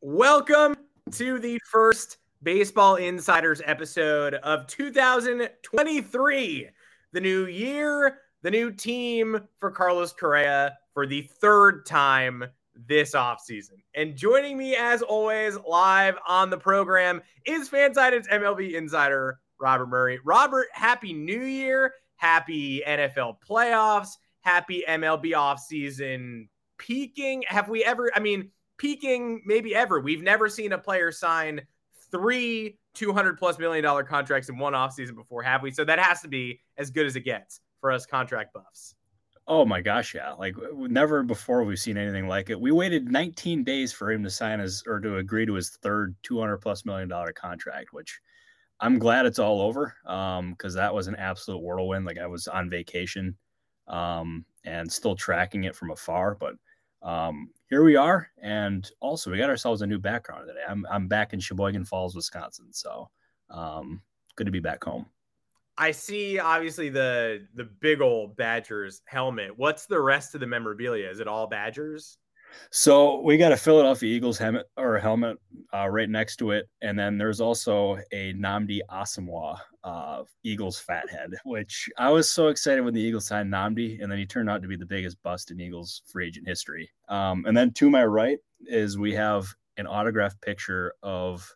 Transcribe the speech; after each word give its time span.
Welcome 0.00 0.76
to 1.10 1.40
the 1.40 1.58
first 1.68 2.18
Baseball 2.44 2.94
Insiders 2.94 3.60
episode 3.64 4.34
of 4.34 4.68
2023. 4.68 6.68
The 7.12 7.20
new 7.20 7.46
year, 7.46 8.18
the 8.42 8.50
new 8.52 8.70
team 8.70 9.40
for 9.58 9.72
Carlos 9.72 10.12
Correa 10.12 10.78
for 10.94 11.04
the 11.04 11.22
third 11.40 11.84
time 11.84 12.44
this 12.86 13.16
offseason. 13.16 13.80
And 13.96 14.14
joining 14.14 14.56
me, 14.56 14.76
as 14.76 15.02
always, 15.02 15.58
live 15.68 16.14
on 16.28 16.48
the 16.48 16.58
program 16.58 17.20
is 17.44 17.68
Fansided's 17.68 18.28
MLB 18.28 18.74
insider, 18.74 19.40
Robert 19.60 19.88
Murray. 19.88 20.20
Robert, 20.24 20.68
happy 20.70 21.12
new 21.12 21.42
year. 21.42 21.92
Happy 22.14 22.84
NFL 22.86 23.38
playoffs. 23.44 24.10
Happy 24.42 24.84
MLB 24.88 25.32
offseason 25.32 26.46
peaking. 26.78 27.42
Have 27.48 27.68
we 27.68 27.82
ever, 27.82 28.12
I 28.14 28.20
mean, 28.20 28.52
peaking 28.78 29.42
maybe 29.44 29.74
ever. 29.74 30.00
We've 30.00 30.22
never 30.22 30.48
seen 30.48 30.72
a 30.72 30.78
player 30.78 31.12
sign 31.12 31.60
three 32.10 32.78
200 32.94 33.38
plus 33.38 33.58
million 33.58 33.84
dollar 33.84 34.02
contracts 34.02 34.48
in 34.48 34.58
one 34.58 34.72
offseason 34.72 35.14
before, 35.14 35.42
have 35.42 35.62
we? 35.62 35.70
So 35.70 35.84
that 35.84 35.98
has 35.98 36.20
to 36.22 36.28
be 36.28 36.60
as 36.76 36.90
good 36.90 37.06
as 37.06 37.16
it 37.16 37.20
gets 37.20 37.60
for 37.80 37.92
us 37.92 38.06
contract 38.06 38.52
buffs. 38.54 38.94
Oh 39.46 39.64
my 39.64 39.80
gosh, 39.80 40.14
yeah. 40.14 40.32
Like 40.32 40.54
never 40.72 41.22
before 41.22 41.64
we've 41.64 41.78
seen 41.78 41.96
anything 41.96 42.28
like 42.28 42.50
it. 42.50 42.60
We 42.60 42.70
waited 42.70 43.10
19 43.10 43.64
days 43.64 43.92
for 43.92 44.10
him 44.10 44.22
to 44.24 44.30
sign 44.30 44.58
his 44.60 44.82
or 44.86 45.00
to 45.00 45.16
agree 45.16 45.46
to 45.46 45.54
his 45.54 45.70
third 45.70 46.14
200 46.22 46.58
plus 46.58 46.84
million 46.84 47.08
dollar 47.08 47.32
contract, 47.32 47.92
which 47.92 48.20
I'm 48.80 48.98
glad 48.98 49.26
it's 49.26 49.38
all 49.38 49.60
over. 49.60 49.96
Um, 50.06 50.54
cuz 50.56 50.74
that 50.74 50.94
was 50.94 51.06
an 51.06 51.16
absolute 51.16 51.62
whirlwind. 51.62 52.04
Like 52.04 52.18
I 52.18 52.26
was 52.26 52.46
on 52.46 52.68
vacation 52.70 53.36
um 53.86 54.44
and 54.64 54.92
still 54.92 55.16
tracking 55.16 55.64
it 55.64 55.74
from 55.74 55.90
afar, 55.90 56.34
but 56.34 56.54
um 57.02 57.50
here 57.68 57.84
we 57.84 57.96
are. 57.96 58.30
And 58.40 58.90
also, 59.00 59.30
we 59.30 59.38
got 59.38 59.50
ourselves 59.50 59.82
a 59.82 59.86
new 59.86 59.98
background 59.98 60.46
today. 60.48 60.62
I'm, 60.68 60.86
I'm 60.90 61.06
back 61.06 61.32
in 61.32 61.40
Sheboygan 61.40 61.84
Falls, 61.84 62.14
Wisconsin. 62.14 62.72
So 62.72 63.10
um, 63.50 64.00
good 64.36 64.46
to 64.46 64.50
be 64.50 64.60
back 64.60 64.82
home. 64.82 65.06
I 65.76 65.92
see 65.92 66.40
obviously 66.40 66.88
the 66.88 67.46
the 67.54 67.64
big 67.64 68.00
old 68.00 68.36
Badgers 68.36 69.02
helmet. 69.04 69.56
What's 69.56 69.86
the 69.86 70.00
rest 70.00 70.34
of 70.34 70.40
the 70.40 70.46
memorabilia? 70.46 71.08
Is 71.08 71.20
it 71.20 71.28
all 71.28 71.46
Badgers? 71.46 72.18
So 72.70 73.20
we 73.20 73.36
got 73.36 73.52
a 73.52 73.56
Philadelphia 73.56 74.14
Eagles 74.14 74.38
helmet 74.38 74.66
or 74.76 74.98
helmet 74.98 75.38
uh, 75.72 75.88
right 75.88 76.08
next 76.08 76.36
to 76.36 76.50
it, 76.50 76.68
and 76.82 76.98
then 76.98 77.16
there's 77.16 77.40
also 77.40 77.98
a 78.12 78.32
Nnamdi 78.34 78.80
Asomugha 78.90 79.58
uh, 79.84 80.22
Eagles 80.44 80.78
fathead, 80.78 81.30
which 81.44 81.88
I 81.98 82.10
was 82.10 82.30
so 82.30 82.48
excited 82.48 82.82
when 82.82 82.94
the 82.94 83.00
Eagles 83.00 83.26
signed 83.26 83.52
Nnamdi, 83.52 84.02
and 84.02 84.10
then 84.10 84.18
he 84.18 84.26
turned 84.26 84.50
out 84.50 84.62
to 84.62 84.68
be 84.68 84.76
the 84.76 84.86
biggest 84.86 85.22
bust 85.22 85.50
in 85.50 85.60
Eagles 85.60 86.02
free 86.06 86.26
agent 86.26 86.46
history. 86.46 86.90
Um, 87.08 87.44
and 87.46 87.56
then 87.56 87.72
to 87.74 87.88
my 87.88 88.04
right 88.04 88.38
is 88.66 88.98
we 88.98 89.14
have 89.14 89.46
an 89.78 89.86
autographed 89.86 90.40
picture 90.42 90.94
of 91.02 91.50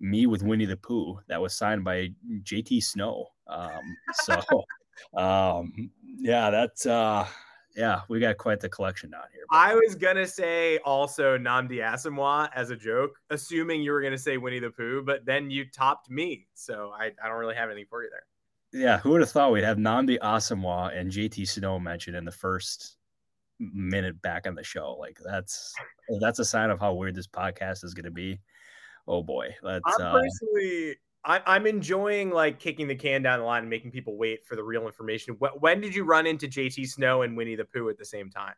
me 0.00 0.26
with 0.26 0.42
Winnie 0.42 0.64
the 0.64 0.76
Pooh 0.76 1.18
that 1.28 1.40
was 1.40 1.54
signed 1.54 1.84
by 1.84 2.08
JT 2.42 2.82
Snow. 2.82 3.26
Um, 3.46 3.96
so, 4.14 4.40
um, 5.20 5.90
yeah, 6.18 6.50
that's. 6.50 6.86
Uh, 6.86 7.26
yeah, 7.76 8.00
we 8.08 8.20
got 8.20 8.36
quite 8.38 8.60
the 8.60 8.68
collection 8.68 9.10
down 9.10 9.22
here. 9.32 9.44
I 9.50 9.74
was 9.74 9.94
gonna 9.94 10.26
say 10.26 10.78
also 10.78 11.38
Nnamdi 11.38 11.78
Asomugha 11.78 12.50
as 12.54 12.70
a 12.70 12.76
joke, 12.76 13.18
assuming 13.30 13.82
you 13.82 13.92
were 13.92 14.02
gonna 14.02 14.18
say 14.18 14.36
Winnie 14.36 14.58
the 14.58 14.70
Pooh, 14.70 15.02
but 15.02 15.24
then 15.24 15.50
you 15.50 15.64
topped 15.64 16.10
me, 16.10 16.46
so 16.54 16.92
I, 16.94 17.12
I 17.22 17.28
don't 17.28 17.38
really 17.38 17.54
have 17.54 17.70
anything 17.70 17.86
for 17.88 18.02
you 18.02 18.10
there. 18.10 18.82
Yeah, 18.82 18.98
who 18.98 19.10
would 19.10 19.20
have 19.20 19.30
thought 19.30 19.52
we'd 19.52 19.64
have 19.64 19.78
Nnamdi 19.78 20.18
Asomugha 20.20 20.96
and 20.96 21.10
JT 21.10 21.48
Snow 21.48 21.78
mentioned 21.78 22.16
in 22.16 22.24
the 22.24 22.32
first 22.32 22.96
minute 23.58 24.20
back 24.22 24.46
on 24.46 24.54
the 24.54 24.64
show? 24.64 24.96
Like 24.98 25.18
that's 25.24 25.74
that's 26.20 26.38
a 26.38 26.44
sign 26.44 26.70
of 26.70 26.80
how 26.80 26.94
weird 26.94 27.14
this 27.14 27.26
podcast 27.26 27.84
is 27.84 27.94
gonna 27.94 28.10
be. 28.10 28.40
Oh 29.06 29.22
boy, 29.22 29.54
let's. 29.62 29.84
I'm 29.98 30.06
uh, 30.06 30.20
personally 30.20 30.96
I, 31.24 31.56
am 31.56 31.66
enjoying 31.66 32.30
like 32.30 32.58
kicking 32.58 32.88
the 32.88 32.94
can 32.94 33.22
down 33.22 33.40
the 33.40 33.44
line 33.44 33.62
and 33.62 33.70
making 33.70 33.90
people 33.90 34.16
wait 34.16 34.46
for 34.46 34.56
the 34.56 34.62
real 34.62 34.86
information. 34.86 35.36
When 35.58 35.80
did 35.80 35.94
you 35.94 36.04
run 36.04 36.26
into 36.26 36.48
JT 36.48 36.88
Snow 36.88 37.22
and 37.22 37.36
Winnie 37.36 37.56
the 37.56 37.64
Pooh 37.64 37.90
at 37.90 37.98
the 37.98 38.04
same 38.04 38.30
time? 38.30 38.54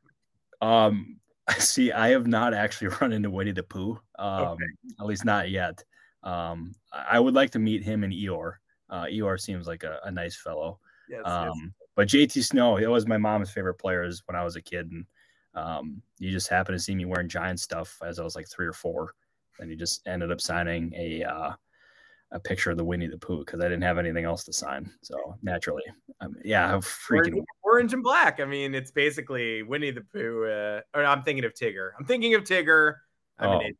Um, 0.60 1.16
see, 1.58 1.90
I 1.90 2.08
have 2.10 2.26
not 2.26 2.54
actually 2.54 2.88
run 3.00 3.12
into 3.12 3.30
Winnie 3.30 3.52
the 3.52 3.64
Pooh. 3.64 3.98
Um, 4.18 4.42
okay. 4.42 4.64
at 5.00 5.06
least 5.06 5.24
not 5.24 5.50
yet. 5.50 5.82
Um, 6.22 6.74
I 6.92 7.18
would 7.18 7.34
like 7.34 7.50
to 7.50 7.58
meet 7.58 7.82
him 7.82 8.04
and 8.04 8.12
Eeyore. 8.12 8.54
Uh, 8.88 9.04
Eeyore 9.04 9.40
seems 9.40 9.66
like 9.66 9.82
a, 9.82 9.98
a 10.04 10.10
nice 10.10 10.36
fellow. 10.36 10.78
Yes, 11.08 11.22
um, 11.24 11.46
yes. 11.46 11.70
but 11.96 12.08
JT 12.08 12.44
Snow, 12.44 12.76
it 12.76 12.86
was 12.86 13.08
my 13.08 13.18
mom's 13.18 13.50
favorite 13.50 13.74
players 13.74 14.22
when 14.26 14.36
I 14.36 14.44
was 14.44 14.54
a 14.54 14.62
kid, 14.62 14.90
and 14.92 15.04
um, 15.54 16.00
you 16.18 16.30
just 16.30 16.48
happened 16.48 16.78
to 16.78 16.82
see 16.82 16.94
me 16.94 17.06
wearing 17.06 17.28
Giant 17.28 17.58
stuff 17.58 17.98
as 18.04 18.20
I 18.20 18.22
was 18.22 18.36
like 18.36 18.48
three 18.48 18.66
or 18.66 18.72
four, 18.72 19.14
and 19.58 19.68
he 19.68 19.76
just 19.76 20.06
ended 20.06 20.30
up 20.30 20.40
signing 20.40 20.92
a. 20.96 21.24
Uh, 21.24 21.52
a 22.32 22.40
picture 22.40 22.70
of 22.70 22.76
the 22.76 22.84
Winnie 22.84 23.06
the 23.06 23.18
Pooh 23.18 23.40
because 23.44 23.60
I 23.60 23.64
didn't 23.64 23.82
have 23.82 23.98
anything 23.98 24.24
else 24.24 24.44
to 24.44 24.52
sign. 24.52 24.90
So 25.02 25.36
naturally, 25.42 25.84
um, 26.20 26.34
yeah, 26.44 26.72
I'm 26.72 26.80
freaking 26.80 27.34
orange, 27.34 27.46
orange, 27.62 27.92
and 27.92 28.02
black. 28.02 28.40
I 28.40 28.44
mean, 28.44 28.74
it's 28.74 28.90
basically 28.90 29.62
Winnie 29.62 29.90
the 29.90 30.00
Pooh. 30.00 30.44
Uh, 30.44 30.80
or 30.94 31.04
I'm 31.04 31.22
thinking 31.22 31.44
of 31.44 31.54
Tigger. 31.54 31.90
I'm 31.98 32.06
thinking 32.06 32.34
of 32.34 32.42
Tigger. 32.44 32.96
I'm 33.38 33.50
oh, 33.50 33.60
yeah. 33.60 33.70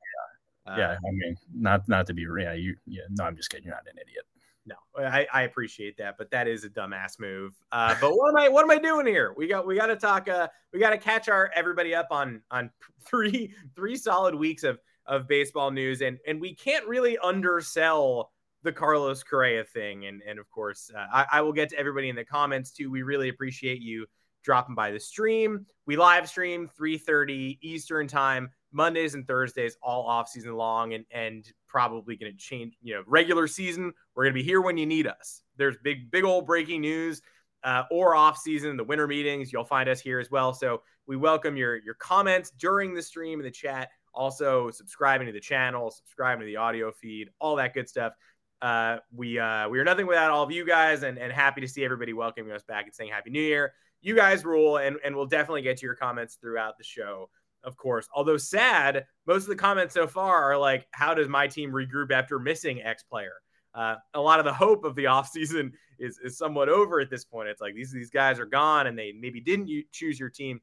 Uh, 0.64 0.76
yeah, 0.78 0.92
I 0.92 1.10
mean, 1.10 1.36
not 1.52 1.88
not 1.88 2.06
to 2.06 2.14
be 2.14 2.24
yeah, 2.38 2.52
you 2.52 2.76
yeah. 2.86 3.02
No, 3.10 3.24
I'm 3.24 3.36
just 3.36 3.50
kidding. 3.50 3.66
You're 3.66 3.74
not 3.74 3.84
an 3.90 3.98
idiot. 4.00 4.24
No, 4.64 4.76
I, 4.96 5.26
I 5.32 5.42
appreciate 5.42 5.96
that, 5.96 6.16
but 6.18 6.30
that 6.30 6.46
is 6.46 6.62
a 6.62 6.68
dumbass 6.68 7.18
move. 7.18 7.52
Uh, 7.72 7.96
but 8.00 8.12
what 8.12 8.28
am 8.28 8.36
I 8.36 8.48
what 8.48 8.62
am 8.62 8.70
I 8.70 8.78
doing 8.78 9.06
here? 9.06 9.34
We 9.36 9.48
got 9.48 9.66
we 9.66 9.74
got 9.74 9.86
to 9.86 9.96
talk. 9.96 10.28
Uh, 10.28 10.46
we 10.72 10.78
got 10.78 10.90
to 10.90 10.98
catch 10.98 11.28
our 11.28 11.50
everybody 11.54 11.94
up 11.94 12.08
on 12.10 12.42
on 12.50 12.70
three 13.04 13.54
three 13.74 13.96
solid 13.96 14.34
weeks 14.34 14.62
of 14.62 14.78
of 15.06 15.26
baseball 15.26 15.72
news, 15.72 16.00
and 16.00 16.18
and 16.28 16.40
we 16.40 16.54
can't 16.54 16.86
really 16.86 17.18
undersell 17.18 18.30
the 18.62 18.72
Carlos 18.72 19.22
Correa 19.22 19.64
thing. 19.64 20.06
And, 20.06 20.22
and 20.26 20.38
of 20.38 20.50
course, 20.50 20.90
uh, 20.94 21.06
I, 21.12 21.26
I, 21.32 21.40
will 21.40 21.52
get 21.52 21.70
to 21.70 21.78
everybody 21.78 22.08
in 22.08 22.16
the 22.16 22.24
comments 22.24 22.70
too. 22.70 22.90
We 22.90 23.02
really 23.02 23.28
appreciate 23.28 23.80
you 23.80 24.06
dropping 24.42 24.74
by 24.74 24.90
the 24.90 25.00
stream. 25.00 25.66
We 25.86 25.96
live 25.96 26.28
stream 26.28 26.68
3:30 26.78 27.58
Eastern 27.60 28.06
time, 28.06 28.50
Mondays 28.72 29.14
and 29.14 29.26
Thursdays, 29.26 29.76
all 29.82 30.06
off 30.06 30.28
season 30.28 30.54
long, 30.54 30.94
and 30.94 31.04
and 31.10 31.50
probably 31.68 32.16
going 32.16 32.32
to 32.32 32.38
change. 32.38 32.74
You 32.82 32.94
know, 32.94 33.02
regular 33.06 33.46
season, 33.46 33.92
we're 34.14 34.24
going 34.24 34.34
to 34.34 34.40
be 34.40 34.44
here 34.44 34.60
when 34.60 34.76
you 34.76 34.86
need 34.86 35.06
us. 35.06 35.42
There's 35.56 35.76
big, 35.82 36.10
big 36.10 36.24
old 36.24 36.46
breaking 36.46 36.82
news. 36.82 37.22
Uh, 37.64 37.84
or 37.92 38.16
off 38.16 38.38
season, 38.38 38.76
the 38.76 38.82
winter 38.82 39.06
meetings, 39.06 39.52
you'll 39.52 39.62
find 39.62 39.88
us 39.88 40.00
here 40.00 40.18
as 40.18 40.32
well. 40.32 40.52
So 40.52 40.82
we 41.06 41.16
welcome 41.16 41.56
your 41.56 41.76
your 41.76 41.94
comments 41.94 42.50
during 42.58 42.92
the 42.92 43.02
stream 43.02 43.38
in 43.38 43.44
the 43.44 43.52
chat. 43.52 43.88
Also, 44.14 44.70
subscribing 44.70 45.26
to 45.28 45.32
the 45.32 45.40
channel, 45.40 45.90
subscribing 45.90 46.40
to 46.40 46.46
the 46.46 46.56
audio 46.56 46.90
feed, 46.90 47.28
all 47.38 47.56
that 47.56 47.72
good 47.72 47.88
stuff. 47.88 48.14
Uh, 48.62 48.98
we 49.12 49.40
uh, 49.40 49.68
we 49.68 49.80
are 49.80 49.84
nothing 49.84 50.06
without 50.06 50.30
all 50.30 50.44
of 50.44 50.52
you 50.52 50.64
guys, 50.64 51.02
and, 51.02 51.18
and 51.18 51.32
happy 51.32 51.60
to 51.60 51.66
see 51.66 51.84
everybody 51.84 52.12
welcoming 52.12 52.52
us 52.52 52.62
back 52.62 52.84
and 52.84 52.94
saying 52.94 53.10
Happy 53.10 53.28
New 53.28 53.42
Year. 53.42 53.74
You 54.00 54.14
guys 54.14 54.44
rule, 54.44 54.76
and, 54.76 54.96
and 55.04 55.16
we'll 55.16 55.26
definitely 55.26 55.62
get 55.62 55.78
to 55.78 55.86
your 55.86 55.96
comments 55.96 56.38
throughout 56.40 56.78
the 56.78 56.84
show, 56.84 57.28
of 57.64 57.76
course. 57.76 58.08
Although 58.14 58.36
sad, 58.36 59.04
most 59.26 59.42
of 59.42 59.48
the 59.48 59.56
comments 59.56 59.94
so 59.94 60.06
far 60.06 60.52
are 60.52 60.56
like, 60.56 60.86
"How 60.92 61.12
does 61.12 61.28
my 61.28 61.48
team 61.48 61.72
regroup 61.72 62.12
after 62.12 62.38
missing 62.38 62.80
X 62.80 63.02
player?" 63.02 63.32
Uh, 63.74 63.96
a 64.14 64.20
lot 64.20 64.38
of 64.38 64.44
the 64.44 64.54
hope 64.54 64.84
of 64.84 64.94
the 64.94 65.04
offseason 65.16 65.72
is 65.98 66.20
is 66.22 66.38
somewhat 66.38 66.68
over 66.68 67.00
at 67.00 67.10
this 67.10 67.24
point. 67.24 67.48
It's 67.48 67.60
like 67.60 67.74
these 67.74 67.90
these 67.90 68.10
guys 68.10 68.38
are 68.38 68.46
gone, 68.46 68.86
and 68.86 68.96
they 68.96 69.10
maybe 69.10 69.40
didn't 69.40 69.68
choose 69.90 70.20
your 70.20 70.30
team. 70.30 70.60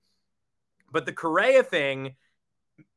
But 0.90 1.06
the 1.06 1.14
Correa 1.14 1.64
thing 1.64 2.16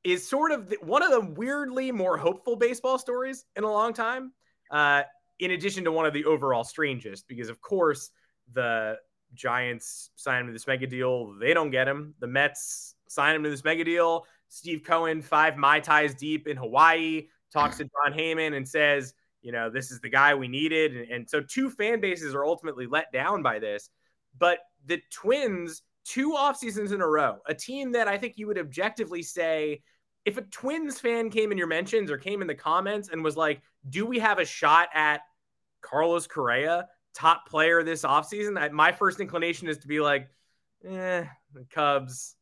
is 0.04 0.24
sort 0.24 0.52
of 0.52 0.68
the, 0.68 0.76
one 0.80 1.02
of 1.02 1.10
the 1.10 1.32
weirdly 1.32 1.90
more 1.90 2.16
hopeful 2.16 2.54
baseball 2.54 3.00
stories 3.00 3.44
in 3.56 3.64
a 3.64 3.70
long 3.70 3.92
time 3.92 4.32
uh, 4.72 5.02
in 5.38 5.52
addition 5.52 5.84
to 5.84 5.92
one 5.92 6.06
of 6.06 6.12
the 6.12 6.24
overall 6.24 6.64
strangest, 6.64 7.28
because 7.28 7.48
of 7.48 7.60
course 7.60 8.10
the 8.52 8.96
Giants 9.34 10.10
sign 10.16 10.40
him 10.40 10.46
to 10.48 10.52
this 10.52 10.66
mega 10.66 10.86
deal. 10.86 11.34
They 11.38 11.54
don't 11.54 11.70
get 11.70 11.86
him. 11.88 12.14
The 12.20 12.26
Mets 12.26 12.96
sign 13.08 13.36
him 13.36 13.44
to 13.44 13.50
this 13.50 13.64
mega 13.64 13.84
deal. 13.84 14.26
Steve 14.48 14.82
Cohen, 14.84 15.22
five 15.22 15.56
Mai 15.56 15.80
Tais 15.80 16.14
deep 16.14 16.46
in 16.46 16.56
Hawaii, 16.56 17.28
talks 17.52 17.78
to 17.78 17.84
Jon 17.84 18.12
Heyman 18.12 18.54
and 18.56 18.68
says, 18.68 19.14
you 19.40 19.52
know, 19.52 19.70
this 19.70 19.90
is 19.90 20.00
the 20.00 20.08
guy 20.08 20.34
we 20.34 20.48
needed. 20.48 20.96
And, 20.96 21.10
and 21.10 21.30
so 21.30 21.40
two 21.40 21.70
fan 21.70 22.00
bases 22.00 22.34
are 22.34 22.44
ultimately 22.44 22.86
let 22.86 23.10
down 23.12 23.42
by 23.42 23.58
this. 23.58 23.90
But 24.38 24.58
the 24.86 25.00
Twins, 25.10 25.82
two 26.04 26.34
off 26.34 26.56
seasons 26.56 26.92
in 26.92 27.00
a 27.00 27.06
row, 27.06 27.38
a 27.46 27.54
team 27.54 27.92
that 27.92 28.08
I 28.08 28.18
think 28.18 28.34
you 28.36 28.46
would 28.46 28.58
objectively 28.58 29.22
say 29.22 29.82
if 30.24 30.36
a 30.36 30.42
Twins 30.42 31.00
fan 31.00 31.30
came 31.30 31.52
in 31.52 31.58
your 31.58 31.66
mentions 31.66 32.10
or 32.10 32.16
came 32.16 32.42
in 32.42 32.46
the 32.46 32.54
comments 32.54 33.08
and 33.08 33.24
was 33.24 33.36
like, 33.36 33.60
do 33.88 34.06
we 34.06 34.18
have 34.18 34.38
a 34.38 34.44
shot 34.44 34.88
at 34.94 35.22
Carlos 35.80 36.26
Correa, 36.26 36.88
top 37.14 37.48
player 37.48 37.82
this 37.82 38.02
offseason? 38.02 38.72
My 38.72 38.92
first 38.92 39.20
inclination 39.20 39.68
is 39.68 39.78
to 39.78 39.88
be 39.88 40.00
like, 40.00 40.28
eh, 40.84 41.24
the 41.52 41.64
Cubs, 41.70 42.36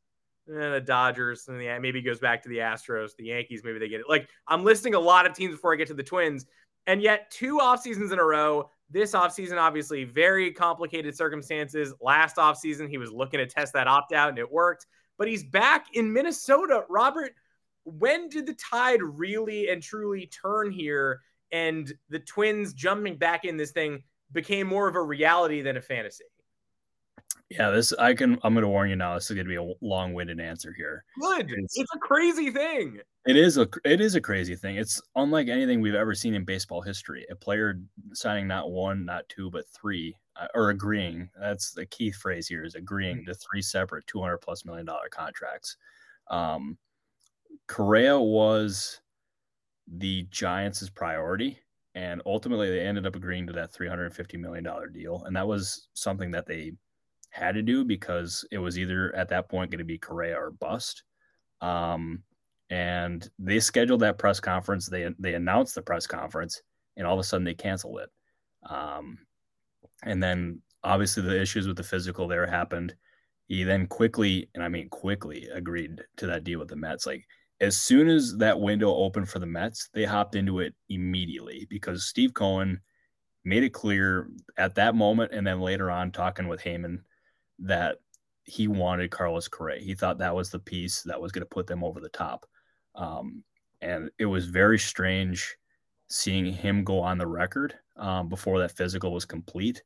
eh, 0.49 0.71
the 0.71 0.81
Dodgers, 0.81 1.49
and 1.49 1.63
yeah, 1.63 1.79
maybe 1.79 2.03
goes 2.03 2.21
back 2.21 2.43
to 2.43 2.49
the 2.49 2.59
Astros, 2.59 3.17
the 3.17 3.25
Yankees, 3.25 3.63
maybe 3.65 3.79
they 3.79 3.89
get 3.89 4.01
it. 4.01 4.09
Like 4.09 4.29
I'm 4.47 4.63
listing 4.65 4.95
a 4.95 5.01
lot 5.01 5.27
of 5.27 5.35
teams 5.35 5.55
before 5.55 5.73
I 5.73 5.77
get 5.77 5.89
to 5.89 5.95
the 5.95 6.03
Twins. 6.03 6.47
And 6.87 7.03
yet, 7.03 7.31
two 7.31 7.61
off 7.61 7.83
seasons 7.83 8.11
in 8.11 8.19
a 8.19 8.25
row. 8.25 8.71
This 8.91 9.13
offseason, 9.13 9.59
obviously, 9.59 10.05
very 10.05 10.51
complicated 10.51 11.15
circumstances. 11.15 11.93
Last 12.01 12.37
offseason, 12.37 12.89
he 12.89 12.99
was 12.99 13.13
looking 13.13 13.39
to 13.39 13.47
test 13.47 13.75
that 13.75 13.87
opt 13.87 14.13
out 14.13 14.31
and 14.31 14.39
it 14.39 14.51
worked. 14.51 14.87
But 15.19 15.29
he's 15.29 15.45
back 15.45 15.87
in 15.93 16.13
Minnesota. 16.13 16.85
Robert, 16.89 17.33
when 17.99 18.29
did 18.29 18.47
the 18.47 18.55
tide 18.55 19.03
really 19.03 19.69
and 19.69 19.83
truly 19.83 20.27
turn 20.27 20.71
here 20.71 21.21
and 21.53 21.93
the 22.09 22.21
Twins 22.21 22.73
jumping 22.73 23.17
back 23.17 23.45
in 23.45 23.57
this 23.57 23.73
thing 23.73 24.03
became 24.33 24.67
more 24.67 24.89
of 24.89 24.95
a 24.95 25.03
reality 25.03 25.63
than 25.63 25.77
a 25.77 25.83
fantasy? 25.83 26.25
Yeah, 27.51 27.71
this 27.71 27.93
I 27.95 28.15
can. 28.15 28.39
I'm 28.45 28.55
going 28.55 28.63
to 28.63 28.69
warn 28.69 28.91
you 28.91 28.97
now. 28.97 29.15
This 29.15 29.29
is 29.29 29.35
going 29.35 29.45
to 29.45 29.49
be 29.49 29.57
a 29.57 29.75
long-winded 29.81 30.39
answer 30.39 30.73
here. 30.73 31.05
Good. 31.21 31.51
It's, 31.51 31.79
it's, 31.81 31.95
a 31.97 31.99
crazy 31.99 32.49
thing. 32.51 33.01
It 33.27 33.37
is 33.37 33.59
a. 33.59 33.69
It 33.85 34.01
is 34.01 34.15
a 34.15 34.21
crazy 34.21 34.55
thing. 34.55 34.77
It's 34.77 35.03
unlike 35.17 35.49
anything 35.49 35.81
we've 35.81 35.97
ever 35.97 36.15
seen 36.15 36.35
in 36.35 36.45
baseball 36.45 36.81
history. 36.81 37.27
A 37.29 37.35
player 37.35 37.81
signing 38.13 38.47
not 38.47 38.71
one, 38.71 39.05
not 39.05 39.29
two, 39.29 39.51
but 39.51 39.69
three, 39.69 40.17
uh, 40.41 40.47
or 40.55 40.71
agreeing. 40.71 41.29
That's 41.41 41.73
the 41.73 41.87
key 41.87 42.13
phrase 42.13 42.47
here: 42.47 42.65
is 42.65 42.77
agreeing 42.77 43.17
mm-hmm. 43.17 43.33
to 43.33 43.35
three 43.35 43.63
separate 43.63 44.07
200 44.07 44.39
plus 44.39 44.65
million 44.65 44.87
dollar 44.87 45.09
contracts. 45.11 45.77
Um, 46.29 46.79
Correa 47.67 48.19
was 48.19 49.01
the 49.87 50.27
Giants' 50.31 50.91
priority, 50.91 51.59
and 51.95 52.23
ultimately 52.27 52.71
they 52.71 52.81
ended 52.81 53.07
up 53.07 53.17
agreeing 53.17 53.47
to 53.47 53.53
that 53.55 53.73
350 53.73 54.37
million 54.37 54.65
dollar 54.65 54.89
deal, 54.89 55.23
and 55.25 55.35
that 55.37 55.47
was 55.47 55.89
something 55.95 56.31
that 56.33 56.47
they 56.47 56.73
had 57.31 57.55
to 57.55 57.63
do 57.63 57.85
because 57.85 58.45
it 58.51 58.59
was 58.59 58.79
either 58.79 59.15
at 59.15 59.29
that 59.29 59.49
point 59.49 59.71
going 59.71 59.79
to 59.79 59.85
be 59.85 59.99
Correa 59.99 60.37
or 60.37 60.51
bust. 60.51 61.05
Um, 61.61 62.23
and 62.71 63.29
they 63.39 63.61
scheduled 63.61 64.01
that 64.01 64.19
press 64.19 64.41
conference. 64.41 64.87
They 64.87 65.09
they 65.19 65.35
announced 65.35 65.75
the 65.75 65.83
press 65.83 66.07
conference, 66.07 66.63
and 66.97 67.07
all 67.07 67.15
of 67.15 67.21
a 67.21 67.25
sudden 67.25 67.45
they 67.45 67.55
canceled 67.55 68.01
it. 68.01 68.11
Um, 68.69 69.19
and 70.05 70.23
then 70.23 70.63
obviously 70.85 71.23
the 71.23 71.41
issues 71.41 71.67
with 71.67 71.77
the 71.77 71.83
physical 71.83 72.29
there 72.29 72.47
happened. 72.47 72.95
He 73.49 73.65
then 73.65 73.87
quickly, 73.89 74.49
and 74.55 74.63
I 74.63 74.69
mean 74.69 74.89
quickly, 74.89 75.49
agreed 75.53 76.01
to 76.19 76.27
that 76.27 76.45
deal 76.45 76.61
with 76.61 76.69
the 76.69 76.77
Mets. 76.77 77.07
Like 77.07 77.27
as 77.61 77.81
soon 77.81 78.09
as 78.09 78.37
that 78.39 78.59
window 78.59 78.95
opened 78.95 79.29
for 79.29 79.39
the 79.39 79.47
Mets, 79.47 79.89
they 79.93 80.05
hopped 80.05 80.35
into 80.35 80.61
it 80.61 80.75
immediately 80.89 81.67
because 81.69 82.07
Steve 82.07 82.33
Cohen 82.33 82.81
made 83.45 83.63
it 83.63 83.73
clear 83.73 84.29
at 84.57 84.75
that 84.75 84.95
moment, 84.95 85.33
and 85.33 85.47
then 85.47 85.61
later 85.61 85.91
on 85.91 86.11
talking 86.11 86.49
with 86.49 86.63
Heyman 86.63 87.01
that 87.59 87.99
he 88.45 88.69
wanted 88.69 89.11
Carlos 89.11 89.49
Correa. 89.49 89.81
He 89.81 89.95
thought 89.95 90.19
that 90.19 90.35
was 90.35 90.51
the 90.51 90.59
piece 90.59 91.03
that 91.03 91.21
was 91.21 91.33
going 91.33 91.43
to 91.43 91.47
put 91.55 91.67
them 91.67 91.85
over 91.85 92.01
the 92.01 92.09
top. 92.09 92.47
Um, 92.95 93.45
and 93.81 94.11
it 94.19 94.27
was 94.27 94.47
very 94.47 94.79
strange 94.79 95.57
seeing 96.09 96.53
him 96.53 96.85
go 96.85 97.01
on 97.01 97.19
the 97.19 97.27
record 97.27 97.75
um, 97.97 98.29
before 98.29 98.59
that 98.59 98.77
physical 98.77 99.13
was 99.13 99.25
complete. 99.25 99.83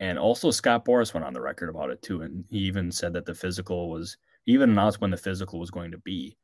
And 0.00 0.18
also, 0.18 0.50
Scott 0.50 0.84
Boras 0.84 1.14
went 1.14 1.26
on 1.26 1.34
the 1.34 1.40
record 1.40 1.68
about 1.68 1.90
it 1.90 2.02
too. 2.02 2.22
And 2.22 2.44
he 2.48 2.58
even 2.60 2.90
said 2.90 3.12
that 3.12 3.26
the 3.26 3.34
physical 3.34 3.90
was, 3.90 4.16
even 4.46 4.70
announced 4.70 5.00
when 5.00 5.10
the 5.10 5.16
physical 5.16 5.60
was 5.60 5.70
going 5.70 5.92
to 5.92 5.98
be. 5.98 6.36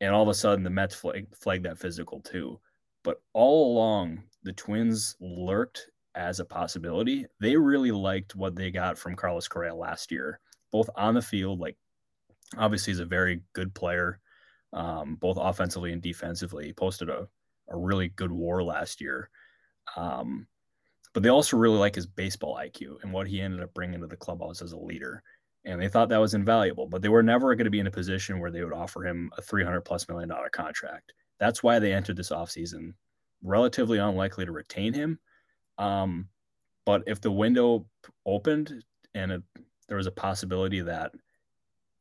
And 0.00 0.14
all 0.14 0.22
of 0.22 0.28
a 0.28 0.34
sudden, 0.34 0.64
the 0.64 0.70
Mets 0.70 0.94
flag, 0.94 1.26
flagged 1.34 1.64
that 1.64 1.78
physical 1.78 2.20
too. 2.20 2.60
But 3.02 3.20
all 3.32 3.72
along, 3.72 4.24
the 4.42 4.52
Twins 4.52 5.16
lurked 5.20 5.88
as 6.14 6.40
a 6.40 6.44
possibility. 6.44 7.26
They 7.40 7.56
really 7.56 7.92
liked 7.92 8.34
what 8.34 8.56
they 8.56 8.70
got 8.70 8.98
from 8.98 9.16
Carlos 9.16 9.48
Correa 9.48 9.74
last 9.74 10.10
year, 10.10 10.40
both 10.72 10.90
on 10.96 11.14
the 11.14 11.22
field, 11.22 11.60
like 11.60 11.76
obviously 12.56 12.92
he's 12.92 13.00
a 13.00 13.06
very 13.06 13.42
good 13.52 13.74
player, 13.74 14.18
um, 14.72 15.16
both 15.16 15.38
offensively 15.40 15.92
and 15.92 16.02
defensively. 16.02 16.66
He 16.66 16.72
posted 16.72 17.08
a, 17.10 17.28
a 17.68 17.76
really 17.76 18.08
good 18.08 18.32
WAR 18.32 18.62
last 18.62 19.00
year. 19.00 19.30
Um, 19.96 20.46
but 21.12 21.22
they 21.22 21.28
also 21.28 21.56
really 21.56 21.78
like 21.78 21.94
his 21.94 22.06
baseball 22.06 22.58
IQ 22.60 23.02
and 23.02 23.12
what 23.12 23.26
he 23.26 23.40
ended 23.40 23.62
up 23.62 23.72
bringing 23.72 24.00
to 24.00 24.06
the 24.06 24.16
clubhouse 24.16 24.60
as 24.60 24.72
a 24.72 24.78
leader. 24.78 25.22
And 25.66 25.80
they 25.80 25.88
thought 25.88 26.08
that 26.08 26.20
was 26.20 26.34
invaluable, 26.34 26.86
but 26.86 27.02
they 27.02 27.08
were 27.08 27.22
never 27.22 27.54
going 27.54 27.64
to 27.64 27.70
be 27.70 27.80
in 27.80 27.88
a 27.88 27.90
position 27.90 28.38
where 28.38 28.50
they 28.50 28.62
would 28.62 28.72
offer 28.72 29.04
him 29.04 29.30
a 29.36 29.42
300 29.42 29.82
plus 29.82 30.08
million 30.08 30.28
dollar 30.28 30.48
contract. 30.48 31.12
That's 31.38 31.62
why 31.62 31.78
they 31.78 31.92
entered 31.92 32.16
this 32.16 32.30
offseason 32.30 32.94
relatively 33.42 33.98
unlikely 33.98 34.46
to 34.46 34.52
retain 34.52 34.94
him 34.94 35.18
um, 35.78 36.28
but 36.84 37.02
if 37.06 37.20
the 37.20 37.32
window 37.32 37.86
opened 38.24 38.82
and 39.14 39.32
it, 39.32 39.42
there 39.88 39.96
was 39.96 40.06
a 40.06 40.12
possibility 40.12 40.80
that 40.80 41.12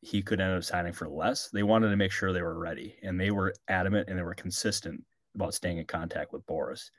he 0.02 0.22
could 0.22 0.40
end 0.40 0.56
up 0.56 0.64
signing 0.64 0.94
for 0.94 1.10
less, 1.10 1.50
they 1.50 1.64
wanted 1.64 1.90
to 1.90 1.98
make 1.98 2.12
sure 2.12 2.32
they 2.32 2.42
were 2.42 2.60
ready. 2.60 2.96
And 3.04 3.20
they 3.20 3.32
were 3.32 3.54
adamant 3.68 4.10
and 4.10 4.18
they 4.18 4.24
were 4.24 4.36
consistent 4.36 5.04
about 5.34 5.54
staying 5.54 5.80
in 5.80 5.86
contact 5.86 6.32
with 6.32 6.46
Boras. 6.46 6.90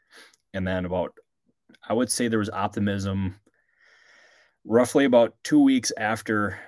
And 0.55 0.67
then 0.67 0.85
about, 0.85 1.13
I 1.89 1.93
would 1.93 2.11
say 2.11 2.29
there 2.29 2.39
was 2.39 2.51
optimism 2.51 3.37
roughly 4.67 5.05
about 5.05 5.35
two 5.45 5.61
weeks 5.63 5.93
after 5.97 6.59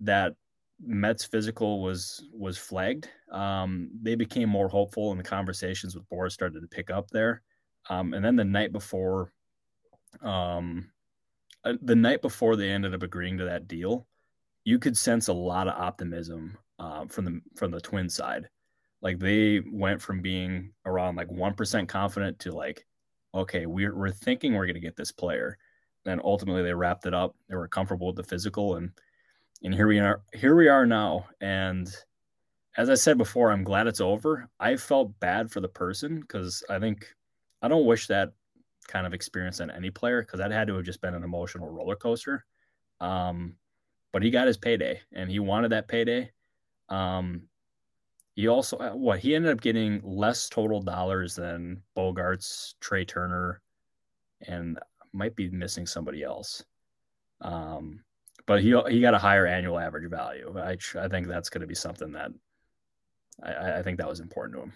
that 0.00 0.34
Mets 0.80 1.24
physical 1.24 1.82
was 1.82 2.24
was 2.32 2.56
flagged. 2.56 3.08
Um, 3.32 3.90
they 4.00 4.14
became 4.14 4.48
more 4.48 4.68
hopeful, 4.68 5.10
and 5.10 5.18
the 5.18 5.24
conversations 5.24 5.94
with 5.94 6.08
Boras 6.08 6.32
started 6.32 6.60
to 6.60 6.68
pick 6.68 6.90
up 6.90 7.10
there. 7.10 7.42
Um, 7.90 8.14
and 8.14 8.24
then 8.24 8.36
the 8.36 8.44
night 8.44 8.72
before 8.72 9.32
um, 10.22 10.90
uh, 11.64 11.74
the 11.82 11.96
night 11.96 12.22
before 12.22 12.56
they 12.56 12.70
ended 12.70 12.94
up 12.94 13.02
agreeing 13.02 13.38
to 13.38 13.44
that 13.44 13.66
deal, 13.66 14.06
you 14.64 14.78
could 14.78 14.96
sense 14.96 15.28
a 15.28 15.32
lot 15.32 15.68
of 15.68 15.74
optimism 15.80 16.56
uh, 16.78 17.06
from 17.06 17.24
the 17.24 17.40
from 17.56 17.72
the 17.72 17.80
twin 17.80 18.08
side. 18.08 18.48
Like 19.02 19.18
they 19.18 19.60
went 19.72 20.00
from 20.00 20.22
being 20.22 20.72
around 20.86 21.16
like 21.16 21.30
one 21.30 21.54
percent 21.54 21.88
confident 21.88 22.38
to 22.40 22.52
like, 22.52 22.86
okay, 23.34 23.66
we're 23.66 23.96
we're 23.96 24.10
thinking 24.12 24.54
we're 24.54 24.66
gonna 24.66 24.78
get 24.78 24.96
this 24.96 25.12
player. 25.12 25.58
Then 26.08 26.22
ultimately 26.24 26.62
they 26.62 26.72
wrapped 26.72 27.04
it 27.04 27.12
up. 27.12 27.36
They 27.50 27.54
were 27.54 27.68
comfortable 27.68 28.06
with 28.06 28.16
the 28.16 28.22
physical 28.22 28.76
and 28.76 28.90
and 29.62 29.74
here 29.74 29.86
we 29.86 29.98
are 29.98 30.22
here 30.32 30.56
we 30.56 30.66
are 30.66 30.86
now. 30.86 31.26
And 31.42 31.86
as 32.78 32.88
I 32.88 32.94
said 32.94 33.18
before, 33.18 33.52
I'm 33.52 33.62
glad 33.62 33.86
it's 33.86 34.00
over. 34.00 34.48
I 34.58 34.76
felt 34.76 35.20
bad 35.20 35.50
for 35.50 35.60
the 35.60 35.68
person 35.68 36.20
because 36.20 36.64
I 36.70 36.78
think 36.78 37.06
I 37.60 37.68
don't 37.68 37.84
wish 37.84 38.06
that 38.06 38.32
kind 38.86 39.06
of 39.06 39.12
experience 39.12 39.60
on 39.60 39.70
any 39.70 39.90
player 39.90 40.22
because 40.22 40.38
that 40.38 40.50
had 40.50 40.68
to 40.68 40.76
have 40.76 40.84
just 40.86 41.02
been 41.02 41.14
an 41.14 41.24
emotional 41.24 41.68
roller 41.68 41.96
coaster. 41.96 42.46
Um, 43.00 43.56
but 44.10 44.22
he 44.22 44.30
got 44.30 44.46
his 44.46 44.56
payday 44.56 45.02
and 45.12 45.30
he 45.30 45.40
wanted 45.40 45.72
that 45.72 45.88
payday. 45.88 46.30
Um, 46.88 47.42
he 48.34 48.48
also, 48.48 48.78
uh, 48.78 48.92
what 48.92 49.18
he 49.18 49.34
ended 49.34 49.52
up 49.52 49.60
getting 49.60 50.00
less 50.02 50.48
total 50.48 50.80
dollars 50.80 51.34
than 51.34 51.82
Bogaerts, 51.94 52.76
Trea 52.80 53.04
Turner, 53.04 53.60
and 54.46 54.78
might 55.12 55.36
be 55.36 55.50
missing 55.50 55.86
somebody 55.86 56.22
else. 56.22 56.64
Um, 57.40 58.00
but 58.46 58.62
he 58.62 58.74
he 58.88 59.00
got 59.00 59.14
a 59.14 59.18
higher 59.18 59.46
annual 59.46 59.78
average 59.78 60.08
value. 60.10 60.54
I 60.58 60.76
I 60.98 61.08
think 61.08 61.28
that's 61.28 61.50
going 61.50 61.60
to 61.60 61.66
be 61.66 61.74
something 61.74 62.12
that 62.12 62.30
I, 63.42 63.78
I 63.78 63.82
think 63.82 63.98
that 63.98 64.08
was 64.08 64.20
important 64.20 64.56
to 64.56 64.62
him. 64.64 64.72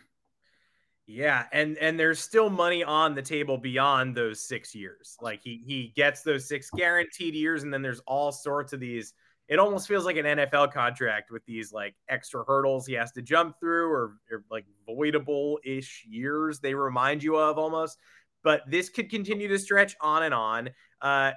Yeah, 1.07 1.47
and 1.53 1.77
and 1.79 1.99
there's 1.99 2.21
still 2.21 2.49
money 2.49 2.85
on 2.85 3.15
the 3.15 3.23
table 3.23 3.59
beyond 3.59 4.17
those 4.17 4.47
six 4.47 4.75
years. 4.75 5.17
Like 5.21 5.41
he 5.43 5.62
he 5.67 5.93
gets 5.97 6.23
those 6.23 6.49
six 6.49 6.71
guaranteed 6.77 7.35
years, 7.35 7.65
and 7.65 7.73
then 7.75 7.83
there's 7.83 8.01
all 8.07 8.31
sorts 8.31 8.73
of 8.73 8.81
these. 8.81 9.12
It 9.49 9.59
almost 9.59 9.89
feels 9.89 10.05
like 10.05 10.17
an 10.17 10.25
NFL 10.25 10.73
contract 10.73 11.31
with 11.31 11.45
these 11.45 11.73
like 11.73 11.95
extra 12.09 12.45
hurdles 12.45 12.87
he 12.87 12.95
has 12.95 13.11
to 13.12 13.23
jump 13.23 13.59
through, 13.59 13.91
or, 13.91 14.17
or 14.31 14.45
like 14.51 14.65
voidable 14.89 15.57
ish 15.65 16.07
years 16.09 16.61
they 16.61 16.75
remind 16.75 17.23
you 17.23 17.37
of 17.37 17.59
almost. 17.59 17.99
But 18.43 18.63
this 18.69 18.89
could 18.89 19.11
continue 19.11 19.49
to 19.49 19.59
stretch 19.59 19.95
on 20.01 20.25
and 20.25 20.35
on. 20.35 20.71
Uh, 21.01 21.33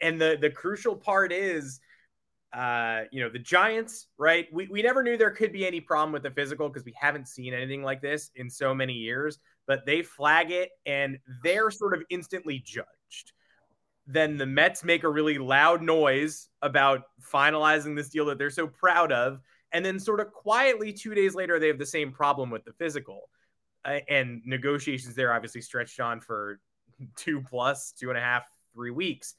and 0.00 0.20
the 0.20 0.38
the 0.40 0.50
crucial 0.50 0.96
part 0.96 1.32
is 1.32 1.80
uh, 2.52 3.02
you 3.10 3.20
know, 3.20 3.28
the 3.28 3.38
Giants, 3.38 4.06
right? 4.16 4.46
We, 4.52 4.68
we 4.68 4.82
never 4.82 5.02
knew 5.02 5.16
there 5.16 5.30
could 5.30 5.52
be 5.52 5.66
any 5.66 5.80
problem 5.80 6.12
with 6.12 6.22
the 6.22 6.30
physical 6.30 6.68
because 6.68 6.84
we 6.84 6.94
haven't 6.98 7.28
seen 7.28 7.52
anything 7.52 7.82
like 7.82 8.00
this 8.00 8.30
in 8.36 8.48
so 8.48 8.74
many 8.74 8.94
years, 8.94 9.38
but 9.66 9.84
they 9.84 10.02
flag 10.02 10.50
it 10.50 10.70
and 10.86 11.18
they're 11.42 11.70
sort 11.70 11.94
of 11.94 12.02
instantly 12.08 12.62
judged. 12.64 13.32
Then 14.06 14.38
the 14.38 14.46
Mets 14.46 14.82
make 14.82 15.04
a 15.04 15.10
really 15.10 15.36
loud 15.36 15.82
noise 15.82 16.48
about 16.62 17.02
finalizing 17.20 17.94
this 17.94 18.08
deal 18.08 18.24
that 18.26 18.38
they're 18.38 18.48
so 18.48 18.66
proud 18.66 19.12
of. 19.12 19.40
And 19.72 19.84
then, 19.84 20.00
sort 20.00 20.20
of 20.20 20.32
quietly, 20.32 20.94
two 20.94 21.14
days 21.14 21.34
later, 21.34 21.58
they 21.58 21.66
have 21.66 21.78
the 21.78 21.84
same 21.84 22.10
problem 22.10 22.48
with 22.48 22.64
the 22.64 22.72
physical. 22.72 23.28
Uh, 23.84 24.00
and 24.08 24.42
negotiations 24.44 25.14
there 25.14 25.32
obviously 25.32 25.60
stretched 25.60 26.00
on 26.00 26.20
for 26.20 26.60
two 27.16 27.40
plus, 27.42 27.92
two 27.92 28.10
and 28.10 28.18
a 28.18 28.22
half, 28.22 28.44
three 28.74 28.90
weeks. 28.90 29.34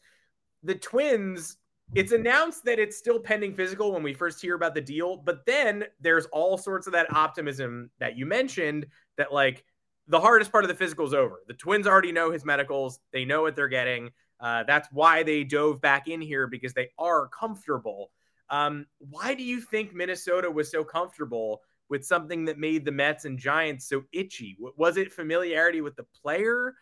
The 0.63 0.75
Twins 0.75 1.57
it's 1.95 2.11
announced 2.11 2.65
that 2.65 2.77
it's 2.77 2.97
still 2.97 3.19
pending 3.19 3.55
physical 3.55 3.91
when 3.91 4.03
we 4.03 4.13
first 4.13 4.41
hear 4.41 4.53
about 4.55 4.75
the 4.75 4.81
deal, 4.81 5.17
but 5.17 5.45
then 5.45 5.85
there's 5.99 6.27
all 6.27 6.57
sorts 6.57 6.85
of 6.85 6.93
that 6.93 7.11
optimism 7.15 7.89
that 7.99 8.15
you 8.15 8.27
mentioned 8.27 8.85
that 9.17 9.33
like 9.33 9.65
the 10.07 10.19
hardest 10.19 10.51
part 10.51 10.63
of 10.63 10.67
the 10.67 10.75
physical 10.75 11.07
is 11.07 11.13
over. 11.13 11.41
The 11.47 11.55
Twins 11.55 11.87
already 11.87 12.11
know 12.11 12.31
his 12.31 12.45
medicals, 12.45 12.99
they 13.11 13.25
know 13.25 13.41
what 13.41 13.55
they're 13.55 13.67
getting. 13.67 14.11
Uh, 14.39 14.63
that's 14.63 14.87
why 14.91 15.23
they 15.23 15.43
dove 15.43 15.81
back 15.81 16.07
in 16.07 16.21
here 16.21 16.47
because 16.47 16.73
they 16.73 16.89
are 16.99 17.27
comfortable. 17.27 18.11
Um, 18.49 18.85
why 18.99 19.33
do 19.33 19.43
you 19.43 19.59
think 19.59 19.93
Minnesota 19.93 20.49
was 20.49 20.71
so 20.71 20.83
comfortable 20.83 21.61
with 21.89 22.05
something 22.05 22.45
that 22.45 22.59
made 22.59 22.85
the 22.85 22.91
Mets 22.91 23.25
and 23.25 23.37
Giants 23.37 23.87
so 23.87 24.03
itchy? 24.11 24.57
Was 24.77 24.97
it 24.97 25.11
familiarity 25.11 25.81
with 25.81 25.95
the 25.95 26.05
player? 26.21 26.75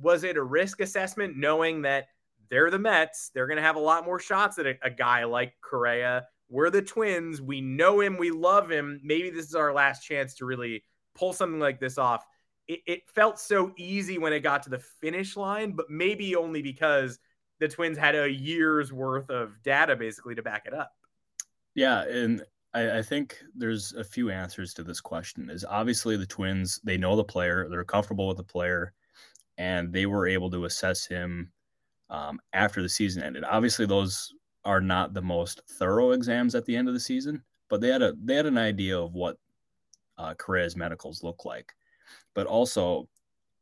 Was 0.00 0.24
it 0.24 0.36
a 0.36 0.42
risk 0.42 0.80
assessment 0.80 1.36
knowing 1.36 1.82
that 1.82 2.06
they're 2.50 2.70
the 2.70 2.78
Mets? 2.78 3.30
They're 3.34 3.46
going 3.46 3.58
to 3.58 3.62
have 3.62 3.76
a 3.76 3.80
lot 3.80 4.04
more 4.04 4.18
shots 4.18 4.58
at 4.58 4.66
a, 4.66 4.74
a 4.82 4.90
guy 4.90 5.24
like 5.24 5.54
Correa. 5.60 6.26
We're 6.48 6.70
the 6.70 6.82
Twins. 6.82 7.40
We 7.40 7.60
know 7.60 8.00
him. 8.00 8.16
We 8.16 8.30
love 8.30 8.70
him. 8.70 9.00
Maybe 9.04 9.30
this 9.30 9.46
is 9.46 9.54
our 9.54 9.72
last 9.72 10.02
chance 10.02 10.34
to 10.36 10.46
really 10.46 10.84
pull 11.14 11.32
something 11.32 11.60
like 11.60 11.80
this 11.80 11.98
off. 11.98 12.24
It, 12.66 12.80
it 12.86 13.02
felt 13.08 13.38
so 13.38 13.72
easy 13.76 14.18
when 14.18 14.32
it 14.32 14.40
got 14.40 14.62
to 14.64 14.70
the 14.70 14.78
finish 14.78 15.36
line, 15.36 15.72
but 15.72 15.90
maybe 15.90 16.34
only 16.36 16.62
because 16.62 17.18
the 17.60 17.68
Twins 17.68 17.98
had 17.98 18.14
a 18.14 18.30
year's 18.30 18.92
worth 18.92 19.30
of 19.30 19.62
data 19.62 19.96
basically 19.96 20.34
to 20.34 20.42
back 20.42 20.64
it 20.66 20.74
up. 20.74 20.92
Yeah, 21.74 22.02
and 22.02 22.42
I, 22.74 22.98
I, 22.98 23.02
think 23.02 23.40
there's 23.54 23.92
a 23.94 24.04
few 24.04 24.30
answers 24.30 24.74
to 24.74 24.82
this 24.82 25.00
question. 25.00 25.48
Is 25.48 25.64
obviously 25.64 26.16
the 26.16 26.26
Twins 26.26 26.80
they 26.84 26.98
know 26.98 27.16
the 27.16 27.24
player, 27.24 27.68
they're 27.70 27.84
comfortable 27.84 28.28
with 28.28 28.36
the 28.36 28.44
player, 28.44 28.92
and 29.58 29.92
they 29.92 30.06
were 30.06 30.26
able 30.26 30.50
to 30.50 30.64
assess 30.64 31.06
him 31.06 31.50
um, 32.10 32.40
after 32.52 32.82
the 32.82 32.88
season 32.88 33.22
ended. 33.22 33.44
Obviously, 33.44 33.86
those 33.86 34.34
are 34.64 34.80
not 34.80 35.14
the 35.14 35.22
most 35.22 35.60
thorough 35.78 36.12
exams 36.12 36.54
at 36.54 36.64
the 36.64 36.76
end 36.76 36.88
of 36.88 36.94
the 36.94 37.00
season, 37.00 37.42
but 37.68 37.80
they 37.80 37.88
had 37.88 38.02
a 38.02 38.14
they 38.22 38.34
had 38.34 38.46
an 38.46 38.58
idea 38.58 38.98
of 38.98 39.14
what 39.14 39.36
uh, 40.18 40.34
Correa's 40.34 40.76
medicals 40.76 41.22
look 41.22 41.44
like. 41.44 41.72
But 42.34 42.46
also, 42.46 43.08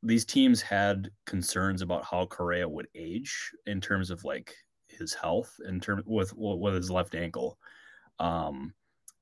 these 0.02 0.24
teams 0.24 0.60
had 0.62 1.10
concerns 1.26 1.82
about 1.82 2.04
how 2.04 2.26
Correa 2.26 2.68
would 2.68 2.88
age 2.94 3.52
in 3.66 3.80
terms 3.80 4.10
of 4.10 4.24
like 4.24 4.54
his 4.88 5.14
health 5.14 5.54
in 5.66 5.80
terms 5.80 6.02
with 6.06 6.32
with 6.36 6.74
his 6.74 6.90
left 6.90 7.14
ankle. 7.14 7.58
Um, 8.18 8.72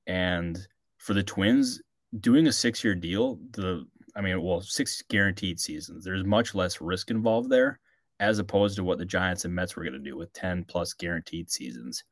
and 0.07 0.57
for 0.97 1.13
the 1.13 1.23
Twins, 1.23 1.81
doing 2.19 2.47
a 2.47 2.51
six 2.51 2.83
year 2.83 2.95
deal, 2.95 3.39
the 3.51 3.85
I 4.15 4.21
mean, 4.21 4.41
well, 4.41 4.61
six 4.61 5.01
guaranteed 5.09 5.59
seasons. 5.59 6.03
There's 6.03 6.25
much 6.25 6.53
less 6.53 6.81
risk 6.81 7.11
involved 7.11 7.49
there, 7.49 7.79
as 8.19 8.39
opposed 8.39 8.75
to 8.75 8.83
what 8.83 8.97
the 8.97 9.05
Giants 9.05 9.45
and 9.45 9.55
Mets 9.55 9.75
were 9.75 9.83
going 9.83 9.93
to 9.93 9.99
do 9.99 10.17
with 10.17 10.33
10 10.33 10.65
plus 10.65 10.93
guaranteed 10.93 11.49
seasons. 11.49 12.03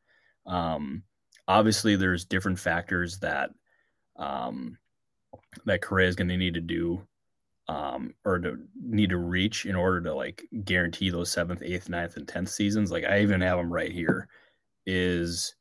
Um, 0.46 1.04
obviously, 1.48 1.96
there's 1.96 2.26
different 2.26 2.60
factors 2.60 3.20
that 3.20 3.52
um, 4.16 4.78
that 5.66 5.82
Correa 5.82 6.08
is 6.08 6.16
going 6.16 6.30
to 6.30 6.38
need 6.38 6.54
to 6.54 6.62
do 6.62 7.02
um, 7.68 8.16
or 8.26 8.40
to 8.40 8.58
need 8.82 9.12
to 9.12 9.18
reach 9.18 9.66
in 9.66 9.76
order 9.76 10.02
to 10.02 10.14
like 10.14 10.44
guarantee 10.64 11.10
those 11.10 11.32
seventh, 11.32 11.62
eighth, 11.64 11.90
ninth, 11.90 12.18
and 12.18 12.28
tenth 12.28 12.50
seasons. 12.50 12.92
Like 12.92 13.06
I 13.06 13.22
even 13.22 13.42
have 13.42 13.58
them 13.58 13.72
right 13.72 13.92
here. 13.92 14.28
Is 14.86 15.54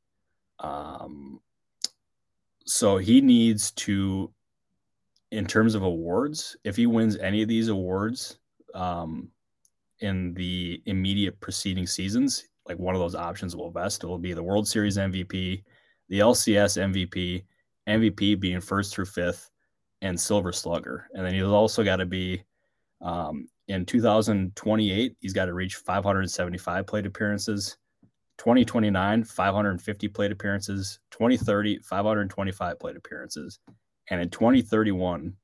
um, 0.60 1.40
so 2.68 2.98
he 2.98 3.22
needs 3.22 3.70
to, 3.72 4.30
in 5.30 5.46
terms 5.46 5.74
of 5.74 5.82
awards, 5.82 6.54
if 6.64 6.76
he 6.76 6.86
wins 6.86 7.16
any 7.16 7.40
of 7.40 7.48
these 7.48 7.68
awards 7.68 8.38
um, 8.74 9.28
in 10.00 10.34
the 10.34 10.82
immediate 10.84 11.40
preceding 11.40 11.86
seasons, 11.86 12.44
like 12.66 12.78
one 12.78 12.94
of 12.94 13.00
those 13.00 13.14
options 13.14 13.56
will 13.56 13.70
vest. 13.70 14.04
It 14.04 14.06
will 14.06 14.18
be 14.18 14.34
the 14.34 14.42
World 14.42 14.68
Series 14.68 14.98
MVP, 14.98 15.64
the 16.10 16.18
LCS 16.18 16.76
MVP, 16.92 17.44
MVP 17.88 18.38
being 18.38 18.60
first 18.60 18.92
through 18.92 19.06
fifth, 19.06 19.50
and 20.02 20.20
Silver 20.20 20.52
Slugger. 20.52 21.08
And 21.14 21.24
then 21.24 21.32
he's 21.32 21.44
also 21.44 21.82
got 21.82 21.96
to 21.96 22.06
be 22.06 22.44
um, 23.00 23.48
in 23.68 23.86
2028, 23.86 25.16
he's 25.20 25.32
got 25.32 25.46
to 25.46 25.54
reach 25.54 25.76
575 25.76 26.86
plate 26.86 27.06
appearances. 27.06 27.78
2029, 28.38 29.24
550 29.24 30.08
plate 30.08 30.32
appearances, 30.32 31.00
2030, 31.10 31.80
525 31.80 32.78
plate 32.78 32.96
appearances, 32.96 33.58
and 34.10 34.20
in 34.20 34.30
2031, 34.30 35.34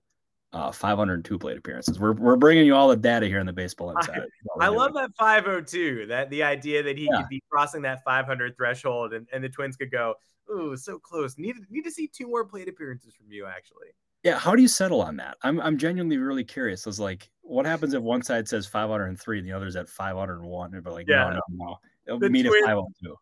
uh, 0.52 0.70
502 0.70 1.38
plate 1.38 1.58
appearances. 1.58 1.98
We're, 1.98 2.12
we're 2.12 2.36
bringing 2.36 2.64
you 2.64 2.76
all 2.76 2.88
the 2.88 2.96
data 2.96 3.26
here 3.26 3.40
in 3.40 3.46
the 3.46 3.52
baseball 3.52 3.90
inside. 3.90 4.22
I, 4.60 4.66
I 4.66 4.68
love 4.68 4.94
that 4.94 5.10
502. 5.18 6.06
That 6.06 6.30
the 6.30 6.44
idea 6.44 6.84
that 6.84 6.96
he 6.96 7.08
yeah. 7.10 7.18
could 7.18 7.28
be 7.28 7.42
crossing 7.50 7.82
that 7.82 8.04
500 8.04 8.56
threshold, 8.56 9.12
and, 9.12 9.28
and 9.32 9.42
the 9.42 9.48
Twins 9.48 9.76
could 9.76 9.90
go, 9.90 10.14
"Ooh, 10.50 10.76
so 10.76 10.98
close. 11.00 11.36
Need 11.36 11.56
need 11.70 11.82
to 11.82 11.90
see 11.90 12.06
two 12.06 12.28
more 12.28 12.44
plate 12.44 12.68
appearances 12.68 13.14
from 13.14 13.26
you." 13.32 13.46
Actually, 13.46 13.88
yeah. 14.22 14.38
How 14.38 14.54
do 14.54 14.62
you 14.62 14.68
settle 14.68 15.02
on 15.02 15.16
that? 15.16 15.36
I'm 15.42 15.60
I'm 15.60 15.76
genuinely 15.76 16.18
really 16.18 16.44
curious. 16.44 16.86
It's 16.86 17.00
like, 17.00 17.28
what 17.42 17.66
happens 17.66 17.92
if 17.92 18.02
one 18.02 18.22
side 18.22 18.46
says 18.46 18.64
503 18.64 19.40
and 19.40 19.48
the 19.48 19.52
other's 19.52 19.74
at 19.74 19.88
501? 19.88 20.74
And 20.74 20.84
but 20.84 20.92
like, 20.92 21.08
yeah. 21.08 21.24
no, 21.24 21.30
no, 21.30 21.40
no 21.50 21.78
the 22.06 22.30
meet 22.30 22.46
twins, 22.46 22.66
502. 22.66 23.16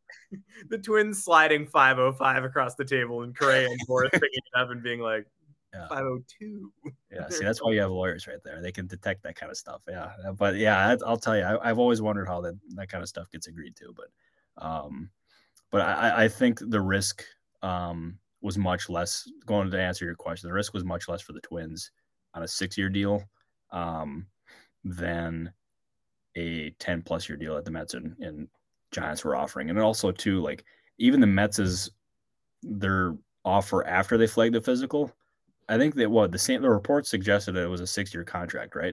The 0.69 0.79
twins 0.79 1.23
sliding 1.23 1.67
505 1.67 2.45
across 2.45 2.75
the 2.75 2.85
table 2.85 3.23
and 3.23 3.37
Correa 3.37 3.69
and 3.69 3.81
Boras 3.89 4.11
picking 4.13 4.29
it 4.33 4.59
up 4.59 4.71
and 4.71 4.83
being 4.83 5.01
like, 5.01 5.27
yeah. 5.75 5.89
502. 5.89 6.73
Yeah, 7.11 7.29
see, 7.31 7.45
that's 7.45 7.63
why 7.63 7.73
you 7.73 7.81
have 7.81 7.91
lawyers 7.91 8.27
right 8.27 8.43
there. 8.45 8.61
They 8.61 8.73
can 8.73 8.87
detect 8.87 9.23
that 9.23 9.37
kind 9.37 9.51
of 9.51 9.57
stuff. 9.57 9.83
Yeah, 9.89 10.11
but 10.37 10.57
yeah, 10.57 10.97
I'll 11.07 11.17
tell 11.17 11.37
you, 11.37 11.45
I, 11.45 11.69
have 11.69 11.79
always 11.79 12.03
wondered 12.03 12.27
how 12.27 12.41
that 12.43 12.59
that 12.75 12.89
kind 12.89 13.03
of 13.03 13.09
stuff 13.09 13.31
gets 13.31 13.47
agreed 13.47 13.77
to. 13.77 13.95
But, 13.95 14.65
um, 14.65 15.11
but 15.71 15.81
I, 15.83 16.25
I 16.25 16.29
think 16.29 16.59
the 16.61 16.81
risk 16.81 17.25
um 17.63 18.19
was 18.43 18.59
much 18.59 18.91
less. 18.91 19.29
Going 19.47 19.71
to 19.71 19.81
answer 19.81 20.05
your 20.05 20.15
question, 20.15 20.49
the 20.49 20.55
risk 20.55 20.75
was 20.75 20.85
much 20.85 21.09
less 21.09 21.23
for 21.23 21.33
the 21.33 21.41
Twins 21.41 21.91
on 22.35 22.43
a 22.43 22.49
six-year 22.49 22.89
deal, 22.89 23.23
um, 23.71 24.27
than 24.85 25.53
a 26.37 26.71
10 26.79 27.03
plus 27.03 27.29
year 27.29 27.37
deal 27.37 27.57
at 27.57 27.65
the 27.65 27.71
Mets 27.71 27.95
and, 27.95 28.17
and 28.21 28.49
Giants 28.93 29.25
were 29.25 29.37
offering. 29.37 29.71
And 29.71 29.79
also 29.79 30.13
too, 30.13 30.41
like 30.41 30.65
even 30.99 31.21
the 31.21 31.27
Mets 31.27 31.59
their 32.63 33.17
offer 33.45 33.85
after 33.87 34.17
they 34.17 34.27
flagged 34.27 34.55
the 34.55 34.61
physical. 34.61 35.11
I 35.69 35.79
think 35.79 35.95
that 35.97 36.11
what 36.11 36.33
the 36.33 36.39
same 36.39 36.63
the 36.63 36.71
report 36.71 37.07
suggested 37.07 37.53
that 37.53 37.65
it 37.65 37.69
was 37.69 37.81
a 37.81 37.87
six 37.87 38.15
year 38.15 38.25
contract, 38.25 38.75
right? 38.75 38.93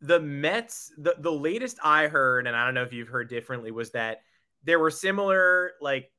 The 0.00 0.20
Mets, 0.20 0.92
the, 0.98 1.16
the 1.18 1.32
latest 1.32 1.78
I 1.82 2.08
heard, 2.08 2.46
and 2.46 2.56
I 2.56 2.64
don't 2.64 2.74
know 2.74 2.82
if 2.82 2.92
you've 2.92 3.08
heard 3.08 3.28
differently, 3.28 3.70
was 3.70 3.90
that 3.92 4.22
there 4.64 4.78
were 4.78 4.90
similar, 4.90 5.72
like 5.80 6.10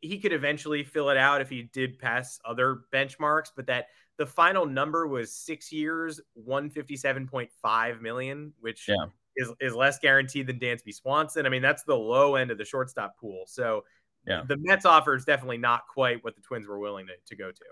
he 0.00 0.18
could 0.18 0.32
eventually 0.32 0.82
fill 0.82 1.10
it 1.10 1.16
out 1.16 1.40
if 1.40 1.50
he 1.50 1.64
did 1.72 1.98
pass 1.98 2.38
other 2.44 2.82
benchmarks, 2.92 3.50
but 3.54 3.66
that 3.66 3.86
the 4.16 4.26
final 4.26 4.64
number 4.64 5.06
was 5.06 5.34
six 5.34 5.70
years, 5.70 6.20
157.5 6.48 8.00
million, 8.00 8.52
which 8.60 8.88
yeah. 8.88 8.94
is, 9.36 9.52
is 9.60 9.74
less 9.74 9.98
guaranteed 9.98 10.46
than 10.46 10.58
Dansby 10.58 10.94
Swanson. 10.94 11.44
I 11.44 11.48
mean, 11.50 11.62
that's 11.62 11.82
the 11.82 11.94
low 11.94 12.36
end 12.36 12.50
of 12.50 12.58
the 12.58 12.64
shortstop 12.64 13.18
pool. 13.18 13.44
So 13.46 13.84
yeah. 14.26 14.42
the 14.46 14.56
Mets 14.58 14.86
offer 14.86 15.14
is 15.14 15.24
definitely 15.24 15.58
not 15.58 15.82
quite 15.92 16.24
what 16.24 16.34
the 16.34 16.40
Twins 16.40 16.66
were 16.66 16.78
willing 16.78 17.06
to, 17.06 17.12
to 17.26 17.36
go 17.36 17.50
to. 17.50 17.64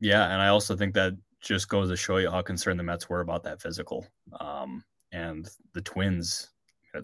Yeah. 0.00 0.32
And 0.32 0.40
I 0.40 0.48
also 0.48 0.76
think 0.76 0.94
that 0.94 1.14
just 1.40 1.68
goes 1.68 1.90
to 1.90 1.96
show 1.96 2.18
you 2.18 2.30
how 2.30 2.42
concerned 2.42 2.78
the 2.78 2.84
Mets 2.84 3.08
were 3.08 3.20
about 3.20 3.42
that 3.44 3.60
physical. 3.60 4.06
Um, 4.38 4.84
and 5.12 5.48
the 5.74 5.82
Twins, 5.82 6.50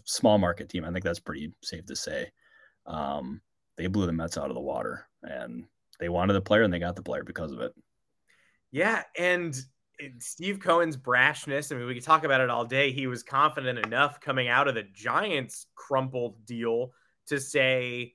small 0.05 0.39
market 0.39 0.69
team. 0.69 0.85
I 0.85 0.93
think 0.93 1.05
that's 1.05 1.21
pretty 1.21 1.53
safe 1.63 1.85
to 1.87 1.97
say. 1.97 2.31
Um, 2.87 3.41
they 3.77 3.87
blew 3.87 4.07
the 4.07 4.13
Mets 4.13 4.39
out 4.39 4.51
of 4.51 4.55
the 4.55 4.61
water, 4.61 5.07
and 5.23 5.65
they 5.99 6.09
wanted 6.09 6.35
the 6.35 6.41
player, 6.41 6.63
and 6.63 6.73
they 6.73 6.79
got 6.79 6.97
the 6.97 7.03
player 7.03 7.25
because 7.25 7.53
of 7.53 7.61
it. 7.61 7.73
Yeah, 8.71 9.03
and 9.19 9.57
Steve 10.19 10.61
Cohen's 10.61 10.97
brashness. 10.97 11.71
I 11.73 11.77
mean, 11.77 11.87
we 11.87 11.95
could 11.95 12.05
talk 12.05 12.25
about 12.25 12.41
it 12.41 12.51
all 12.51 12.65
day. 12.65 12.93
He 12.93 13.07
was 13.07 13.23
confident 13.23 13.79
enough 13.79 14.21
coming 14.21 14.49
out 14.49 14.69
of 14.69 14.75
the 14.75 14.83
Giants 14.83 15.67
crumpled 15.75 16.45
deal 16.45 16.93
to 17.29 17.41
say, 17.41 18.15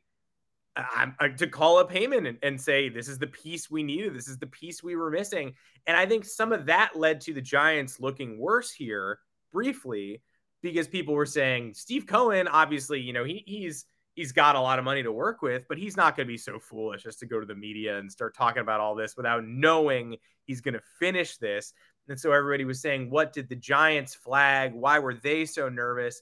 I'm 0.75 1.15
uh, 1.19 1.29
to 1.29 1.47
call 1.47 1.77
up 1.77 1.91
Heyman 1.91 2.27
and, 2.27 2.37
and, 2.43 2.61
say, 2.61 2.89
this 2.89 3.07
is 3.07 3.17
the 3.17 3.27
piece 3.27 3.69
we 3.71 3.83
needed. 3.83 4.15
This 4.15 4.27
is 4.27 4.37
the 4.37 4.47
piece 4.47 4.83
we 4.83 4.95
were 4.95 5.09
missing. 5.09 5.53
And 5.87 5.97
I 5.97 6.05
think 6.05 6.25
some 6.25 6.53
of 6.53 6.67
that 6.67 6.95
led 6.95 7.21
to 7.21 7.33
the 7.33 7.41
Giants 7.41 7.99
looking 7.99 8.39
worse 8.39 8.71
here 8.71 9.19
briefly 9.51 10.21
because 10.61 10.87
people 10.87 11.13
were 11.13 11.25
saying 11.25 11.73
Steve 11.73 12.05
Cohen, 12.05 12.47
obviously, 12.47 12.99
you 12.99 13.13
know, 13.13 13.23
he, 13.23 13.43
he's 13.45 13.85
he's 14.15 14.31
got 14.31 14.55
a 14.55 14.59
lot 14.59 14.79
of 14.79 14.85
money 14.85 15.01
to 15.01 15.11
work 15.11 15.41
with, 15.41 15.65
but 15.69 15.77
he's 15.77 15.95
not 15.95 16.17
going 16.17 16.27
to 16.27 16.31
be 16.31 16.37
so 16.37 16.59
foolish 16.59 17.05
as 17.05 17.15
to 17.15 17.25
go 17.25 17.39
to 17.39 17.45
the 17.45 17.55
media 17.55 17.97
and 17.97 18.11
start 18.11 18.35
talking 18.35 18.61
about 18.61 18.81
all 18.81 18.93
this 18.93 19.15
without 19.15 19.45
knowing 19.45 20.17
he's 20.45 20.59
going 20.59 20.73
to 20.73 20.81
finish 20.99 21.37
this. 21.37 21.73
And 22.09 22.19
so 22.19 22.31
everybody 22.33 22.65
was 22.65 22.81
saying, 22.81 23.09
what 23.09 23.31
did 23.31 23.47
the 23.47 23.55
Giants 23.55 24.15
flag? 24.15 24.73
Why 24.73 24.99
were 24.99 25.13
they 25.13 25.45
so 25.45 25.69
nervous? 25.69 26.21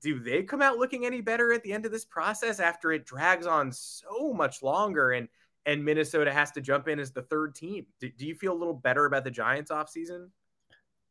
Do 0.00 0.20
they 0.20 0.42
come 0.42 0.62
out 0.62 0.78
looking 0.78 1.06
any 1.06 1.22
better 1.22 1.52
at 1.52 1.62
the 1.62 1.72
end 1.72 1.86
of 1.86 1.92
this 1.92 2.04
process 2.04 2.60
after 2.60 2.92
it 2.92 3.06
drags 3.06 3.46
on 3.46 3.72
so 3.72 4.32
much 4.32 4.62
longer 4.62 5.12
and 5.12 5.28
and 5.66 5.82
Minnesota 5.82 6.30
has 6.30 6.50
to 6.52 6.60
jump 6.60 6.88
in 6.88 7.00
as 7.00 7.10
the 7.10 7.22
third 7.22 7.54
team? 7.54 7.86
Do, 7.98 8.10
do 8.10 8.26
you 8.26 8.34
feel 8.34 8.52
a 8.52 8.58
little 8.58 8.74
better 8.74 9.06
about 9.06 9.24
the 9.24 9.30
Giants 9.30 9.70
offseason? 9.70 10.28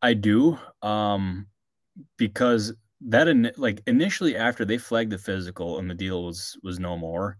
I 0.04 0.14
do. 0.14 0.60
Um, 0.82 1.48
because 2.18 2.74
that 3.02 3.28
in, 3.28 3.52
like 3.58 3.82
initially 3.88 4.36
after 4.36 4.66
they 4.66 4.78
flagged 4.78 5.12
the 5.12 5.18
physical 5.18 5.80
and 5.80 5.90
the 5.90 5.96
deal 5.96 6.26
was 6.26 6.58
was 6.64 6.80
no 6.80 6.98
more, 6.98 7.38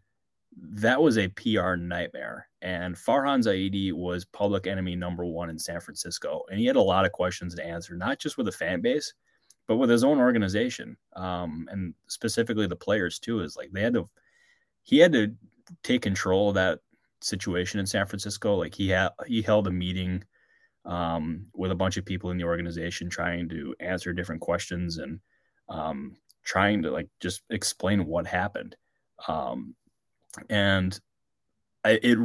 that 0.58 1.02
was 1.02 1.18
a 1.18 1.28
PR 1.30 1.76
nightmare. 1.76 2.48
And 2.62 2.96
Farhan 2.96 3.44
Zaidi 3.44 3.92
was 3.92 4.26
public 4.26 4.68
enemy 4.68 4.96
number 4.96 5.26
one 5.26 5.50
in 5.50 5.60
San 5.60 5.82
Francisco, 5.82 6.44
and 6.50 6.60
he 6.60 6.66
had 6.66 6.76
a 6.78 6.82
lot 6.82 7.06
of 7.06 7.12
questions 7.12 7.56
to 7.56 7.66
answer, 7.66 7.96
not 7.96 8.20
just 8.20 8.38
with 8.38 8.46
the 8.46 8.52
fan 8.52 8.82
base, 8.82 9.14
but 9.68 9.78
with 9.78 9.90
his 9.90 10.04
own 10.04 10.20
organization, 10.20 10.96
um, 11.16 11.68
and 11.72 11.94
specifically 12.08 12.68
the 12.68 12.76
players 12.76 13.20
too. 13.20 13.42
Is 13.42 13.58
like 13.58 13.72
they 13.72 13.82
had 13.82 13.94
to, 13.96 14.08
he 14.84 15.00
had 15.00 15.12
to 15.14 15.34
take 15.84 16.02
control 16.02 16.50
of 16.50 16.56
that 16.56 16.80
situation 17.22 17.80
in 17.80 17.86
San 17.86 18.06
Francisco. 18.06 18.56
Like 18.56 18.76
he 18.76 18.90
had 18.90 19.10
he 19.28 19.42
held 19.42 19.68
a 19.68 19.72
meeting 19.72 20.24
um, 20.86 21.46
with 21.54 21.72
a 21.72 21.76
bunch 21.76 21.98
of 21.98 22.06
people 22.06 22.32
in 22.32 22.38
the 22.38 22.44
organization 22.44 23.10
trying 23.10 23.50
to 23.50 23.76
answer 23.80 24.14
different 24.14 24.42
questions 24.42 24.98
and 24.98 25.20
um, 25.70 26.16
trying 26.44 26.82
to 26.84 26.92
like 26.92 27.08
just 27.20 27.44
explain 27.50 28.06
what 28.06 28.28
happened. 28.28 28.76
Um, 29.28 29.76
and 30.50 31.00
I, 31.86 32.00
it, 32.02 32.18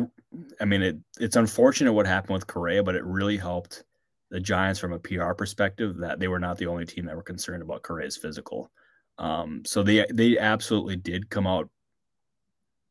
I 0.60 0.64
mean, 0.64 0.82
it, 0.82 0.96
it's 1.20 1.36
unfortunate 1.36 1.92
what 1.92 2.06
happened 2.06 2.34
with 2.34 2.46
Correa, 2.46 2.82
but 2.82 2.94
it 2.94 3.04
really 3.04 3.36
helped 3.36 3.84
the 4.30 4.40
Giants 4.40 4.80
from 4.80 4.92
a 4.92 4.98
PR 4.98 5.32
perspective 5.32 5.96
that 5.98 6.18
they 6.18 6.28
were 6.28 6.38
not 6.38 6.58
the 6.58 6.66
only 6.66 6.84
team 6.84 7.06
that 7.06 7.16
were 7.16 7.22
concerned 7.22 7.62
about 7.62 7.82
Correa's 7.82 8.16
physical. 8.16 8.70
Um, 9.18 9.62
so 9.64 9.82
they 9.82 10.06
they 10.12 10.38
absolutely 10.38 10.96
did 10.96 11.30
come 11.30 11.46
out 11.46 11.68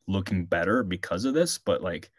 looking 0.06 0.44
better 0.44 0.82
because 0.82 1.24
of 1.24 1.34
this, 1.34 1.58
but 1.58 1.82
like 1.82 2.10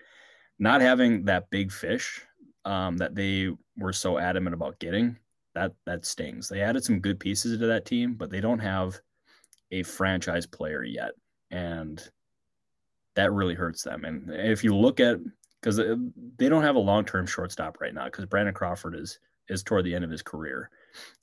not 0.58 0.82
having 0.82 1.26
that 1.26 1.50
big 1.50 1.72
fish 1.72 2.26
um, 2.70 2.98
that 2.98 3.16
they 3.16 3.50
were 3.78 3.92
so 3.92 4.20
adamant 4.20 4.54
about 4.54 4.78
getting 4.78 5.18
that 5.56 5.74
that 5.86 6.06
stings. 6.06 6.48
They 6.48 6.62
added 6.62 6.84
some 6.84 7.00
good 7.00 7.20
pieces 7.20 7.58
to 7.58 7.66
that 7.66 7.86
team, 7.86 8.14
but 8.14 8.30
they 8.30 8.42
don't 8.42 8.60
have 8.60 9.00
a 9.72 9.82
franchise 9.82 10.46
player 10.46 10.84
yet, 10.84 11.12
and 11.50 12.02
that 13.16 13.34
really 13.34 13.56
hurts 13.56 13.82
them. 13.82 14.06
And 14.06 14.30
if 14.30 14.64
you 14.64 14.76
look 14.76 15.00
at 15.00 15.18
because 15.60 15.78
they 15.78 16.48
don't 16.48 16.64
have 16.64 16.76
a 16.76 16.80
long 16.80 17.06
term 17.06 17.26
shortstop 17.26 17.82
right 17.82 17.94
now 17.94 18.06
because 18.06 18.26
Brandon 18.28 18.54
Crawford 18.54 18.96
is 18.96 19.20
is 19.50 19.64
toward 19.64 19.84
the 19.84 19.96
end 19.96 20.06
of 20.06 20.12
his 20.12 20.22
career. 20.22 20.70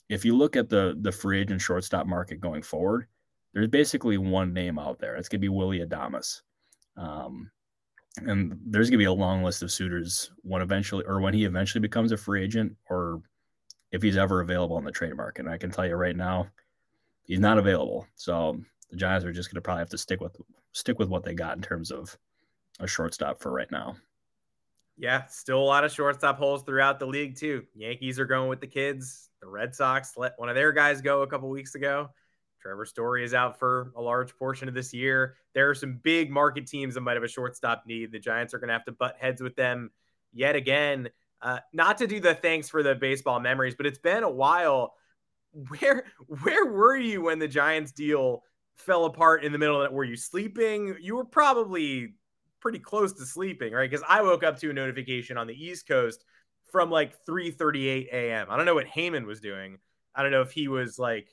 If 0.08 0.24
you 0.24 0.36
look 0.36 0.56
at 0.56 0.68
the 0.68 0.96
the 1.00 1.12
free 1.12 1.40
agent 1.40 1.60
shortstop 1.60 2.08
market 2.08 2.40
going 2.40 2.62
forward, 2.62 3.06
there's 3.54 3.68
basically 3.68 4.18
one 4.18 4.52
name 4.52 4.80
out 4.80 4.98
there. 4.98 5.14
It's 5.14 5.28
gonna 5.28 5.38
be 5.38 5.48
Willy 5.48 5.78
Adames. 5.78 6.42
Um, 6.96 7.52
and 8.18 8.58
there's 8.66 8.88
gonna 8.88 8.98
be 8.98 9.04
a 9.04 9.12
long 9.12 9.42
list 9.42 9.62
of 9.62 9.70
suitors 9.70 10.30
when 10.42 10.62
eventually 10.62 11.04
or 11.06 11.20
when 11.20 11.34
he 11.34 11.44
eventually 11.44 11.80
becomes 11.80 12.12
a 12.12 12.16
free 12.16 12.42
agent 12.42 12.76
or 12.88 13.20
if 13.92 14.02
he's 14.02 14.16
ever 14.16 14.40
available 14.40 14.76
on 14.76 14.84
the 14.84 14.90
trade 14.90 15.16
market. 15.16 15.44
And 15.44 15.50
I 15.50 15.58
can 15.58 15.70
tell 15.70 15.86
you 15.86 15.94
right 15.94 16.16
now, 16.16 16.48
he's 17.24 17.40
not 17.40 17.58
available. 17.58 18.06
So 18.14 18.60
the 18.90 18.96
Giants 18.96 19.24
are 19.24 19.32
just 19.32 19.50
going 19.50 19.56
to 19.56 19.60
probably 19.60 19.80
have 19.80 19.90
to 19.90 19.98
stick 19.98 20.20
with 20.20 20.36
stick 20.72 20.98
with 20.98 21.08
what 21.08 21.24
they 21.24 21.34
got 21.34 21.56
in 21.56 21.62
terms 21.62 21.90
of 21.90 22.16
a 22.80 22.86
shortstop 22.86 23.40
for 23.40 23.50
right 23.50 23.70
now. 23.70 23.96
Yeah, 24.98 25.26
still 25.26 25.58
a 25.58 25.64
lot 25.64 25.84
of 25.84 25.92
shortstop 25.92 26.38
holes 26.38 26.62
throughout 26.62 26.98
the 26.98 27.06
league 27.06 27.36
too. 27.36 27.64
Yankees 27.74 28.18
are 28.18 28.26
going 28.26 28.48
with 28.48 28.60
the 28.60 28.66
kids. 28.66 29.28
The 29.40 29.48
Red 29.48 29.74
Sox 29.74 30.14
let 30.16 30.32
one 30.38 30.48
of 30.48 30.54
their 30.54 30.72
guys 30.72 31.00
go 31.00 31.22
a 31.22 31.26
couple 31.26 31.48
weeks 31.50 31.74
ago. 31.74 32.10
Trevor 32.66 32.84
Story 32.84 33.22
is 33.22 33.32
out 33.32 33.60
for 33.60 33.92
a 33.94 34.02
large 34.02 34.36
portion 34.36 34.66
of 34.66 34.74
this 34.74 34.92
year. 34.92 35.36
There 35.54 35.70
are 35.70 35.74
some 35.74 36.00
big 36.02 36.32
market 36.32 36.66
teams 36.66 36.94
that 36.94 37.00
might 37.00 37.14
have 37.14 37.22
a 37.22 37.28
shortstop 37.28 37.84
need. 37.86 38.10
The 38.10 38.18
Giants 38.18 38.54
are 38.54 38.58
going 38.58 38.68
to 38.68 38.74
have 38.74 38.84
to 38.86 38.92
butt 38.92 39.16
heads 39.20 39.40
with 39.40 39.54
them 39.54 39.90
yet 40.32 40.56
again. 40.56 41.08
Uh, 41.40 41.60
not 41.72 41.98
to 41.98 42.08
do 42.08 42.18
the 42.18 42.34
thanks 42.34 42.68
for 42.68 42.82
the 42.82 42.96
baseball 42.96 43.38
memories, 43.38 43.76
but 43.76 43.86
it's 43.86 44.00
been 44.00 44.24
a 44.24 44.30
while. 44.30 44.94
Where 45.52 46.06
where 46.42 46.66
were 46.66 46.96
you 46.96 47.22
when 47.22 47.38
the 47.38 47.46
Giants 47.46 47.92
deal 47.92 48.42
fell 48.74 49.04
apart 49.04 49.44
in 49.44 49.52
the 49.52 49.58
middle 49.58 49.80
of 49.80 49.86
it? 49.86 49.92
Were 49.92 50.04
you 50.04 50.16
sleeping? 50.16 50.96
You 51.00 51.14
were 51.14 51.24
probably 51.24 52.14
pretty 52.60 52.80
close 52.80 53.12
to 53.12 53.24
sleeping, 53.24 53.72
right? 53.72 53.88
Because 53.88 54.04
I 54.08 54.22
woke 54.22 54.42
up 54.42 54.58
to 54.58 54.70
a 54.70 54.72
notification 54.72 55.38
on 55.38 55.46
the 55.46 55.54
East 55.54 55.86
Coast 55.86 56.24
from 56.72 56.90
like 56.90 57.24
3:38 57.26 58.08
a.m. 58.12 58.48
I 58.50 58.56
don't 58.56 58.66
know 58.66 58.74
what 58.74 58.86
Heyman 58.86 59.24
was 59.24 59.40
doing. 59.40 59.78
I 60.16 60.24
don't 60.24 60.32
know 60.32 60.42
if 60.42 60.50
he 60.50 60.66
was 60.66 60.98
like, 60.98 61.32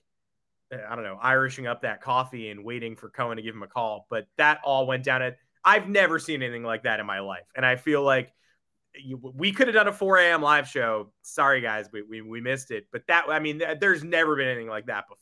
I 0.89 0.95
don't 0.95 1.03
know, 1.03 1.17
Irishing 1.21 1.67
up 1.67 1.81
that 1.81 2.01
coffee 2.01 2.49
and 2.49 2.63
waiting 2.63 2.95
for 2.95 3.09
Cohen 3.09 3.38
to 3.38 3.43
give 3.43 3.55
him 3.55 3.63
a 3.63 3.67
call. 3.67 4.07
But 4.09 4.27
that 4.38 4.59
all 4.63 4.88
went 4.88 5.03
down. 5.03 5.21
At 5.21 5.38
I've 5.63 5.88
never 5.88 6.19
seen 6.19 6.41
anything 6.41 6.63
like 6.63 6.83
that 6.83 6.99
in 6.99 7.05
my 7.05 7.19
life, 7.19 7.45
and 7.55 7.65
I 7.65 7.75
feel 7.75 8.03
like 8.03 8.33
we 9.36 9.51
could 9.51 9.67
have 9.67 9.73
done 9.73 9.88
a 9.88 9.93
4 9.93 10.17
a.m. 10.19 10.41
live 10.41 10.67
show. 10.67 11.12
Sorry, 11.23 11.62
guys, 11.62 11.89
we, 11.91 12.03
we, 12.03 12.21
we 12.21 12.41
missed 12.41 12.69
it. 12.69 12.86
But 12.91 13.01
that, 13.07 13.25
I 13.27 13.39
mean, 13.39 13.62
there's 13.79 14.03
never 14.03 14.36
been 14.36 14.47
anything 14.47 14.67
like 14.69 14.86
that 14.86 15.07
before. 15.07 15.19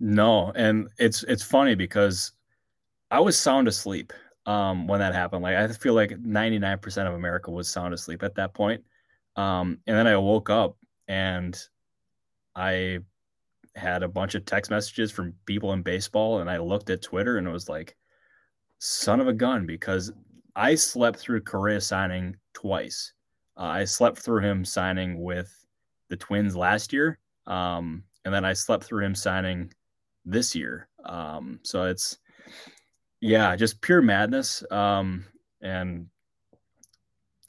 No, 0.00 0.52
and 0.54 0.88
it's 0.98 1.22
it's 1.24 1.42
funny 1.42 1.74
because 1.74 2.32
I 3.10 3.20
was 3.20 3.38
sound 3.38 3.68
asleep 3.68 4.12
um, 4.46 4.86
when 4.86 5.00
that 5.00 5.14
happened. 5.14 5.42
Like 5.42 5.56
I 5.56 5.68
feel 5.68 5.94
like 5.94 6.10
99% 6.10 7.06
of 7.06 7.14
America 7.14 7.50
was 7.50 7.70
sound 7.70 7.94
asleep 7.94 8.22
at 8.22 8.34
that 8.34 8.54
point. 8.54 8.82
Um, 9.36 9.78
and 9.86 9.96
then 9.96 10.06
I 10.06 10.16
woke 10.16 10.50
up 10.50 10.76
and 11.08 11.58
I 12.54 13.00
had 13.76 14.02
a 14.02 14.08
bunch 14.08 14.34
of 14.34 14.44
text 14.44 14.70
messages 14.70 15.10
from 15.10 15.34
people 15.46 15.72
in 15.72 15.82
baseball, 15.82 16.40
and 16.40 16.50
I 16.50 16.58
looked 16.58 16.90
at 16.90 17.02
Twitter 17.02 17.38
and 17.38 17.46
it 17.46 17.52
was 17.52 17.68
like, 17.68 17.96
son 18.78 19.20
of 19.20 19.28
a 19.28 19.32
gun, 19.32 19.66
because 19.66 20.12
I 20.56 20.74
slept 20.74 21.18
through 21.18 21.42
Correa 21.42 21.80
signing 21.80 22.36
twice. 22.52 23.12
Uh, 23.56 23.62
I 23.62 23.84
slept 23.84 24.18
through 24.18 24.40
him 24.40 24.64
signing 24.64 25.22
with 25.22 25.52
the 26.08 26.16
Twins 26.16 26.56
last 26.56 26.92
year, 26.92 27.18
um, 27.46 28.04
and 28.24 28.32
then 28.32 28.44
I 28.44 28.52
slept 28.52 28.84
through 28.84 29.04
him 29.04 29.14
signing 29.14 29.72
this 30.24 30.54
year. 30.54 30.88
Um, 31.04 31.60
so 31.62 31.84
it's 31.84 32.18
yeah, 33.20 33.56
just 33.56 33.80
pure 33.80 34.02
madness. 34.02 34.64
Um, 34.70 35.24
and 35.60 36.06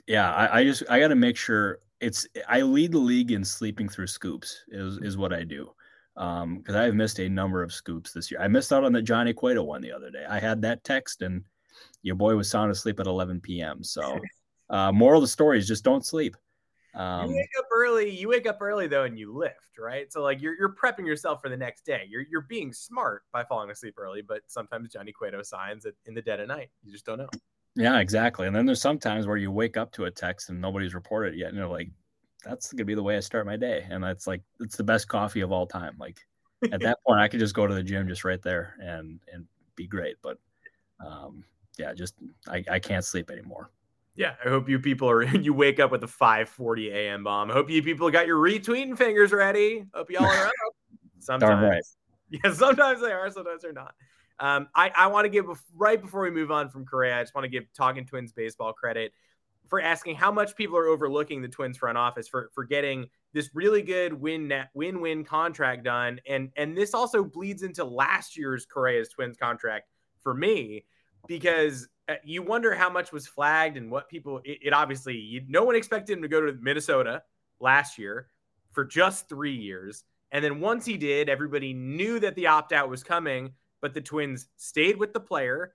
yeah, 0.07 0.33
I, 0.33 0.59
I 0.59 0.63
just 0.63 0.83
I 0.89 0.99
got 0.99 1.09
to 1.09 1.15
make 1.15 1.37
sure 1.37 1.79
it's 1.99 2.27
I 2.47 2.61
lead 2.61 2.91
the 2.91 2.97
league 2.97 3.31
in 3.31 3.43
sleeping 3.43 3.89
through 3.89 4.07
scoops 4.07 4.63
is 4.69 4.97
is 4.99 5.17
what 5.17 5.33
I 5.33 5.43
do 5.43 5.71
because 6.15 6.75
um, 6.75 6.75
I've 6.75 6.95
missed 6.95 7.19
a 7.19 7.27
number 7.27 7.61
of 7.61 7.73
scoops 7.73 8.13
this 8.13 8.31
year. 8.31 8.39
I 8.41 8.47
missed 8.47 8.71
out 8.71 8.83
on 8.83 8.93
the 8.93 9.01
Johnny 9.01 9.33
Cueto 9.33 9.63
one 9.63 9.81
the 9.81 9.91
other 9.91 10.09
day. 10.09 10.25
I 10.27 10.39
had 10.39 10.61
that 10.61 10.83
text 10.83 11.21
and 11.21 11.43
your 12.01 12.15
boy 12.15 12.35
was 12.35 12.49
sound 12.49 12.71
asleep 12.71 12.99
at 12.99 13.07
11 13.07 13.41
p.m. 13.41 13.83
So, 13.83 14.19
uh, 14.69 14.91
moral 14.91 15.19
of 15.19 15.23
the 15.23 15.27
story 15.27 15.57
is 15.57 15.67
just 15.67 15.83
don't 15.83 16.05
sleep. 16.05 16.35
Um, 16.95 17.29
you 17.29 17.35
wake 17.35 17.49
up 17.59 17.65
early. 17.75 18.09
You 18.09 18.29
wake 18.29 18.47
up 18.47 18.61
early 18.61 18.87
though, 18.87 19.03
and 19.03 19.19
you 19.19 19.35
lift, 19.35 19.77
right? 19.77 20.11
So 20.11 20.21
like 20.21 20.41
you're 20.41 20.55
you're 20.57 20.73
prepping 20.73 21.05
yourself 21.05 21.41
for 21.41 21.49
the 21.49 21.57
next 21.57 21.85
day. 21.85 22.03
You're 22.07 22.23
you're 22.31 22.45
being 22.47 22.71
smart 22.71 23.23
by 23.33 23.43
falling 23.43 23.69
asleep 23.69 23.95
early, 23.97 24.21
but 24.21 24.41
sometimes 24.47 24.93
Johnny 24.93 25.11
Cueto 25.11 25.43
signs 25.43 25.85
it 25.85 25.95
in 26.05 26.13
the 26.13 26.21
dead 26.21 26.39
of 26.39 26.47
night. 26.47 26.69
You 26.83 26.93
just 26.93 27.05
don't 27.05 27.17
know. 27.17 27.29
Yeah, 27.75 27.99
exactly. 27.99 28.47
And 28.47 28.55
then 28.55 28.65
there's 28.65 28.81
sometimes 28.81 29.27
where 29.27 29.35
you 29.35 29.51
wake 29.51 29.75
up 29.75 29.91
to 29.93 30.05
a 30.05 30.11
text 30.11 30.49
and 30.49 30.61
nobody's 30.61 30.93
reported 30.93 31.35
yet, 31.35 31.49
and 31.49 31.57
you're 31.57 31.67
like, 31.67 31.89
"That's 32.45 32.71
gonna 32.71 32.85
be 32.85 32.95
the 32.95 33.03
way 33.03 33.17
I 33.17 33.19
start 33.19 33.45
my 33.45 33.57
day," 33.57 33.85
and 33.89 34.03
that's 34.03 34.27
like 34.27 34.41
it's 34.59 34.77
the 34.77 34.83
best 34.83 35.07
coffee 35.07 35.41
of 35.41 35.51
all 35.51 35.65
time. 35.67 35.95
Like 35.99 36.19
at 36.71 36.79
that 36.81 36.99
point, 37.05 37.19
I 37.19 37.27
could 37.27 37.39
just 37.39 37.55
go 37.55 37.67
to 37.67 37.73
the 37.73 37.83
gym 37.83 38.07
just 38.07 38.23
right 38.23 38.41
there 38.41 38.75
and 38.79 39.19
and 39.33 39.45
be 39.75 39.87
great. 39.87 40.15
But 40.21 40.37
um, 41.05 41.43
yeah, 41.77 41.93
just 41.93 42.15
I, 42.47 42.63
I 42.69 42.79
can't 42.79 43.03
sleep 43.03 43.29
anymore. 43.29 43.71
Yeah, 44.15 44.35
I 44.43 44.49
hope 44.49 44.69
you 44.69 44.79
people 44.79 45.09
are 45.09 45.23
you 45.35 45.53
wake 45.53 45.79
up 45.79 45.91
with 45.91 46.03
a 46.03 46.07
5:40 46.07 46.93
a.m. 46.93 47.23
bomb. 47.23 47.51
I 47.51 47.53
hope 47.53 47.69
you 47.69 47.83
people 47.83 48.09
got 48.09 48.27
your 48.27 48.37
retweeting 48.37 48.97
fingers 48.97 49.31
ready. 49.31 49.85
Hope 49.93 50.09
y'all 50.09 50.25
are 50.25 50.47
up. 50.47 50.53
Sometimes. 51.19 51.61
Right. 51.61 51.83
Yeah, 52.29 52.53
sometimes 52.53 53.01
they 53.01 53.11
are, 53.11 53.29
sometimes 53.29 53.61
they're 53.61 53.73
not. 53.73 53.93
Um, 54.39 54.67
I, 54.75 54.91
I 54.95 55.07
want 55.07 55.25
to 55.25 55.29
give 55.29 55.45
right 55.75 56.01
before 56.01 56.23
we 56.23 56.31
move 56.31 56.51
on 56.51 56.69
from 56.69 56.85
Correa, 56.85 57.19
I 57.19 57.23
just 57.23 57.35
want 57.35 57.45
to 57.45 57.49
give 57.49 57.65
Talking 57.73 58.05
Twins 58.05 58.31
baseball 58.31 58.73
credit 58.73 59.13
for 59.67 59.81
asking 59.81 60.15
how 60.15 60.31
much 60.31 60.55
people 60.55 60.77
are 60.77 60.87
overlooking 60.87 61.41
the 61.41 61.47
Twins 61.47 61.77
front 61.77 61.97
office 61.97 62.27
for 62.27 62.49
for 62.53 62.63
getting 62.63 63.07
this 63.33 63.49
really 63.53 63.81
good 63.81 64.13
win 64.13 64.47
net 64.47 64.69
win 64.73 65.01
win 65.01 65.23
contract 65.23 65.83
done, 65.83 66.19
and 66.27 66.51
and 66.55 66.77
this 66.77 66.93
also 66.93 67.23
bleeds 67.23 67.63
into 67.63 67.83
last 67.83 68.37
year's 68.37 68.65
Correa's 68.65 69.09
Twins 69.09 69.37
contract 69.37 69.89
for 70.21 70.33
me 70.33 70.85
because 71.27 71.87
uh, 72.07 72.15
you 72.23 72.41
wonder 72.41 72.73
how 72.73 72.89
much 72.89 73.11
was 73.11 73.27
flagged 73.27 73.77
and 73.77 73.89
what 73.91 74.09
people. 74.09 74.41
It, 74.43 74.59
it 74.63 74.73
obviously 74.73 75.15
you, 75.15 75.41
no 75.47 75.63
one 75.63 75.75
expected 75.75 76.13
him 76.13 76.21
to 76.21 76.27
go 76.27 76.41
to 76.41 76.53
Minnesota 76.53 77.23
last 77.59 77.97
year 77.97 78.27
for 78.71 78.85
just 78.85 79.27
three 79.29 79.55
years, 79.55 80.03
and 80.31 80.43
then 80.43 80.59
once 80.59 80.85
he 80.85 80.97
did, 80.97 81.29
everybody 81.29 81.73
knew 81.73 82.19
that 82.19 82.35
the 82.35 82.47
opt 82.47 82.73
out 82.73 82.89
was 82.89 83.03
coming, 83.03 83.53
but 83.81 83.93
the 83.93 84.01
Twins 84.01 84.47
stayed 84.57 84.97
with 84.97 85.13
the 85.13 85.19
player 85.19 85.73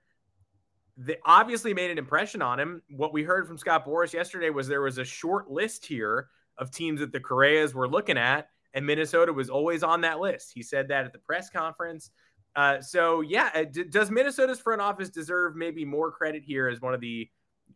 they 1.05 1.17
obviously 1.25 1.73
made 1.73 1.89
an 1.89 1.97
impression 1.97 2.41
on 2.41 2.59
him. 2.59 2.81
What 2.89 3.13
we 3.13 3.23
heard 3.23 3.47
from 3.47 3.57
Scott 3.57 3.85
Boras 3.85 4.13
yesterday 4.13 4.49
was 4.49 4.67
there 4.67 4.81
was 4.81 4.97
a 4.97 5.05
short 5.05 5.49
list 5.49 5.85
here 5.85 6.27
of 6.57 6.69
teams 6.69 6.99
that 6.99 7.11
the 7.11 7.19
Correas 7.19 7.73
were 7.73 7.87
looking 7.87 8.17
at, 8.17 8.49
and 8.73 8.85
Minnesota 8.85 9.33
was 9.33 9.49
always 9.49 9.83
on 9.83 10.01
that 10.01 10.19
list. 10.19 10.51
He 10.53 10.61
said 10.61 10.87
that 10.89 11.05
at 11.05 11.13
the 11.13 11.19
press 11.19 11.49
conference. 11.49 12.11
Uh, 12.55 12.81
so, 12.81 13.21
yeah, 13.21 13.49
uh, 13.55 13.63
d- 13.63 13.85
does 13.85 14.11
Minnesota's 14.11 14.59
front 14.59 14.81
office 14.81 15.09
deserve 15.09 15.55
maybe 15.55 15.85
more 15.85 16.11
credit 16.11 16.43
here 16.43 16.67
as 16.67 16.81
one 16.81 16.93
of 16.93 17.01
the 17.01 17.27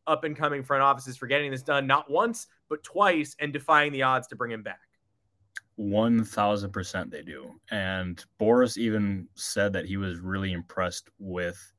up 0.06 0.24
and 0.24 0.36
coming 0.36 0.64
front 0.64 0.84
offices 0.84 1.18
for 1.18 1.26
getting 1.26 1.50
this 1.50 1.64
done, 1.64 1.88
not 1.88 2.12
once, 2.12 2.48
but 2.70 2.84
twice, 2.84 3.36
and 3.40 3.54
defying 3.54 3.92
the 3.92 4.04
odds 4.04 4.28
to 4.28 4.36
bring 4.36 4.52
him 4.52 4.62
back? 4.62 4.82
1000% 5.80 7.10
they 7.10 7.22
do. 7.22 7.52
And 7.72 8.24
Boras 8.40 8.78
even 8.78 9.28
said 9.36 9.74
that 9.74 9.86
he 9.86 9.98
was 9.98 10.20
really 10.20 10.52
impressed 10.52 11.10
with 11.18 11.74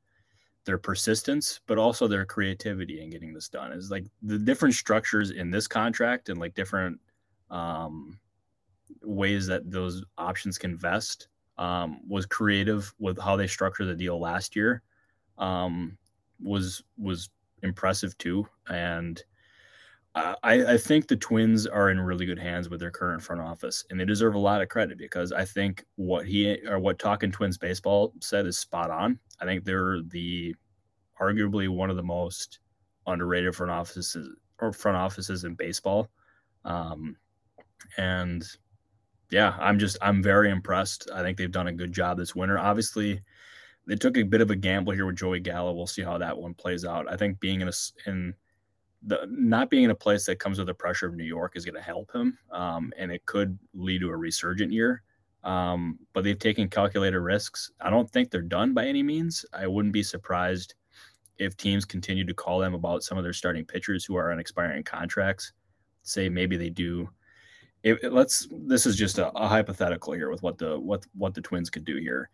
their 0.66 0.76
persistence, 0.76 1.61
but 1.66 1.79
also 1.79 2.07
their 2.07 2.26
creativity 2.26 3.00
in 3.00 3.09
getting 3.09 3.33
this 3.33 3.48
done. 3.48 3.72
Is 3.72 3.90
like 3.90 4.05
the 4.22 4.38
different 4.38 4.74
structures 4.74 5.31
in 5.31 5.50
this 5.50 5.66
contract 5.66 6.29
and 6.29 6.38
like 6.38 6.55
different 6.55 7.00
um, 7.50 8.18
ways 9.02 9.46
that 9.46 9.70
those 9.70 10.05
options 10.18 10.59
can 10.59 10.76
vest 10.76 11.29
um, 11.57 12.00
was 12.07 12.26
creative 12.26 12.92
with 12.98 13.18
how 13.18 13.37
they 13.37 13.46
structured 13.46 13.88
the 13.88 13.94
deal 13.94 14.20
last 14.20 14.55
year. 14.55 14.83
Um, 15.38 15.96
was 16.42 16.83
was 16.98 17.31
impressive 17.62 18.18
too, 18.18 18.46
and 18.68 19.22
I, 20.16 20.72
I 20.72 20.76
think 20.79 21.09
the 21.09 21.16
Twins 21.16 21.66
are 21.66 21.90
in 21.90 22.00
really 22.00 22.24
good 22.24 22.38
hands 22.38 22.70
with 22.70 22.81
their 22.81 22.90
current 22.90 23.22
front 23.22 23.42
office, 23.42 23.85
and 23.90 24.00
they 24.00 24.07
deserve 24.07 24.35
a 24.35 24.38
lot 24.38 24.62
of 24.62 24.70
credit 24.70 24.96
because 24.96 25.31
I 25.31 25.44
think 25.44 25.85
what 25.96 26.26
he 26.26 26.57
or 26.66 26.79
what 26.79 26.98
Talking 26.98 27.31
Twins 27.31 27.59
baseball 27.59 28.14
said 28.22 28.46
is 28.46 28.59
spot 28.59 28.90
on. 28.90 29.18
I 29.40 29.44
think 29.44 29.64
they're 29.64 30.00
the 30.02 30.55
arguably 31.20 31.68
one 31.68 31.90
of 31.90 31.96
the 31.96 32.02
most 32.02 32.61
underrated 33.07 33.55
front 33.55 33.70
offices 33.70 34.29
or 34.59 34.72
front 34.72 34.96
offices 34.96 35.44
in 35.44 35.55
baseball. 35.55 36.09
Um, 36.64 37.16
and 37.98 38.42
yeah, 39.31 39.55
I'm 39.61 39.79
just 39.79 39.98
I'm 40.00 40.22
very 40.22 40.50
impressed. 40.50 41.11
I 41.12 41.20
think 41.20 41.37
they've 41.37 41.50
done 41.50 41.66
a 41.66 41.72
good 41.72 41.92
job 41.92 42.16
this 42.16 42.35
winter. 42.35 42.59
Obviously, 42.59 43.20
they 43.87 43.96
took 43.96 44.16
a 44.16 44.22
bit 44.22 44.40
of 44.40 44.50
a 44.50 44.57
gamble 44.57 44.94
here 44.94 45.05
with 45.05 45.16
Joey 45.16 45.40
Gallo. 45.40 45.74
We'll 45.74 45.87
see 45.87 46.02
how 46.02 46.16
that 46.16 46.38
one 46.38 46.55
plays 46.55 46.87
out. 46.87 47.12
I 47.12 47.18
think 47.18 47.38
being 47.38 47.61
in 47.61 47.68
a 47.68 47.72
in 48.07 48.35
the 49.06 49.26
not 49.30 49.70
being 49.70 49.84
in 49.84 49.90
a 49.90 49.94
place 49.94 50.26
that 50.26 50.40
comes 50.40 50.58
with 50.58 50.66
the 50.66 50.74
pressure 50.74 51.06
of 51.06 51.14
New 51.14 51.24
York 51.24 51.52
is 51.56 51.64
going 51.64 51.76
to 51.76 51.80
help 51.80 52.12
him, 52.12 52.36
um, 52.50 52.92
and 52.98 53.10
it 53.12 53.24
could 53.24 53.58
lead 53.72 54.00
to 54.00 54.10
a 54.10 54.16
resurgent 54.16 54.72
year. 54.72 55.02
Um, 55.44 55.98
but 56.12 56.24
they've 56.24 56.38
taken 56.38 56.68
calculated 56.68 57.20
risks. 57.20 57.70
I 57.80 57.88
don't 57.88 58.10
think 58.10 58.30
they're 58.30 58.42
done 58.42 58.74
by 58.74 58.86
any 58.86 59.04
means. 59.04 59.46
I 59.52 59.68
wouldn't 59.68 59.94
be 59.94 60.02
surprised 60.02 60.74
if 61.38 61.56
teams 61.56 61.84
continue 61.84 62.24
to 62.24 62.34
call 62.34 62.58
them 62.58 62.74
about 62.74 63.04
some 63.04 63.16
of 63.16 63.22
their 63.22 63.32
starting 63.32 63.64
pitchers 63.64 64.04
who 64.04 64.16
are 64.16 64.32
on 64.32 64.40
expiring 64.40 64.82
contracts. 64.82 65.52
Say 66.02 66.28
maybe 66.28 66.56
they 66.56 66.70
do. 66.70 67.08
Let's. 68.02 68.48
This 68.50 68.86
is 68.86 68.96
just 68.96 69.18
a, 69.18 69.30
a 69.38 69.46
hypothetical 69.46 70.14
here 70.14 70.30
with 70.30 70.42
what 70.42 70.58
the 70.58 70.80
what 70.80 71.06
what 71.14 71.34
the 71.34 71.40
Twins 71.40 71.70
could 71.70 71.84
do 71.84 71.96
here 71.96 72.28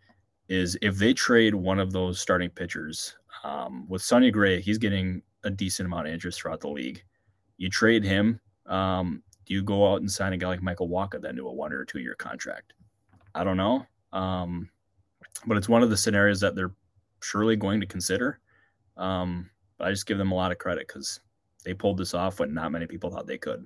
is 0.49 0.77
if 0.81 0.97
they 0.97 1.13
trade 1.13 1.53
one 1.53 1.79
of 1.79 1.91
those 1.91 2.19
starting 2.19 2.49
pitchers 2.49 3.15
um, 3.43 3.87
with 3.87 4.01
Sonny 4.01 4.31
Gray, 4.31 4.59
he's 4.59 4.77
getting 4.77 5.21
a 5.43 5.49
decent 5.49 5.87
amount 5.87 6.07
of 6.07 6.13
interest 6.13 6.41
throughout 6.41 6.61
the 6.61 6.69
league. 6.69 7.03
You 7.57 7.69
trade 7.69 8.03
him. 8.03 8.39
Um, 8.65 9.23
do 9.45 9.53
you 9.53 9.63
go 9.63 9.91
out 9.91 10.01
and 10.01 10.11
sign 10.11 10.33
a 10.33 10.37
guy 10.37 10.47
like 10.47 10.61
Michael 10.61 10.89
Wacha 10.89 11.21
then 11.21 11.35
to 11.35 11.47
a 11.47 11.53
one 11.53 11.73
or 11.73 11.85
two 11.85 11.99
year 11.99 12.15
contract? 12.15 12.73
I 13.35 13.43
don't 13.43 13.57
know. 13.57 13.85
Um, 14.11 14.69
but 15.45 15.57
it's 15.57 15.69
one 15.69 15.83
of 15.83 15.89
the 15.89 15.97
scenarios 15.97 16.39
that 16.41 16.55
they're 16.55 16.73
surely 17.21 17.55
going 17.55 17.81
to 17.81 17.87
consider. 17.87 18.39
Um, 18.97 19.49
I 19.79 19.89
just 19.89 20.05
give 20.05 20.17
them 20.17 20.31
a 20.31 20.35
lot 20.35 20.51
of 20.51 20.57
credit 20.57 20.87
because 20.87 21.19
they 21.65 21.73
pulled 21.73 21.97
this 21.97 22.13
off 22.13 22.39
when 22.39 22.53
not 22.53 22.71
many 22.71 22.85
people 22.85 23.09
thought 23.09 23.27
they 23.27 23.37
could. 23.37 23.65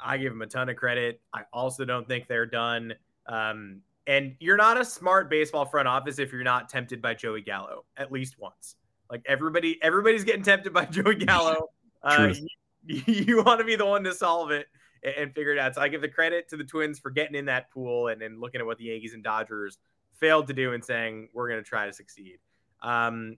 I 0.00 0.16
give 0.16 0.32
them 0.32 0.42
a 0.42 0.46
ton 0.46 0.68
of 0.68 0.76
credit. 0.76 1.20
I 1.34 1.42
also 1.52 1.84
don't 1.84 2.06
think 2.06 2.28
they're 2.28 2.46
done. 2.46 2.94
Um, 3.26 3.82
and 4.08 4.34
you're 4.40 4.56
not 4.56 4.80
a 4.80 4.84
smart 4.84 5.28
baseball 5.28 5.66
front 5.66 5.86
office 5.86 6.18
if 6.18 6.32
you're 6.32 6.42
not 6.42 6.70
tempted 6.70 7.00
by 7.02 7.14
Joey 7.14 7.42
Gallo 7.42 7.84
at 7.96 8.10
least 8.10 8.38
once. 8.38 8.74
Like 9.10 9.22
everybody, 9.26 9.78
everybody's 9.82 10.24
getting 10.24 10.42
tempted 10.42 10.72
by 10.72 10.84
Joey 10.90 11.14
Gallo. 11.14 11.68
Uh, 12.02 12.32
you, 12.86 13.02
you 13.06 13.44
want 13.44 13.60
to 13.60 13.64
be 13.64 13.76
the 13.76 13.84
one 13.84 14.02
to 14.04 14.14
solve 14.14 14.50
it 14.50 14.66
and, 15.04 15.14
and, 15.14 15.34
figure 15.34 15.52
it 15.52 15.58
out. 15.58 15.74
So 15.74 15.82
I 15.82 15.88
give 15.88 16.00
the 16.00 16.08
credit 16.08 16.48
to 16.48 16.56
the 16.56 16.64
Twins 16.64 16.98
for 16.98 17.10
getting 17.10 17.36
in 17.36 17.44
that 17.44 17.70
pool 17.70 18.08
and, 18.08 18.22
and 18.22 18.40
looking 18.40 18.60
at 18.60 18.66
what 18.66 18.78
the 18.78 18.84
Yankees 18.84 19.12
and 19.12 19.22
Dodgers 19.22 19.78
failed 20.14 20.46
to 20.46 20.54
do 20.54 20.72
and 20.72 20.82
saying 20.82 21.28
we're 21.34 21.48
going 21.48 21.62
to 21.62 21.68
try 21.68 21.86
to 21.86 21.92
succeed. 21.92 22.38
Um, 22.82 23.36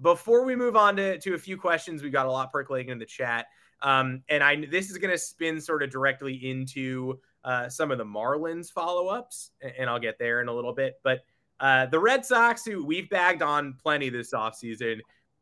before 0.00 0.44
we 0.44 0.54
move 0.54 0.76
on 0.76 0.96
to, 0.96 1.18
to 1.18 1.34
a 1.34 1.38
few 1.38 1.56
questions, 1.56 2.02
we 2.02 2.10
got 2.10 2.26
a 2.26 2.30
lot 2.30 2.52
percolating 2.52 2.90
in 2.90 2.98
the 2.98 3.06
chat. 3.06 3.46
Um, 3.82 4.22
and 4.28 4.44
I 4.44 4.64
this 4.66 4.90
is 4.90 4.98
going 4.98 5.10
to 5.10 5.18
spin 5.18 5.60
sort 5.60 5.82
of 5.82 5.90
directly 5.90 6.34
into 6.34 7.18
uh, 7.44 7.68
some 7.68 7.90
of 7.90 7.98
the 7.98 8.04
Marlins 8.04 8.70
follow 8.70 9.08
ups, 9.08 9.50
and 9.78 9.88
I'll 9.88 9.98
get 9.98 10.18
there 10.18 10.40
in 10.40 10.48
a 10.48 10.54
little 10.54 10.72
bit. 10.72 11.00
But 11.02 11.20
uh, 11.60 11.86
the 11.86 11.98
Red 11.98 12.24
Sox, 12.24 12.64
who 12.64 12.84
we've 12.84 13.08
bagged 13.08 13.42
on 13.42 13.74
plenty 13.82 14.08
this 14.08 14.32
offseason, 14.32 15.00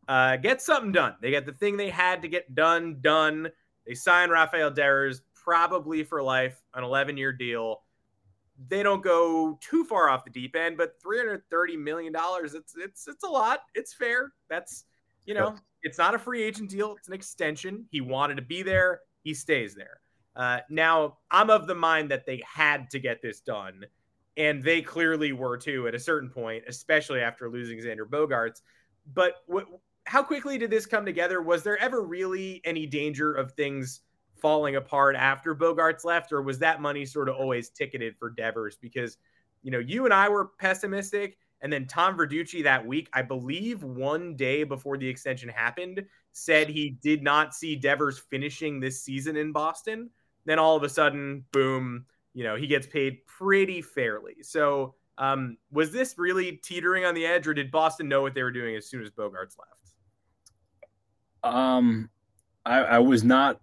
uh, 0.09 0.37
get 0.37 0.61
something 0.61 0.93
done. 0.93 1.15
They 1.21 1.31
got 1.31 1.47
the 1.47 1.53
thing 1.53 1.77
they 1.77 1.91
had 1.91 2.23
to 2.23 2.29
get 2.29 2.55
done, 2.55 2.99
done. 3.01 3.49
They 3.87 3.95
signed 3.95 4.33
Rafael 4.33 4.71
Devers 4.71 5.23
probably 5.35 6.05
for 6.05 6.23
life, 6.23 6.63
an 6.75 6.85
11 6.85 7.17
year 7.17 7.33
deal. 7.33 7.83
They 8.69 8.83
don't 8.83 9.03
go 9.03 9.59
too 9.63 9.85
far 9.85 10.11
off 10.11 10.25
the 10.25 10.31
deep 10.31 10.55
end, 10.55 10.77
but 10.77 11.01
330 11.03 11.77
million 11.79 12.13
dollars. 12.13 12.55
It's 12.55 12.75
it's 12.77 13.09
it's 13.09 13.25
a 13.25 13.29
lot. 13.29 13.61
It's 13.75 13.95
fair. 13.95 14.33
That's 14.51 14.85
you 15.25 15.33
know, 15.33 15.55
it's 15.83 15.97
not 15.97 16.15
a 16.15 16.19
free 16.19 16.43
agent 16.43 16.71
deal. 16.71 16.95
It's 16.99 17.09
an 17.09 17.15
extension. 17.15 17.87
He 17.91 18.01
wanted 18.01 18.37
to 18.37 18.43
be 18.43 18.63
there. 18.63 19.01
He 19.23 19.33
stays 19.33 19.75
there. 19.75 20.00
Uh, 20.37 20.61
now, 20.71 21.19
I'm 21.31 21.51
of 21.51 21.67
the 21.67 21.75
mind 21.75 22.11
that 22.11 22.27
they 22.27 22.43
had 22.47 22.91
to 22.91 22.99
get 22.99 23.21
this 23.21 23.41
done, 23.41 23.85
and 24.37 24.63
they 24.63 24.81
clearly 24.81 25.33
were 25.33 25.57
too 25.57 25.89
at 25.89 25.95
a 25.95 25.99
certain 25.99 26.31
point, 26.31 26.65
especially 26.69 27.21
after 27.21 27.51
losing 27.51 27.79
Xander 27.79 28.09
Bogaerts. 28.09 28.63
But 29.13 29.35
how 30.07 30.23
quickly 30.23 30.57
did 30.57 30.71
this 30.71 30.87
come 30.87 31.05
together? 31.05 31.43
Was 31.43 31.63
there 31.63 31.79
ever 31.79 32.03
really 32.03 32.61
any 32.65 32.87
danger 32.87 33.33
of 33.33 33.53
things 33.53 34.01
falling 34.41 34.77
apart 34.77 35.17
after 35.17 35.55
Bogaerts 35.55 36.05
left, 36.05 36.33
or 36.33 36.43
was 36.43 36.59
that 36.61 36.81
money 36.81 37.05
sort 37.05 37.29
of 37.29 37.37
always 37.37 37.69
ticketed 37.69 38.17
for 38.17 38.31
Devers? 38.31 38.79
Because, 38.81 39.19
you 39.63 39.71
know, 39.71 39.79
you 39.79 40.05
and 40.05 40.15
I 40.15 40.29
were 40.29 40.53
pessimistic, 40.59 41.37
and 41.61 41.73
then 41.73 41.87
Tom 41.87 42.17
Verducci 42.17 42.63
that 42.63 42.87
week, 42.87 43.09
I 43.13 43.23
believe 43.23 43.83
one 43.83 44.37
day 44.37 44.65
before 44.65 44.97
the 44.97 45.09
extension 45.09 45.49
happened, 45.49 46.05
said 46.33 46.69
he 46.69 46.91
did 47.03 47.23
not 47.23 47.55
see 47.55 47.77
Devers 47.77 48.19
finishing 48.19 48.81
this 48.81 49.03
season 49.03 49.37
in 49.37 49.53
Boston. 49.53 50.09
Then 50.45 50.59
all 50.59 50.77
of 50.77 50.83
a 50.83 50.89
sudden, 50.89 51.45
boom, 51.53 52.07
you 52.35 52.45
know, 52.45 52.57
he 52.57 52.67
gets 52.67 52.87
paid 52.87 53.27
pretty 53.27 53.83
fairly. 53.83 54.37
So, 54.43 54.95
um, 55.19 55.59
was 55.71 55.93
this 55.93 56.15
really 56.17 56.53
teetering 56.53 57.05
on 57.05 57.15
the 57.15 57.27
edge, 57.27 57.47
or 57.47 57.55
did 57.55 57.71
Boston 57.71 58.09
know 58.09 58.23
what 58.23 58.35
they 58.35 58.43
were 58.43 58.51
doing 58.51 58.77
as 58.77 58.87
soon 58.87 59.03
as 59.03 59.11
Bogaerts 59.11 59.57
left? 59.59 59.95
Um, 61.43 62.09
I, 62.65 62.79
I 62.79 62.99
was 62.99 63.23
not 63.23 63.61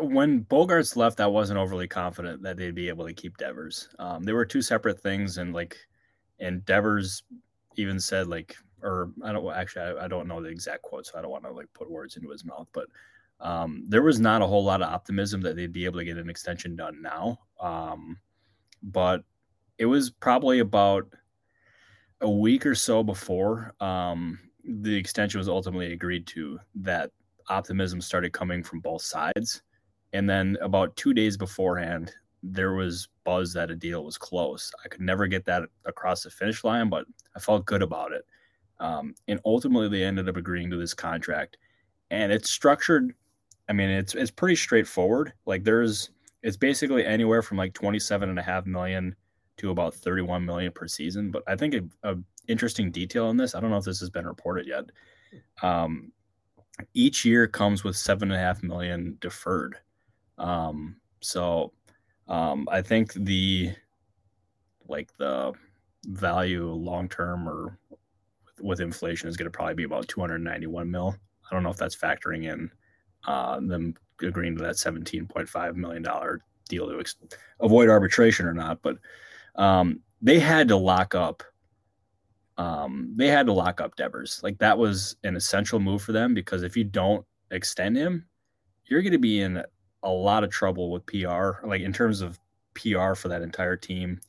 when 0.00 0.44
Bogaerts 0.44 0.96
left. 0.96 1.20
I 1.20 1.26
wasn't 1.26 1.58
overly 1.58 1.88
confident 1.88 2.42
that 2.42 2.56
they'd 2.56 2.74
be 2.74 2.88
able 2.88 3.06
to 3.06 3.12
keep 3.12 3.36
Devers. 3.36 3.88
Um, 3.98 4.24
there 4.24 4.34
were 4.34 4.46
two 4.46 4.62
separate 4.62 5.00
things, 5.00 5.38
and 5.38 5.52
like, 5.52 5.76
and 6.40 6.64
Devers 6.64 7.22
even 7.76 8.00
said 8.00 8.28
like, 8.28 8.56
or 8.82 9.10
I 9.22 9.32
don't 9.32 9.46
actually, 9.52 9.82
I, 9.82 10.04
I 10.04 10.08
don't 10.08 10.28
know 10.28 10.42
the 10.42 10.48
exact 10.48 10.82
quote, 10.82 11.06
so 11.06 11.18
I 11.18 11.22
don't 11.22 11.30
want 11.30 11.44
to 11.44 11.52
like 11.52 11.68
put 11.74 11.90
words 11.90 12.16
into 12.16 12.30
his 12.30 12.44
mouth, 12.44 12.68
but 12.72 12.86
um, 13.40 13.84
there 13.88 14.02
was 14.02 14.20
not 14.20 14.42
a 14.42 14.46
whole 14.46 14.64
lot 14.64 14.82
of 14.82 14.88
optimism 14.88 15.40
that 15.42 15.56
they'd 15.56 15.72
be 15.72 15.84
able 15.84 15.98
to 15.98 16.04
get 16.04 16.16
an 16.16 16.30
extension 16.30 16.76
done 16.76 17.02
now. 17.02 17.38
Um, 17.60 18.18
but 18.82 19.22
it 19.78 19.86
was 19.86 20.10
probably 20.10 20.60
about 20.60 21.06
a 22.20 22.30
week 22.30 22.64
or 22.64 22.74
so 22.74 23.02
before 23.02 23.74
um, 23.80 24.38
the 24.64 24.94
extension 24.94 25.38
was 25.38 25.48
ultimately 25.48 25.92
agreed 25.92 26.26
to 26.28 26.58
that 26.76 27.10
optimism 27.48 28.00
started 28.00 28.32
coming 28.32 28.62
from 28.62 28.80
both 28.80 29.02
sides. 29.02 29.62
And 30.12 30.28
then 30.28 30.56
about 30.62 30.96
two 30.96 31.12
days 31.12 31.36
beforehand, 31.36 32.12
there 32.42 32.74
was 32.74 33.08
buzz 33.24 33.52
that 33.54 33.70
a 33.70 33.74
deal 33.74 34.04
was 34.04 34.18
close. 34.18 34.70
I 34.84 34.88
could 34.88 35.00
never 35.00 35.26
get 35.26 35.44
that 35.46 35.64
across 35.86 36.22
the 36.22 36.30
finish 36.30 36.62
line, 36.62 36.88
but 36.88 37.06
I 37.34 37.40
felt 37.40 37.66
good 37.66 37.82
about 37.82 38.12
it. 38.12 38.24
Um, 38.80 39.14
and 39.28 39.40
ultimately, 39.44 39.88
they 39.88 40.04
ended 40.04 40.28
up 40.28 40.36
agreeing 40.36 40.70
to 40.70 40.76
this 40.76 40.94
contract, 40.94 41.56
and 42.10 42.30
it's 42.30 42.50
structured. 42.50 43.14
I 43.68 43.72
mean, 43.72 43.88
it's 43.90 44.14
it's 44.14 44.30
pretty 44.30 44.56
straightforward. 44.56 45.32
Like 45.46 45.64
there's, 45.64 46.10
it's 46.42 46.56
basically 46.56 47.04
anywhere 47.04 47.42
from 47.42 47.58
like 47.58 47.72
27 47.72 48.28
and 48.28 48.38
a 48.38 48.42
half 48.42 48.66
million 48.66 49.14
to 49.56 49.70
about 49.70 49.94
31 49.94 50.44
million 50.44 50.72
per 50.72 50.86
season. 50.86 51.30
But 51.30 51.42
I 51.46 51.56
think 51.56 51.74
a, 51.74 52.12
a 52.12 52.16
interesting 52.48 52.90
detail 52.90 53.30
in 53.30 53.36
this, 53.36 53.54
I 53.54 53.60
don't 53.60 53.70
know 53.70 53.78
if 53.78 53.84
this 53.84 54.00
has 54.00 54.10
been 54.10 54.26
reported 54.26 54.66
yet. 54.66 54.84
Um, 55.62 56.12
each 56.92 57.24
year 57.24 57.46
comes 57.46 57.84
with 57.84 57.96
seven 57.96 58.30
and 58.30 58.40
a 58.40 58.44
half 58.44 58.62
million 58.62 59.16
deferred. 59.20 59.76
Um, 60.38 60.96
so 61.20 61.72
um, 62.28 62.68
I 62.70 62.82
think 62.82 63.12
the 63.14 63.74
like 64.86 65.16
the 65.16 65.52
value 66.06 66.70
long 66.70 67.08
term 67.08 67.48
or 67.48 67.78
with 68.60 68.80
inflation 68.80 69.28
is 69.28 69.36
going 69.36 69.50
to 69.50 69.56
probably 69.56 69.74
be 69.74 69.84
about 69.84 70.08
291 70.08 70.90
mil. 70.90 71.16
I 71.50 71.54
don't 71.54 71.62
know 71.62 71.70
if 71.70 71.76
that's 71.76 71.96
factoring 71.96 72.44
in 72.44 72.70
uh, 73.26 73.60
them 73.60 73.94
agreeing 74.22 74.56
to 74.56 74.62
that 74.62 74.76
17.5 74.76 75.74
million 75.76 76.02
dollar 76.02 76.40
deal 76.68 76.88
to 76.88 77.00
ex- 77.00 77.16
avoid 77.60 77.88
arbitration 77.88 78.46
or 78.46 78.54
not, 78.54 78.80
but 78.82 78.98
um, 79.56 80.00
they 80.22 80.38
had 80.38 80.68
to 80.68 80.76
lock 80.76 81.14
up. 81.14 81.42
Um, 82.56 83.12
they 83.16 83.28
had 83.28 83.46
to 83.46 83.52
lock 83.52 83.80
up 83.80 83.96
Devers. 83.96 84.40
Like 84.42 84.58
that 84.58 84.78
was 84.78 85.16
an 85.24 85.36
essential 85.36 85.80
move 85.80 86.02
for 86.02 86.12
them 86.12 86.34
because 86.34 86.62
if 86.62 86.76
you 86.76 86.84
don't 86.84 87.26
extend 87.50 87.96
him, 87.96 88.26
you're 88.86 89.02
going 89.02 89.12
to 89.12 89.18
be 89.18 89.40
in 89.40 89.62
a 90.02 90.10
lot 90.10 90.44
of 90.44 90.50
trouble 90.50 90.90
with 90.90 91.04
PR. 91.06 91.66
Like 91.66 91.82
in 91.82 91.92
terms 91.92 92.20
of 92.20 92.38
PR 92.74 93.14
for 93.14 93.28
that 93.28 93.42
entire 93.42 93.76
team, 93.76 94.20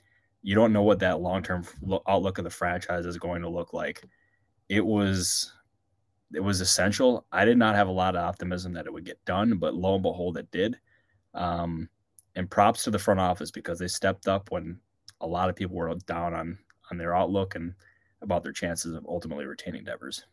you 0.42 0.56
don't 0.56 0.74
know 0.74 0.84
what 0.84 1.00
that 1.00 1.22
long 1.22 1.44
term 1.44 1.66
outlook 2.08 2.38
of 2.38 2.44
the 2.44 2.50
franchise 2.50 3.06
is 3.06 3.18
going 3.18 3.42
to 3.42 3.50
look 3.50 3.74
like. 3.74 4.04
It 4.70 4.86
was 4.86 5.54
it 6.34 6.40
was 6.40 6.62
essential. 6.62 7.26
I 7.32 7.46
did 7.46 7.58
not 7.58 7.76
have 7.76 7.88
a 7.88 7.92
lot 7.92 8.16
of 8.16 8.24
optimism 8.24 8.74
that 8.74 8.86
it 8.86 8.94
would 8.94 9.06
get 9.06 9.24
done, 9.26 9.58
but 9.58 9.76
lo 9.76 9.96
and 9.96 10.04
behold, 10.04 10.38
it 10.38 10.50
did. 10.52 10.78
Um, 11.34 11.90
and 12.36 12.50
props 12.50 12.84
to 12.84 12.92
the 12.92 13.00
front 13.00 13.20
office 13.20 13.52
because 13.52 13.80
they 13.80 13.88
stepped 13.88 14.28
up 14.28 14.52
when 14.52 14.80
a 15.22 15.28
lot 15.28 15.50
of 15.50 15.56
people 15.56 15.76
were 15.76 15.94
down 16.06 16.34
on 16.34 16.58
on 16.92 16.98
their 16.98 17.16
outlook 17.16 17.56
and 17.56 17.74
about 18.22 18.44
their 18.44 18.52
chances 18.52 18.94
of 18.94 19.06
ultimately 19.08 19.46
retaining 19.46 19.84
Devers. 19.84 20.26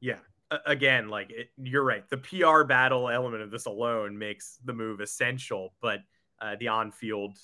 Yeah. 0.00 0.18
Again, 0.64 1.08
like 1.08 1.30
it, 1.30 1.48
you're 1.56 1.82
right. 1.82 2.08
The 2.08 2.18
PR 2.18 2.62
battle 2.62 3.08
element 3.08 3.42
of 3.42 3.50
this 3.50 3.66
alone 3.66 4.16
makes 4.16 4.58
the 4.64 4.72
move 4.72 5.00
essential, 5.00 5.74
but 5.80 6.00
uh, 6.40 6.54
the 6.60 6.68
on-field, 6.68 7.36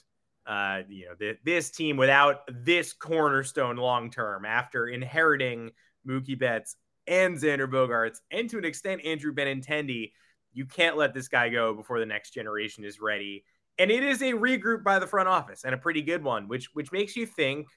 uh, 0.47 0.83
you 0.89 1.07
know, 1.07 1.15
the, 1.19 1.37
this 1.45 1.71
team 1.71 1.97
without 1.97 2.43
this 2.49 2.93
cornerstone 2.93 3.77
long 3.77 4.11
term 4.11 4.45
after 4.45 4.87
inheriting 4.87 5.73
Mookie 6.07 6.39
Betts 6.39 6.77
and 7.13 7.37
Xander 7.37 7.71
Bogaerts, 7.71 8.19
and 8.31 8.49
to 8.49 8.57
an 8.57 8.65
extent 8.65 9.05
Andrew 9.05 9.35
Benintendi, 9.35 10.13
you 10.55 10.65
can't 10.65 10.97
let 10.97 11.13
this 11.13 11.29
guy 11.29 11.51
go 11.51 11.75
before 11.75 12.01
the 12.01 12.07
next 12.07 12.31
generation 12.31 12.85
is 12.85 13.01
ready. 13.01 13.45
And 13.79 13.91
it 13.91 14.03
is 14.03 14.23
a 14.23 14.33
regroup 14.33 14.83
by 14.83 14.99
the 14.99 15.07
front 15.07 15.29
office 15.29 15.65
and 15.65 15.75
a 15.75 15.79
pretty 15.79 16.03
good 16.03 16.23
one 16.23 16.49
which 16.49 16.71
which 16.75 16.93
makes 16.93 17.17
you 17.17 17.27
think 17.27 17.69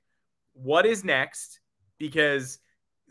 what 0.54 0.86
is 0.86 1.04
next? 1.04 1.60
Because 1.98 2.60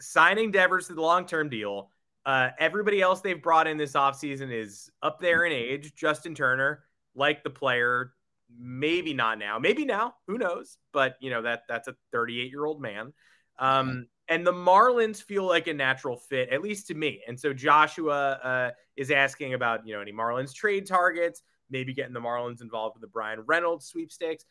signing 0.00 0.50
devers 0.50 0.86
to 0.86 0.94
the 0.94 1.00
long-term 1.02 1.50
deal 1.50 1.90
uh, 2.26 2.48
everybody 2.58 3.02
else 3.02 3.20
they've 3.20 3.42
brought 3.42 3.66
in 3.66 3.76
this 3.76 3.92
offseason 3.92 4.50
is 4.50 4.90
up 5.02 5.20
there 5.20 5.44
in 5.44 5.52
age. 5.52 5.94
Justin 5.94 6.34
turner 6.34 6.84
like 7.14 7.44
the 7.44 7.50
player 7.50 8.14
maybe 8.58 9.12
not 9.12 9.38
now. 9.38 9.58
Maybe 9.58 9.84
now 9.84 10.14
who 10.26 10.38
knows? 10.38 10.78
But 10.92 11.16
you 11.20 11.28
know 11.28 11.42
that 11.42 11.64
that's 11.68 11.88
a 11.88 11.94
38 12.12 12.50
year 12.50 12.64
old 12.64 12.80
man 12.80 13.12
um, 13.58 14.06
and 14.28 14.46
the 14.46 14.52
marlins 14.52 15.22
feel 15.22 15.46
like 15.46 15.66
a 15.66 15.74
natural 15.74 16.16
fit 16.16 16.48
at 16.50 16.62
least 16.62 16.86
to 16.86 16.94
me 16.94 17.22
and 17.28 17.38
so 17.38 17.52
joshua 17.52 18.32
uh, 18.42 18.70
is 18.96 19.10
asking 19.10 19.54
about 19.54 19.86
you 19.86 19.94
know 19.94 20.00
any 20.00 20.12
marlins 20.12 20.54
trade 20.54 20.86
targets 20.86 21.42
maybe 21.70 21.92
getting 21.92 22.12
the 22.12 22.20
Marlins 22.20 22.62
involved 22.62 22.94
with 22.94 23.02
the 23.02 23.08
Bryan 23.08 23.40
Reynolds 23.46 23.86
sweepstakes. 23.86 24.44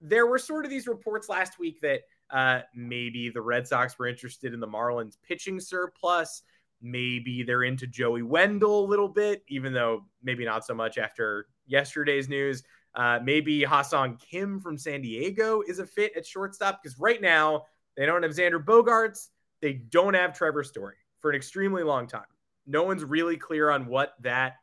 There 0.00 0.26
were 0.26 0.38
sort 0.38 0.64
of 0.64 0.70
these 0.70 0.86
reports 0.86 1.28
last 1.28 1.58
week 1.58 1.80
that 1.80 2.02
uh, 2.30 2.60
maybe 2.74 3.30
the 3.30 3.40
Red 3.40 3.66
Sox 3.66 3.98
were 3.98 4.06
interested 4.06 4.54
in 4.54 4.60
the 4.60 4.68
Marlins 4.68 5.16
pitching 5.26 5.60
surplus. 5.60 6.42
Maybe 6.80 7.42
they're 7.42 7.64
into 7.64 7.86
Joey 7.86 8.22
Wendle 8.22 8.84
a 8.84 8.86
little 8.86 9.08
bit, 9.08 9.42
even 9.48 9.72
though 9.72 10.04
maybe 10.22 10.44
not 10.44 10.64
so 10.64 10.74
much 10.74 10.98
after 10.98 11.46
yesterday's 11.66 12.28
news. 12.28 12.62
Uh, 12.94 13.18
maybe 13.22 13.64
Ha-Seong 13.64 14.20
Kim 14.20 14.60
from 14.60 14.78
San 14.78 15.02
Diego 15.02 15.62
is 15.66 15.78
a 15.78 15.86
fit 15.86 16.12
at 16.16 16.26
shortstop 16.26 16.80
because 16.82 16.98
right 16.98 17.20
now 17.20 17.64
they 17.98 18.06
don't 18.06 18.22
have 18.22 18.32
Xander 18.32 18.64
Bogaerts. 18.64 19.28
They 19.60 19.72
don't 19.72 20.14
have 20.14 20.32
Trevor 20.32 20.62
Story 20.62 20.94
for 21.18 21.30
an 21.30 21.36
extremely 21.36 21.82
long 21.82 22.06
time. 22.06 22.22
No 22.64 22.84
one's 22.84 23.04
really 23.04 23.36
clear 23.36 23.70
on 23.70 23.86
what 23.86 24.14
that 24.20 24.54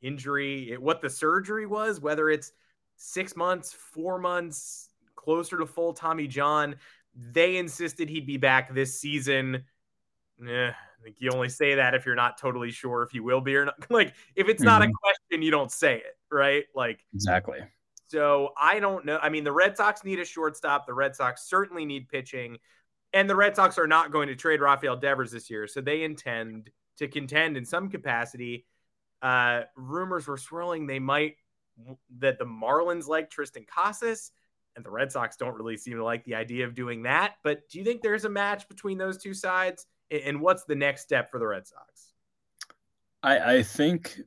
injury, 0.00 0.74
what 0.78 1.02
the 1.02 1.10
surgery 1.10 1.66
was, 1.66 2.00
whether 2.00 2.30
it's 2.30 2.52
six 2.96 3.36
months, 3.36 3.74
four 3.74 4.18
months, 4.18 4.88
closer 5.16 5.58
to 5.58 5.66
full 5.66 5.92
Tommy 5.92 6.26
John. 6.26 6.76
They 7.14 7.58
insisted 7.58 8.08
he'd 8.08 8.26
be 8.26 8.38
back 8.38 8.74
this 8.74 8.98
season. 8.98 9.64
Eh, 10.40 10.70
I 10.70 11.04
think 11.04 11.16
you 11.18 11.30
only 11.30 11.50
say 11.50 11.74
that 11.74 11.94
if 11.94 12.06
you're 12.06 12.14
not 12.14 12.38
totally 12.38 12.70
sure 12.70 13.02
if 13.02 13.10
he 13.10 13.20
will 13.20 13.42
be 13.42 13.54
or 13.54 13.66
not. 13.66 13.74
Like, 13.90 14.14
if 14.34 14.48
it's 14.48 14.62
not 14.62 14.80
mm-hmm. 14.80 14.90
a 14.90 14.94
question, 14.94 15.42
you 15.42 15.50
don't 15.50 15.70
say 15.70 15.96
it, 15.96 16.16
right? 16.30 16.64
Like, 16.74 17.04
exactly. 17.12 17.58
So 18.06 18.54
I 18.58 18.80
don't 18.80 19.04
know. 19.04 19.18
I 19.20 19.28
mean, 19.28 19.44
the 19.44 19.52
Red 19.52 19.76
Sox 19.76 20.04
need 20.04 20.18
a 20.18 20.24
shortstop. 20.24 20.86
The 20.86 20.94
Red 20.94 21.14
Sox 21.14 21.42
certainly 21.42 21.84
need 21.84 22.08
pitching. 22.08 22.56
And 23.12 23.28
the 23.28 23.36
Red 23.36 23.56
Sox 23.56 23.78
are 23.78 23.86
not 23.86 24.12
going 24.12 24.28
to 24.28 24.36
trade 24.36 24.60
Rafael 24.60 24.96
Devers 24.96 25.30
this 25.30 25.48
year. 25.48 25.66
So 25.66 25.80
they 25.80 26.02
intend 26.02 26.70
to 26.98 27.08
contend 27.08 27.56
in 27.56 27.64
some 27.64 27.88
capacity 27.88 28.66
uh, 29.22 29.62
rumors 29.76 30.26
were 30.26 30.36
swirling 30.36 30.86
they 30.86 30.98
might 30.98 31.36
that 32.18 32.38
the 32.38 32.44
Marlins 32.44 33.06
like 33.06 33.30
Triston 33.30 33.66
Casas 33.66 34.32
and 34.76 34.84
the 34.84 34.90
Red 34.90 35.12
Sox 35.12 35.36
don't 35.36 35.54
really 35.54 35.76
seem 35.76 35.96
to 35.96 36.04
like 36.04 36.24
the 36.24 36.34
idea 36.34 36.66
of 36.66 36.74
doing 36.74 37.02
that. 37.02 37.34
But 37.42 37.68
do 37.68 37.78
you 37.78 37.84
think 37.84 38.02
there's 38.02 38.24
a 38.24 38.28
match 38.28 38.68
between 38.68 38.98
those 38.98 39.18
two 39.18 39.34
sides? 39.34 39.86
And 40.10 40.40
what's 40.40 40.64
the 40.64 40.74
next 40.74 41.02
step 41.02 41.30
for 41.30 41.38
the 41.38 41.46
Red 41.46 41.66
Sox? 41.66 42.12
I, 43.22 43.56
I 43.56 43.62
think 43.62 44.20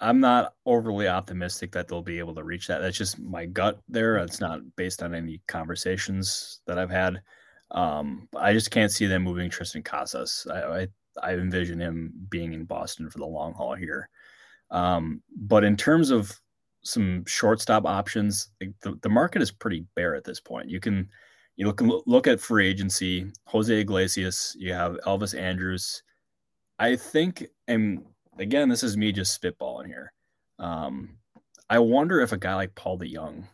I'm 0.00 0.20
not 0.20 0.54
overly 0.64 1.08
optimistic 1.08 1.72
that 1.72 1.88
they'll 1.88 2.02
be 2.02 2.18
able 2.18 2.34
to 2.34 2.44
reach 2.44 2.66
that. 2.68 2.80
That's 2.80 2.96
just 2.96 3.18
my 3.18 3.46
gut 3.46 3.80
there. 3.88 4.16
It's 4.18 4.40
not 4.40 4.60
based 4.76 5.02
on 5.02 5.14
any 5.14 5.40
conversations 5.48 6.60
that 6.66 6.78
I've 6.78 6.90
had. 6.90 7.22
Um, 7.70 8.28
I 8.36 8.52
just 8.52 8.70
can't 8.70 8.92
see 8.92 9.06
them 9.06 9.22
moving 9.22 9.50
Triston 9.50 9.84
Casas. 9.84 10.46
I, 10.50 10.62
I 10.62 10.88
I 11.22 11.32
envision 11.34 11.80
him 11.80 12.12
being 12.28 12.52
in 12.52 12.64
Boston 12.64 13.10
for 13.10 13.18
the 13.18 13.26
long 13.26 13.54
haul 13.54 13.74
here. 13.74 14.08
Um, 14.70 15.22
but 15.34 15.64
in 15.64 15.76
terms 15.76 16.10
of 16.10 16.38
some 16.82 17.24
shortstop 17.26 17.84
options, 17.86 18.50
the, 18.60 18.98
the 19.02 19.08
market 19.08 19.42
is 19.42 19.50
pretty 19.50 19.86
bare 19.94 20.14
at 20.14 20.24
this 20.24 20.40
point. 20.40 20.68
You 20.68 20.80
can 20.80 21.08
you 21.56 21.66
look 21.66 21.80
look 22.06 22.26
at 22.26 22.40
free 22.40 22.68
agency, 22.68 23.26
Jose 23.46 23.80
Iglesias, 23.80 24.54
you 24.58 24.72
have 24.72 24.98
Elvis 25.06 25.38
Andrus. 25.38 26.02
I 26.78 26.96
think, 26.96 27.46
and 27.66 28.04
again, 28.38 28.68
this 28.68 28.82
is 28.82 28.96
me 28.96 29.10
just 29.10 29.40
spitballing 29.40 29.86
here. 29.86 30.12
Um, 30.58 31.16
I 31.70 31.78
wonder 31.78 32.20
if 32.20 32.32
a 32.32 32.36
guy 32.36 32.54
like 32.54 32.74
Paul 32.74 32.98
DeJong 32.98 33.44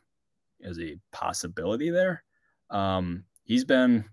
is 0.60 0.78
a 0.80 0.98
possibility 1.12 1.90
there. 1.90 2.24
Um, 2.70 3.24
he's 3.44 3.64
been 3.64 4.04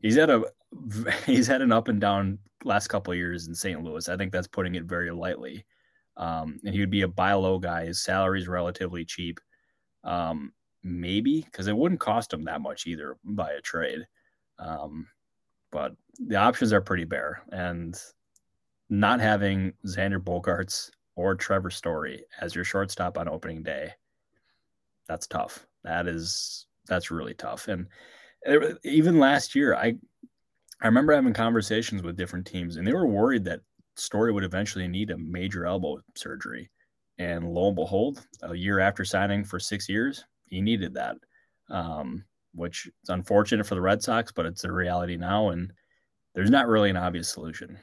he's 0.00 0.16
had 0.16 0.30
a 0.30 0.44
he's 1.26 1.46
had 1.46 1.62
an 1.62 1.72
up 1.72 1.88
and 1.88 2.00
down 2.00 2.38
last 2.64 2.88
couple 2.88 3.14
years 3.14 3.48
in 3.48 3.54
St. 3.54 3.82
Louis. 3.82 4.08
I 4.08 4.16
think 4.16 4.32
that's 4.32 4.46
putting 4.46 4.74
it 4.74 4.84
very 4.84 5.10
lightly. 5.10 5.64
Um, 6.16 6.60
and 6.64 6.74
he 6.74 6.80
would 6.80 6.90
be 6.90 7.02
a 7.02 7.08
buy 7.08 7.32
low 7.32 7.58
guy. 7.58 7.86
His 7.86 8.02
salary 8.02 8.40
is 8.40 8.48
relatively 8.48 9.04
cheap. 9.04 9.40
Um, 10.04 10.52
maybe 10.82 11.42
because 11.42 11.66
it 11.66 11.76
wouldn't 11.76 12.00
cost 12.00 12.32
him 12.32 12.44
that 12.44 12.60
much 12.60 12.86
either 12.86 13.16
by 13.24 13.52
a 13.52 13.60
trade. 13.60 14.06
Um, 14.58 15.06
but 15.70 15.92
the 16.18 16.36
options 16.36 16.72
are 16.72 16.80
pretty 16.80 17.04
bare, 17.04 17.42
and 17.52 17.98
not 18.88 19.20
having 19.20 19.72
Xander 19.86 20.18
Bogaerts 20.18 20.90
or 21.16 21.34
Trevor 21.34 21.70
Story 21.70 22.24
as 22.40 22.54
your 22.54 22.64
shortstop 22.64 23.16
on 23.16 23.28
opening 23.28 23.62
day, 23.62 23.92
that's 25.06 25.26
tough. 25.26 25.66
That 25.84 26.06
is 26.06 26.66
that's 26.86 27.10
really 27.10 27.34
tough. 27.34 27.68
And 27.68 27.86
even 28.84 29.18
last 29.18 29.54
year, 29.54 29.74
I 29.74 29.96
I 30.82 30.86
remember 30.86 31.12
having 31.12 31.34
conversations 31.34 32.02
with 32.02 32.16
different 32.16 32.46
teams, 32.46 32.76
and 32.76 32.86
they 32.86 32.94
were 32.94 33.06
worried 33.06 33.44
that 33.44 33.60
Story 33.96 34.32
would 34.32 34.44
eventually 34.44 34.88
need 34.88 35.10
a 35.10 35.18
major 35.18 35.66
elbow 35.66 35.98
surgery. 36.14 36.70
And 37.18 37.52
lo 37.52 37.66
and 37.66 37.76
behold, 37.76 38.26
a 38.42 38.54
year 38.54 38.78
after 38.78 39.04
signing 39.04 39.44
for 39.44 39.60
six 39.60 39.88
years, 39.90 40.24
he 40.46 40.62
needed 40.62 40.94
that, 40.94 41.16
um, 41.68 42.24
which 42.54 42.86
is 42.86 43.10
unfortunate 43.10 43.66
for 43.66 43.74
the 43.74 43.80
Red 43.80 44.02
Sox, 44.02 44.32
but 44.32 44.46
it's 44.46 44.64
a 44.64 44.72
reality 44.72 45.18
now. 45.18 45.50
And 45.50 45.70
there's 46.34 46.48
not 46.50 46.66
really 46.66 46.88
an 46.88 46.96
obvious 46.96 47.28
solution. 47.28 47.78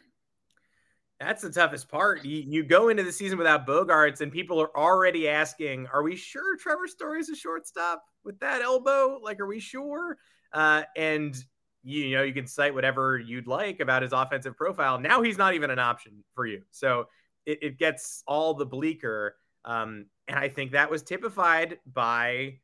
That's 1.20 1.44
the 1.44 1.52
toughest 1.52 1.88
part. 1.90 2.26
You, 2.26 2.44
you 2.48 2.64
go 2.64 2.90
into 2.90 3.04
the 3.04 3.12
season 3.12 3.38
without 3.38 3.68
Bogaerts, 3.68 4.22
and 4.22 4.32
people 4.32 4.60
are 4.60 4.76
already 4.76 5.28
asking, 5.28 5.88
"Are 5.88 6.04
we 6.04 6.16
sure 6.16 6.58
Trevor 6.58 6.88
Story 6.88 7.20
is 7.20 7.30
a 7.30 7.36
shortstop 7.36 8.04
with 8.24 8.40
that 8.40 8.62
elbow? 8.62 9.20
Like, 9.22 9.40
are 9.40 9.48
we 9.48 9.60
sure?" 9.60 10.18
Uh, 10.54 10.84
and 10.96 11.36
you, 11.84 12.16
know, 12.16 12.24
you 12.24 12.34
can 12.34 12.48
cite 12.48 12.74
whatever 12.74 13.18
you'd 13.18 13.48
like 13.48 13.80
about 13.80 14.02
his 14.02 14.14
offensive 14.14 14.56
profile. 14.56 15.00
Now 15.00 15.22
he's 15.22 15.38
not 15.38 15.54
even 15.54 15.70
an 15.70 15.80
option 15.80 16.24
for 16.36 16.46
you, 16.46 16.64
so 16.72 17.06
it, 17.46 17.60
it 17.62 17.78
gets 17.78 18.24
all 18.28 18.54
the 18.54 18.66
bleaker. 18.66 19.36
Um, 19.66 20.06
and 20.28 20.38
I 20.38 20.50
think 20.50 20.72
that 20.72 20.90
was 20.90 21.04
typified 21.04 21.80
by 21.92 22.60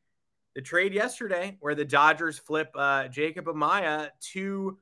the 0.56 0.62
trade 0.62 0.93
yesterday, 0.93 1.58
where 1.60 1.76
the 1.76 1.86
Dodgers 1.86 2.38
flip 2.38 2.69
uh, 2.76 3.08
Jacob 3.08 3.46
Amaya 3.46 4.10
to 4.34 4.78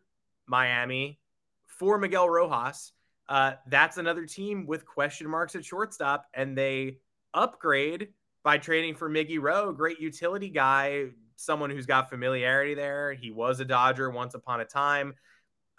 Miami 0.47 1.19
for 1.65 1.97
Miguel 1.97 2.29
Rojas. 2.29 2.93
Uh, 3.29 3.53
that's 3.67 3.97
another 3.97 4.25
team 4.25 4.65
with 4.65 4.85
question 4.85 5.29
marks 5.29 5.55
at 5.55 5.63
shortstop, 5.63 6.25
and 6.33 6.57
they 6.57 6.97
upgrade 7.33 8.09
by 8.43 8.57
trading 8.57 8.95
for 8.95 9.09
Miggy 9.09 9.39
Rowe, 9.39 9.71
great 9.71 9.99
utility 9.99 10.49
guy, 10.49 11.05
someone 11.41 11.69
who's 11.69 11.85
got 11.85 12.09
familiarity 12.09 12.73
there. 12.73 13.13
He 13.13 13.31
was 13.31 13.59
a 13.59 13.65
Dodger 13.65 14.09
once 14.09 14.33
upon 14.33 14.61
a 14.61 14.65
time, 14.65 15.13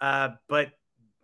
uh, 0.01 0.29
but 0.47 0.71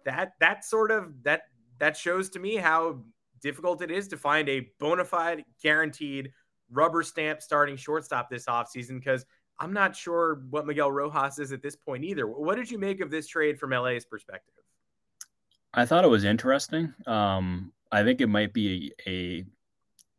that 0.05 0.33
that 0.39 0.65
sort 0.65 0.91
of 0.91 1.23
that 1.23 1.43
that 1.79 1.97
shows 1.97 2.29
to 2.31 2.39
me 2.39 2.55
how 2.55 3.03
difficult 3.41 3.81
it 3.81 3.91
is 3.91 4.07
to 4.09 4.17
find 4.17 4.49
a 4.49 4.67
bona 4.79 5.05
fide, 5.05 5.43
guaranteed, 5.61 6.31
rubber 6.71 7.03
stamp 7.03 7.41
starting 7.41 7.75
shortstop 7.75 8.29
this 8.29 8.45
offseason 8.45 8.99
because 8.99 9.25
I'm 9.59 9.73
not 9.73 9.95
sure 9.95 10.43
what 10.49 10.65
Miguel 10.65 10.91
Rojas 10.91 11.39
is 11.39 11.51
at 11.51 11.61
this 11.61 11.75
point 11.75 12.03
either. 12.03 12.27
What 12.27 12.55
did 12.55 12.71
you 12.71 12.77
make 12.77 13.01
of 13.01 13.11
this 13.11 13.27
trade 13.27 13.59
from 13.59 13.71
LA's 13.71 14.05
perspective? 14.05 14.53
I 15.73 15.85
thought 15.85 16.03
it 16.05 16.09
was 16.09 16.23
interesting. 16.23 16.93
Um, 17.05 17.73
I 17.91 18.03
think 18.03 18.21
it 18.21 18.27
might 18.27 18.53
be 18.53 18.93
a, 19.05 19.09
a 19.09 19.45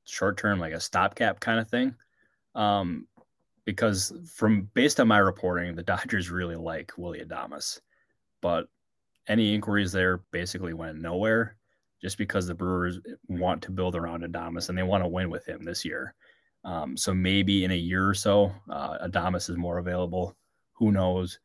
short 0.04 0.37
term, 0.37 0.61
like 0.61 0.72
a 0.72 0.80
stopgap 0.80 1.40
kind 1.40 1.59
of 1.59 1.68
thing. 1.68 1.94
Um, 2.54 3.06
because 3.70 4.12
from 4.35 4.68
based 4.74 4.98
on 4.98 5.06
my 5.06 5.18
reporting, 5.18 5.76
the 5.76 5.83
Dodgers 5.83 6.28
really 6.28 6.56
like 6.56 6.92
Willy 6.96 7.20
Adames, 7.20 7.80
but 8.42 8.66
any 9.28 9.54
inquiries 9.54 9.92
there 9.92 10.22
basically 10.33 10.74
went 10.74 11.00
nowhere 11.00 11.56
just 12.02 12.18
because 12.18 12.46
the 12.46 12.54
Brewers 12.54 12.98
want 13.28 13.62
to 13.62 13.70
build 13.70 13.94
around 13.94 14.24
Adames 14.24 14.68
and 14.68 14.76
they 14.76 14.83
want 14.83 15.04
to 15.04 15.09
win 15.09 15.30
with 15.30 15.46
him 15.46 15.62
this 15.62 15.85
year. 15.85 16.14
Um, 16.64 16.96
so 16.96 17.14
maybe 17.14 17.64
in 17.64 17.70
a 17.70 17.76
year 17.76 18.09
or 18.09 18.14
so, 18.14 18.52
uh, 18.68 19.06
Adames 19.06 19.48
is 19.48 19.56
more 19.56 19.78
available. 19.78 20.37
Who 20.74 20.90
knows? 20.90 21.38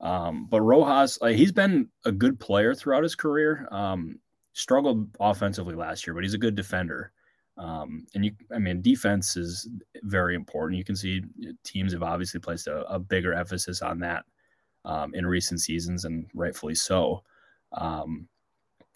Um, 0.00 0.46
but 0.48 0.60
Rojas, 0.60 1.18
like, 1.20 1.36
he's 1.36 1.52
been 1.52 1.88
a 2.04 2.12
good 2.12 2.38
player 2.38 2.74
throughout 2.74 3.02
his 3.02 3.16
career. 3.16 3.66
Um, 3.72 4.20
struggled 4.52 5.08
offensively 5.18 5.74
last 5.74 6.06
year, 6.06 6.14
but 6.14 6.22
he's 6.22 6.34
a 6.34 6.38
good 6.38 6.54
defender. 6.54 7.12
Um, 7.58 8.06
and 8.14 8.24
you, 8.24 8.32
I 8.54 8.58
mean, 8.58 8.80
defense 8.80 9.36
is 9.36 9.68
very 10.02 10.34
important. 10.34 10.78
You 10.78 10.84
can 10.84 10.96
see 10.96 11.22
teams 11.64 11.92
have 11.92 12.02
obviously 12.02 12.40
placed 12.40 12.66
a, 12.66 12.82
a 12.90 12.98
bigger 12.98 13.34
emphasis 13.34 13.82
on 13.82 13.98
that 14.00 14.24
um, 14.84 15.14
in 15.14 15.26
recent 15.26 15.60
seasons, 15.60 16.04
and 16.04 16.26
rightfully 16.34 16.74
so. 16.74 17.22
Um, 17.72 18.28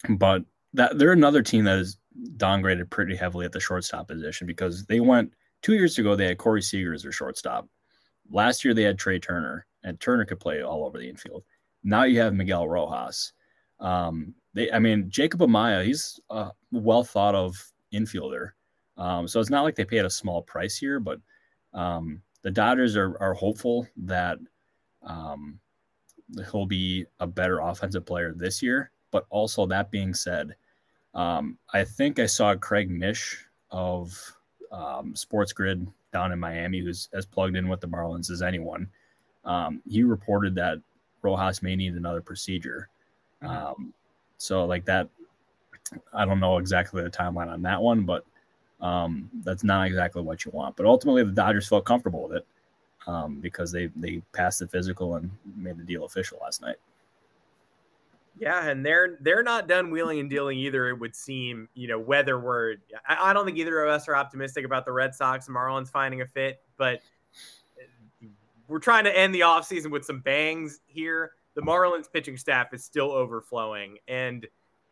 but 0.09 0.43
that 0.73 0.97
they're 0.97 1.11
another 1.11 1.41
team 1.41 1.65
that 1.65 1.79
is 1.79 1.97
downgraded 2.37 2.89
pretty 2.89 3.15
heavily 3.15 3.45
at 3.45 3.51
the 3.51 3.59
shortstop 3.59 4.07
position 4.07 4.47
because 4.47 4.85
they 4.85 4.99
went 4.99 5.33
two 5.61 5.73
years 5.73 5.97
ago. 5.97 6.15
They 6.15 6.27
had 6.27 6.37
Corey 6.37 6.61
Seager 6.61 6.93
as 6.93 7.03
their 7.03 7.11
shortstop. 7.11 7.67
Last 8.29 8.65
year 8.65 8.73
they 8.73 8.83
had 8.83 8.97
Trea 8.97 9.19
Turner, 9.19 9.65
and 9.83 9.99
Turner 9.99 10.25
could 10.25 10.39
play 10.39 10.61
all 10.61 10.85
over 10.85 10.97
the 10.97 11.09
infield. 11.09 11.43
Now 11.83 12.03
you 12.03 12.19
have 12.19 12.33
Miguel 12.33 12.67
Rojas. 12.67 13.33
Um, 13.79 14.33
they, 14.53 14.71
I 14.71 14.79
mean, 14.79 15.09
Jacob 15.09 15.41
Amaya, 15.41 15.85
he's 15.85 16.19
a 16.29 16.49
well 16.71 17.03
thought 17.03 17.35
of 17.35 17.55
infielder. 17.93 18.51
Um, 18.97 19.27
so 19.27 19.39
it's 19.39 19.49
not 19.49 19.63
like 19.63 19.75
they 19.75 19.85
paid 19.85 20.05
a 20.05 20.09
small 20.09 20.41
price 20.41 20.77
here, 20.77 20.99
but 20.99 21.19
um, 21.73 22.21
the 22.41 22.51
Dodgers 22.51 22.95
are, 22.95 23.15
are 23.21 23.33
hopeful 23.33 23.87
that 23.97 24.39
um, 25.03 25.59
he'll 26.51 26.65
be 26.65 27.05
a 27.19 27.27
better 27.27 27.59
offensive 27.59 28.05
player 28.05 28.33
this 28.33 28.61
year. 28.61 28.91
But 29.11 29.25
also, 29.29 29.65
that 29.67 29.91
being 29.91 30.13
said, 30.13 30.55
um, 31.13 31.57
I 31.73 31.83
think 31.83 32.19
I 32.19 32.25
saw 32.25 32.55
Craig 32.55 32.89
Mish 32.89 33.45
of 33.71 34.13
um, 34.71 35.15
Sports 35.15 35.53
Grid 35.53 35.87
down 36.11 36.31
in 36.31 36.39
Miami, 36.39 36.79
who's 36.79 37.09
as 37.13 37.25
plugged 37.25 37.55
in 37.55 37.69
with 37.69 37.79
the 37.79 37.87
Marlins 37.87 38.29
as 38.29 38.41
anyone. 38.41 38.87
Um, 39.45 39.81
he 39.87 40.03
reported 40.03 40.55
that 40.55 40.79
Rojas 41.21 41.61
may 41.61 41.75
need 41.75 41.93
another 41.93 42.21
procedure. 42.21 42.89
Mm-hmm. 43.41 43.55
Um, 43.55 43.93
so, 44.37 44.65
like 44.65 44.85
that, 44.85 45.09
I 46.13 46.25
don't 46.25 46.39
know 46.39 46.57
exactly 46.57 47.03
the 47.03 47.09
timeline 47.09 47.47
on 47.47 47.61
that 47.63 47.81
one, 47.81 48.03
but 48.03 48.25
um, 48.81 49.29
that's 49.43 49.63
not 49.63 49.87
exactly 49.87 50.21
what 50.21 50.45
you 50.45 50.51
want. 50.51 50.75
But 50.75 50.85
ultimately, 50.85 51.23
the 51.23 51.31
Dodgers 51.31 51.67
felt 51.67 51.85
comfortable 51.85 52.27
with 52.27 52.37
it 52.37 52.47
um, 53.07 53.39
because 53.39 53.71
they 53.71 53.87
they 53.95 54.21
passed 54.33 54.59
the 54.59 54.67
physical 54.67 55.15
and 55.15 55.31
made 55.55 55.77
the 55.77 55.83
deal 55.83 56.05
official 56.05 56.39
last 56.41 56.61
night. 56.61 56.75
Yeah, 58.39 58.67
and 58.67 58.85
they're 58.85 59.17
they're 59.21 59.43
not 59.43 59.67
done 59.67 59.89
wheeling 59.89 60.19
and 60.19 60.29
dealing 60.29 60.59
either. 60.59 60.89
It 60.89 60.99
would 60.99 61.15
seem, 61.15 61.69
you 61.73 61.87
know, 61.87 61.97
whether 61.97 62.39
we're 62.39 62.75
I, 63.07 63.31
I 63.31 63.33
don't 63.33 63.45
think 63.45 63.57
either 63.57 63.83
of 63.83 63.89
us 63.89 64.07
are 64.07 64.15
optimistic 64.15 64.63
about 64.63 64.85
the 64.85 64.91
Red 64.91 65.15
Sox 65.15 65.47
Marlins 65.47 65.89
finding 65.89 66.21
a 66.21 66.27
fit, 66.27 66.61
but 66.77 67.01
we're 68.67 68.79
trying 68.79 69.05
to 69.05 69.17
end 69.17 69.33
the 69.33 69.39
offseason 69.39 69.89
with 69.89 70.05
some 70.05 70.19
bangs 70.19 70.81
here. 70.85 71.31
The 71.55 71.61
Marlins 71.61 72.11
pitching 72.11 72.37
staff 72.37 72.73
is 72.73 72.83
still 72.83 73.11
overflowing, 73.11 73.97
and 74.07 74.45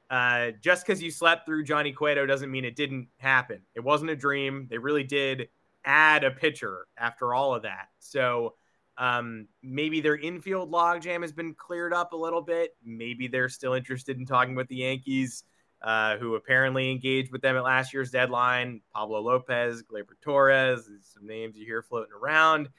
uh, 0.10 0.52
just 0.62 0.86
because 0.86 1.02
you 1.02 1.12
slept 1.12 1.46
through 1.46 1.64
Johnny 1.64 1.92
Cueto 1.92 2.26
doesn't 2.26 2.52
mean 2.52 2.66
it 2.66 2.76
didn't 2.76 3.08
happen. 3.18 3.62
It 3.74 3.82
wasn't 3.82 4.12
a 4.12 4.16
dream. 4.16 4.68
They 4.70 4.78
really 4.78 5.04
did 5.04 5.50
add 5.84 6.24
a 6.24 6.32
pitcher 6.32 6.88
after 6.98 7.34
all 7.34 7.56
of 7.56 7.64
that. 7.64 7.88
So 8.00 8.56
um, 8.98 9.48
maybe 9.62 10.02
their 10.02 10.18
infield 10.18 10.72
logjam 10.72 11.22
has 11.22 11.34
been 11.34 11.54
cleared 11.54 11.94
up 11.94 12.14
a 12.14 12.18
little 12.18 12.42
bit. 12.42 12.76
Maybe 12.84 13.28
they're 13.28 13.50
still 13.50 13.74
interested 13.74 14.18
in 14.18 14.26
talking 14.26 14.56
with 14.56 14.68
the 14.68 14.78
Yankees, 14.78 15.44
uh, 15.82 16.18
who 16.18 16.36
apparently 16.36 16.92
engaged 16.92 17.32
with 17.32 17.42
them 17.42 17.58
at 17.58 17.64
last 17.64 17.94
year's 17.94 18.12
deadline. 18.12 18.82
Pablo 18.94 19.22
Lopez, 19.22 19.84
Gleyber 19.84 20.20
Torres, 20.22 20.90
some 21.02 21.28
names 21.28 21.58
you 21.58 21.66
hear 21.66 21.82
floating 21.82 22.14
around. 22.14 22.70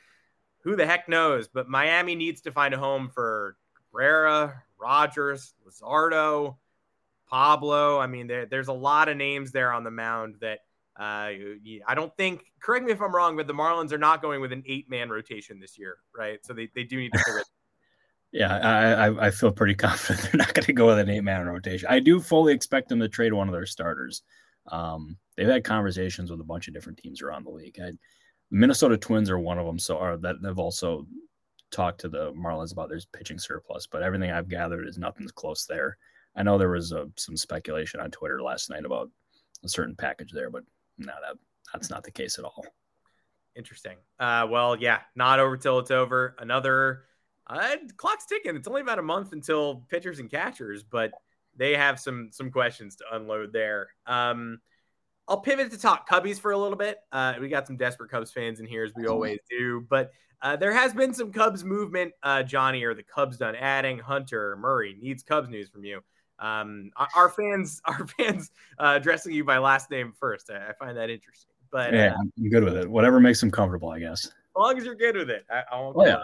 Who 0.63 0.75
the 0.75 0.87
heck 0.87 1.09
knows? 1.09 1.49
But 1.49 1.69
Miami 1.69 2.15
needs 2.15 2.41
to 2.43 2.53
find 2.53 2.75
a 2.75 2.79
home 2.79 3.11
for 3.13 3.57
Cabrera, 3.77 4.63
Rogers, 4.79 5.55
Luzardo. 5.67 6.57
Pablo. 7.29 7.99
I 7.99 8.07
mean, 8.07 8.27
there, 8.27 8.47
there's 8.47 8.69
a 8.69 8.73
lot 8.73 9.09
of 9.09 9.17
names 9.17 9.53
there 9.53 9.73
on 9.73 9.85
the 9.85 9.91
mound 9.91 10.37
that 10.41 10.61
uh, 10.99 11.31
I 11.87 11.95
don't 11.95 12.15
think. 12.17 12.45
Correct 12.61 12.85
me 12.85 12.93
if 12.93 13.01
I'm 13.01 13.15
wrong, 13.15 13.37
but 13.37 13.47
the 13.47 13.55
Marlins 13.55 13.93
are 13.93 13.99
not 13.99 14.23
going 14.23 14.41
with 14.41 14.53
an 14.53 14.63
eight 14.67 14.89
man 14.91 15.11
rotation 15.11 15.61
this 15.61 15.79
year, 15.79 15.99
right? 16.17 16.39
So 16.45 16.53
they, 16.53 16.69
they 16.75 16.85
do 16.85 16.99
need 16.99 17.13
to 17.13 17.19
figure. 17.19 17.43
yeah, 18.33 18.57
I, 18.57 19.27
I 19.27 19.31
feel 19.31 19.53
pretty 19.53 19.75
confident 19.77 20.23
they're 20.23 20.39
not 20.39 20.55
going 20.55 20.65
to 20.65 20.73
go 20.73 20.87
with 20.87 20.99
an 20.99 21.11
eight 21.11 21.25
man 21.25 21.47
rotation. 21.47 21.89
I 21.91 22.01
do 22.01 22.21
fully 22.21 22.55
expect 22.55 22.89
them 22.89 23.01
to 23.01 23.09
trade 23.09 23.33
one 23.33 23.49
of 23.49 23.53
their 23.53 23.67
starters. 23.67 24.23
Um, 24.69 25.17
they've 25.37 25.47
had 25.47 25.65
conversations 25.65 26.31
with 26.31 26.41
a 26.41 26.45
bunch 26.45 26.67
of 26.67 26.75
different 26.75 26.99
teams 26.99 27.23
around 27.23 27.45
the 27.45 27.51
league. 27.51 27.79
I, 27.81 27.93
Minnesota 28.51 28.97
Twins 28.97 29.31
are 29.31 29.39
one 29.39 29.59
of 29.59 29.67
them, 29.67 29.79
so 29.79 29.99
are 29.99 30.17
that 30.19 30.37
they've 30.43 30.59
also 30.59 31.07
talked 31.71 32.01
to 32.01 32.09
the 32.09 32.33
Marlins 32.33 32.73
about 32.73 32.89
their 32.89 33.01
pitching 33.13 33.39
surplus, 33.39 33.87
but 33.87 34.03
everything 34.03 34.31
I've 34.31 34.49
gathered 34.49 34.89
is 34.89 34.99
nothing's 34.99 35.33
close 35.33 35.67
there. 35.67 35.99
I 36.37 36.43
know 36.43 36.59
there 36.59 36.71
was 36.71 36.93
uh, 36.93 37.07
some 37.17 37.37
speculation 37.37 38.01
on 38.01 38.11
Twitter 38.11 38.43
last 38.43 38.71
night 38.71 38.85
about 38.85 39.11
a 39.65 39.69
certain 39.69 39.97
package 39.97 40.33
there, 40.33 40.51
but 40.51 40.65
no, 40.99 41.13
that 41.27 41.39
that's 41.73 41.91
not 41.91 42.05
the 42.05 42.11
case 42.11 42.39
at 42.39 42.45
all. 42.45 42.65
Interesting. 43.57 43.97
Uh, 44.21 44.47
well, 44.49 44.77
yeah, 44.77 45.01
not 45.15 45.41
over 45.41 45.57
till 45.57 45.79
it's 45.79 45.91
over. 45.91 46.37
Another 46.39 47.05
uh, 47.47 47.77
clock's 47.97 48.27
ticking. 48.27 48.55
It's 48.55 48.69
only 48.69 48.83
about 48.83 48.99
a 48.99 49.03
month 49.03 49.33
until 49.33 49.87
pitchers 49.89 50.19
and 50.19 50.31
catchers, 50.31 50.83
but 50.83 51.13
they 51.57 51.75
have 51.75 51.99
some 51.99 52.29
some 52.33 52.51
questions 52.51 52.97
to 52.97 53.05
unload 53.13 53.53
there. 53.53 53.89
Um, 54.07 54.61
I'll 55.29 55.41
pivot 55.41 55.73
to 55.73 55.79
talk 55.79 56.09
Cubbies 56.09 56.39
for 56.39 56.53
a 56.53 56.59
little 56.59 56.77
bit. 56.77 56.99
Uh, 57.11 57.35
we 57.41 57.49
got 57.49 57.67
some 57.67 57.77
desperate 57.77 58.11
Cubs 58.11 58.31
fans 58.31 58.61
in 58.61 58.67
here 58.67 58.85
as 58.85 58.93
we 58.95 59.07
always 59.07 59.41
do, 59.51 59.85
but 59.89 60.13
uh, 60.43 60.55
there 60.55 60.73
has 60.73 60.93
been 60.93 61.13
some 61.15 61.33
Cubs 61.33 61.65
movement. 61.65 62.13
Uh, 62.23 62.43
Johnny, 62.43 62.85
are 62.85 62.95
the 62.95 63.03
Cubs 63.03 63.39
done 63.39 63.57
adding? 63.57 63.99
Hunter 63.99 64.57
Murray 64.57 64.97
needs 65.01 65.23
Cubs 65.23 65.49
news 65.49 65.69
from 65.69 65.85
you. 65.85 66.01
Um, 66.39 66.91
our 67.15 67.29
fans, 67.29 67.81
our 67.87 68.07
fans 68.07 68.51
uh, 68.79 68.95
addressing 68.97 69.33
you 69.33 69.45
by 69.45 69.59
last 69.59 69.91
name 69.91 70.13
first. 70.19 70.51
I, 70.51 70.71
I 70.71 70.73
find 70.75 70.97
that 70.97 71.11
interesting. 71.11 71.53
But 71.71 71.93
yeah, 71.93 72.15
uh, 72.15 72.23
I'm 72.39 72.51
good 72.51 72.65
with 72.65 72.77
it. 72.77 72.89
Whatever 72.89 73.21
makes 73.21 73.41
them 73.41 73.51
comfortable, 73.51 73.91
I 73.91 73.99
guess. 73.99 74.27
As 74.27 74.33
long 74.57 74.79
as 74.79 74.85
you're 74.85 74.95
good 74.95 75.17
with 75.17 75.31
it, 75.31 75.45
I, 75.51 75.63
I 75.71 75.81
won't. 75.81 75.97
Oh, 75.99 76.07
yeah. 76.07 76.23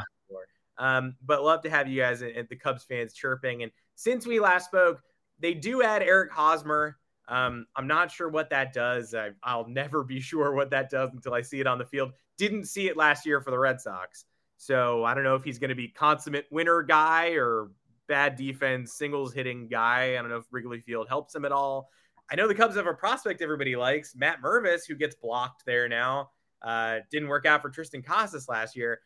Um, 0.78 1.16
but 1.24 1.44
love 1.44 1.62
to 1.62 1.70
have 1.70 1.88
you 1.88 2.00
guys 2.00 2.22
and, 2.22 2.48
the 2.48 2.56
Cubs 2.56 2.84
fans 2.84 3.12
chirping. 3.12 3.62
And 3.62 3.72
since 3.94 4.26
we 4.26 4.40
last 4.40 4.66
spoke, 4.66 5.02
they 5.38 5.54
do 5.54 5.82
add 5.82 6.02
Eric 6.02 6.32
Hosmer. 6.32 6.98
Um, 7.28 7.66
I'm 7.76 7.86
not 7.86 8.10
sure 8.10 8.28
what 8.28 8.50
that 8.50 8.72
does. 8.72 9.14
I, 9.14 9.30
will 9.56 9.68
never 9.68 10.02
be 10.02 10.20
sure 10.20 10.52
what 10.52 10.70
that 10.70 10.90
does 10.90 11.10
until 11.12 11.34
I 11.34 11.42
see 11.42 11.60
it 11.60 11.66
on 11.66 11.78
the 11.78 11.84
field. 11.84 12.12
Didn't 12.38 12.64
see 12.64 12.88
it 12.88 12.96
last 12.96 13.26
year 13.26 13.40
for 13.40 13.50
the 13.50 13.58
Red 13.58 13.80
Sox. 13.80 14.24
So 14.56 15.04
I 15.04 15.14
don't 15.14 15.24
know 15.24 15.34
if 15.34 15.44
he's 15.44 15.58
going 15.58 15.70
to 15.70 15.76
be 15.76 15.88
consummate 15.88 16.46
winner 16.50 16.82
guy 16.82 17.30
or 17.30 17.70
bad 18.08 18.36
defense, 18.36 18.94
singles 18.94 19.32
hitting 19.32 19.68
guy. 19.68 20.12
I 20.12 20.14
don't 20.16 20.28
know 20.28 20.36
if 20.36 20.44
Wrigley 20.50 20.80
Field 20.80 21.08
helps 21.08 21.34
him 21.34 21.44
at 21.44 21.52
all. 21.52 21.90
I 22.30 22.34
know 22.34 22.48
the 22.48 22.54
Cubs 22.54 22.76
have 22.76 22.86
a 22.86 22.94
prospect 22.94 23.42
everybody 23.42 23.76
likes, 23.76 24.14
Matt 24.14 24.40
Mervis, 24.42 24.80
who 24.88 24.94
gets 24.94 25.14
blocked 25.14 25.64
there 25.66 25.88
now. 25.88 26.30
Uh, 26.62 27.00
didn't 27.10 27.28
work 27.28 27.44
out 27.44 27.60
for 27.60 27.70
Triston 27.70 28.04
Casas 28.04 28.48
last 28.48 28.76
year. 28.76 29.00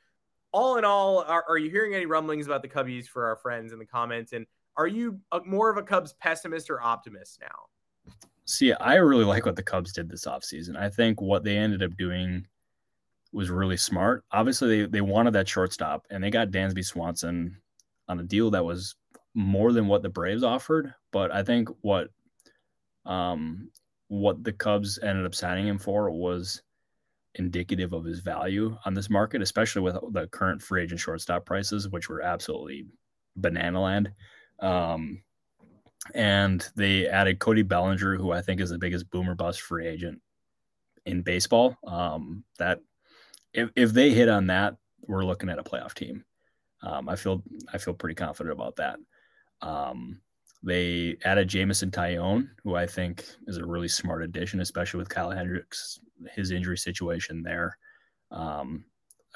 All 0.53 0.77
in 0.77 0.85
all, 0.85 1.21
are, 1.21 1.45
are 1.49 1.59
you 1.59 1.71
hearing 1.71 1.95
any 1.95 2.07
rumblings 2.07 2.47
about 2.47 2.63
the 2.63 2.69
Cubbies 2.69 3.07
for 3.07 3.27
our 3.27 3.37
friends 3.37 3.73
in 3.73 3.79
the 3.79 3.87
comments? 3.87 4.33
And 4.33 4.47
are 4.77 4.87
you 4.87 5.19
a, 5.33 5.41
more 5.45 5.71
of 5.71 5.77
a 5.77 5.83
Cubs 5.83 6.13
pessimist 6.15 6.71
or 6.71 6.81
optimist 6.81 7.41
now? 7.41 8.13
See, 8.45 8.73
I 8.75 8.95
really 8.95 9.25
like 9.25 9.45
what 9.45 9.57
the 9.57 9.63
Cubs 9.63 9.93
did 9.93 10.09
this 10.09 10.27
offseason. 10.27 10.77
I 10.77 10.89
think 10.89 11.21
what 11.21 11.43
they 11.43 11.57
ended 11.57 11.83
up 11.83 11.97
doing 11.97 12.47
was 13.33 13.51
really 13.51 13.77
smart. 13.77 14.25
Obviously, 14.31 14.83
they, 14.83 14.87
they 14.87 15.01
wanted 15.01 15.33
that 15.33 15.49
shortstop 15.49 16.07
and 16.11 16.23
they 16.23 16.31
got 16.31 16.51
Dansby 16.51 16.85
Swanson 16.85 17.61
on 18.09 18.21
a 18.21 18.25
deal 18.25 18.51
that 18.51 18.65
was 18.65 18.95
more 19.35 19.73
than 19.73 19.87
what 19.87 20.03
the 20.03 20.09
Braves 20.09 20.43
offered. 20.43 20.95
But 21.13 21.33
I 21.33 21.43
think 21.43 21.69
what 21.83 22.09
um, 23.05 23.71
what 24.09 24.43
the 24.43 24.53
Cubs 24.53 24.99
ended 25.03 25.27
up 25.27 25.35
signing 25.35 25.67
him 25.67 25.79
for 25.79 26.11
was 26.11 26.63
indicative 27.35 27.93
of 27.93 28.05
his 28.05 28.21
value 28.21 28.77
on 28.85 28.95
this 28.95 29.11
market, 29.11 29.43
especially 29.43 29.83
with 29.83 29.97
the 30.13 30.27
current 30.29 30.63
free 30.63 30.83
agent 30.83 31.01
shortstop 31.01 31.45
prices, 31.45 31.89
which 31.89 32.09
were 32.09 32.23
absolutely 32.23 32.87
banana 33.37 33.81
land. 33.81 34.11
Um, 34.61 35.23
and 36.15 36.67
they 36.77 37.07
added 37.09 37.39
Cody 37.39 37.63
Bellinger, 37.63 38.17
who 38.17 38.33
I 38.33 38.41
think 38.41 38.61
is 38.61 38.71
the 38.71 38.79
biggest 38.79 39.11
boomer 39.11 39.35
bust 39.35 39.61
free 39.61 39.87
agent 39.87 40.21
in 41.05 41.23
baseball. 41.23 41.77
Um, 41.87 42.45
that 42.59 42.81
if, 43.53 43.71
if 43.77 43.93
they 43.93 44.11
hit 44.11 44.29
on 44.29 44.47
that, 44.47 44.77
we're 45.07 45.25
looking 45.25 45.49
at 45.49 45.59
a 45.59 45.65
playoff 45.65 45.95
team. 45.95 46.25
Um, 46.83 47.09
I 47.09 47.17
feel 47.17 47.43
I 47.73 47.79
feel 47.79 47.95
pretty 47.95 48.15
confident 48.15 48.53
about 48.53 48.77
that. 48.77 48.99
Um, 49.63 50.21
they 50.63 51.17
added 51.25 51.49
Jameson 51.49 51.91
Taillon, 51.91 52.49
who 52.63 52.75
I 52.75 52.87
think 52.87 53.25
is 53.47 53.59
a 53.59 53.65
really 53.65 53.89
smart 53.89 54.23
addition, 54.23 54.61
especially 54.61 54.99
with 54.99 55.09
Kyle 55.09 55.31
Hendricks, 55.31 56.01
his 56.33 56.51
injury 56.51 56.79
situation 56.79 57.43
there. 57.43 57.79
Um, 58.31 58.85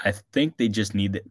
I 0.05 0.13
think 0.33 0.57
they 0.57 0.69
just 0.69 0.95
need 0.95 1.13
that. 1.15 1.25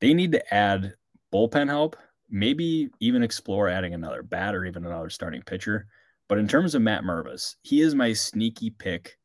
They 0.00 0.14
need 0.14 0.32
to 0.32 0.54
add 0.54 0.94
bullpen 1.32 1.68
help, 1.68 1.96
maybe 2.28 2.90
even 3.00 3.22
explore 3.22 3.68
adding 3.68 3.94
another 3.94 4.22
bat 4.22 4.54
or 4.54 4.64
even 4.64 4.84
another 4.84 5.10
starting 5.10 5.42
pitcher. 5.42 5.86
But 6.28 6.38
in 6.38 6.48
terms 6.48 6.74
of 6.74 6.82
Matt 6.82 7.04
Mervis, 7.04 7.56
he 7.62 7.80
is 7.80 7.94
my 7.94 8.12
sneaky 8.12 8.70
pick 8.70 9.18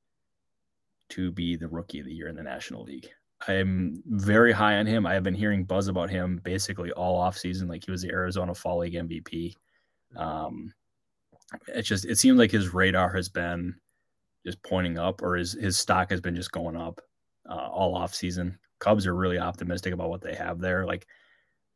to 1.09 1.31
be 1.31 1.55
the 1.55 1.67
rookie 1.67 1.99
of 1.99 2.05
the 2.05 2.13
year 2.13 2.27
in 2.27 2.35
the 2.35 2.43
National 2.43 2.83
League. 2.83 3.09
I'm 3.47 4.03
very 4.05 4.51
high 4.51 4.77
on 4.77 4.85
him. 4.85 5.05
I 5.05 5.13
have 5.13 5.23
been 5.23 5.33
hearing 5.33 5.63
buzz 5.63 5.87
about 5.87 6.09
him 6.09 6.41
basically 6.43 6.91
all 6.91 7.21
offseason, 7.23 7.69
like 7.69 7.85
he 7.85 7.91
was 7.91 8.01
the 8.01 8.11
Arizona 8.11 8.53
Fall 8.53 8.79
League 8.79 8.93
MVP. 8.93 9.53
Um, 10.15 10.73
it's 11.67 11.87
just 11.87 12.05
it 12.05 12.17
seems 12.17 12.37
like 12.37 12.51
his 12.51 12.73
radar 12.73 13.11
has 13.13 13.29
been 13.29 13.75
just 14.45 14.61
pointing 14.63 14.97
up, 14.97 15.21
or 15.21 15.35
his 15.35 15.53
his 15.53 15.77
stock 15.77 16.09
has 16.11 16.21
been 16.21 16.35
just 16.35 16.51
going 16.51 16.75
up 16.75 17.01
uh, 17.49 17.67
all 17.67 17.95
off 17.95 18.13
season. 18.13 18.57
Cubs 18.79 19.07
are 19.07 19.15
really 19.15 19.39
optimistic 19.39 19.93
about 19.93 20.09
what 20.09 20.21
they 20.21 20.35
have 20.35 20.59
there. 20.59 20.85
Like 20.85 21.07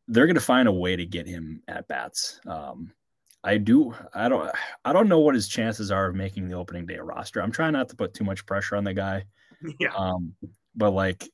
they're 0.07 0.25
going 0.27 0.35
to 0.35 0.41
find 0.41 0.67
a 0.67 0.73
way 0.73 0.95
to 0.95 1.05
get 1.05 1.27
him 1.27 1.61
at 1.67 1.87
bats. 1.87 2.39
Um, 2.45 2.91
I 3.43 3.57
do. 3.57 3.93
I 4.13 4.29
don't. 4.29 4.49
I 4.85 4.93
don't 4.93 5.09
know 5.09 5.19
what 5.19 5.35
his 5.35 5.47
chances 5.47 5.91
are 5.91 6.07
of 6.07 6.15
making 6.15 6.47
the 6.47 6.55
opening 6.55 6.85
day 6.85 6.97
roster. 6.97 7.41
I'm 7.41 7.51
trying 7.51 7.73
not 7.73 7.89
to 7.89 7.95
put 7.95 8.13
too 8.13 8.23
much 8.23 8.45
pressure 8.45 8.75
on 8.75 8.83
the 8.83 8.93
guy. 8.93 9.25
Yeah. 9.79 9.93
Um, 9.95 10.33
but 10.75 10.91
like, 10.91 11.29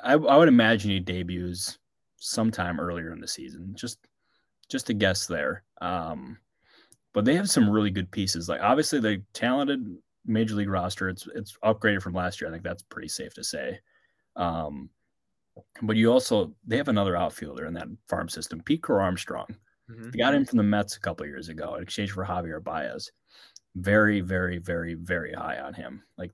I, 0.00 0.12
I 0.12 0.36
would 0.36 0.48
imagine 0.48 0.90
he 0.90 1.00
debuts 1.00 1.78
sometime 2.18 2.80
earlier 2.80 3.12
in 3.12 3.20
the 3.20 3.28
season. 3.28 3.72
Just 3.74 3.98
just 4.68 4.90
a 4.90 4.94
guess 4.94 5.26
there. 5.26 5.62
Um, 5.80 6.38
but 7.12 7.24
they 7.24 7.34
have 7.34 7.48
some 7.48 7.70
really 7.70 7.90
good 7.90 8.10
pieces. 8.10 8.48
Like 8.48 8.60
obviously 8.60 9.00
the 9.00 9.22
talented 9.32 9.96
major 10.24 10.54
league 10.54 10.68
roster. 10.68 11.08
It's 11.08 11.26
it's 11.34 11.56
upgraded 11.64 12.02
from 12.02 12.14
last 12.14 12.40
year. 12.40 12.48
I 12.48 12.52
think 12.52 12.64
that's 12.64 12.82
pretty 12.82 13.08
safe 13.08 13.34
to 13.34 13.44
say. 13.44 13.78
Um, 14.34 14.90
but 15.82 15.96
you 15.96 16.12
also 16.12 16.54
they 16.66 16.76
have 16.76 16.88
another 16.88 17.16
outfielder 17.16 17.66
in 17.66 17.74
that 17.74 17.88
farm 18.08 18.28
system, 18.28 18.62
Pete 18.62 18.82
Crow 18.82 19.02
Armstrong. 19.02 19.46
Mm-hmm. 19.90 20.10
They 20.10 20.18
got 20.18 20.34
him 20.34 20.44
from 20.44 20.58
the 20.58 20.64
Mets 20.64 20.96
a 20.96 21.00
couple 21.00 21.26
years 21.26 21.48
ago 21.48 21.76
in 21.76 21.82
exchange 21.82 22.12
for 22.12 22.24
Javier 22.24 22.62
Baez. 22.62 23.10
Very, 23.76 24.20
very, 24.20 24.58
very, 24.58 24.94
very 24.94 25.32
high 25.32 25.58
on 25.58 25.74
him. 25.74 26.02
Like 26.18 26.32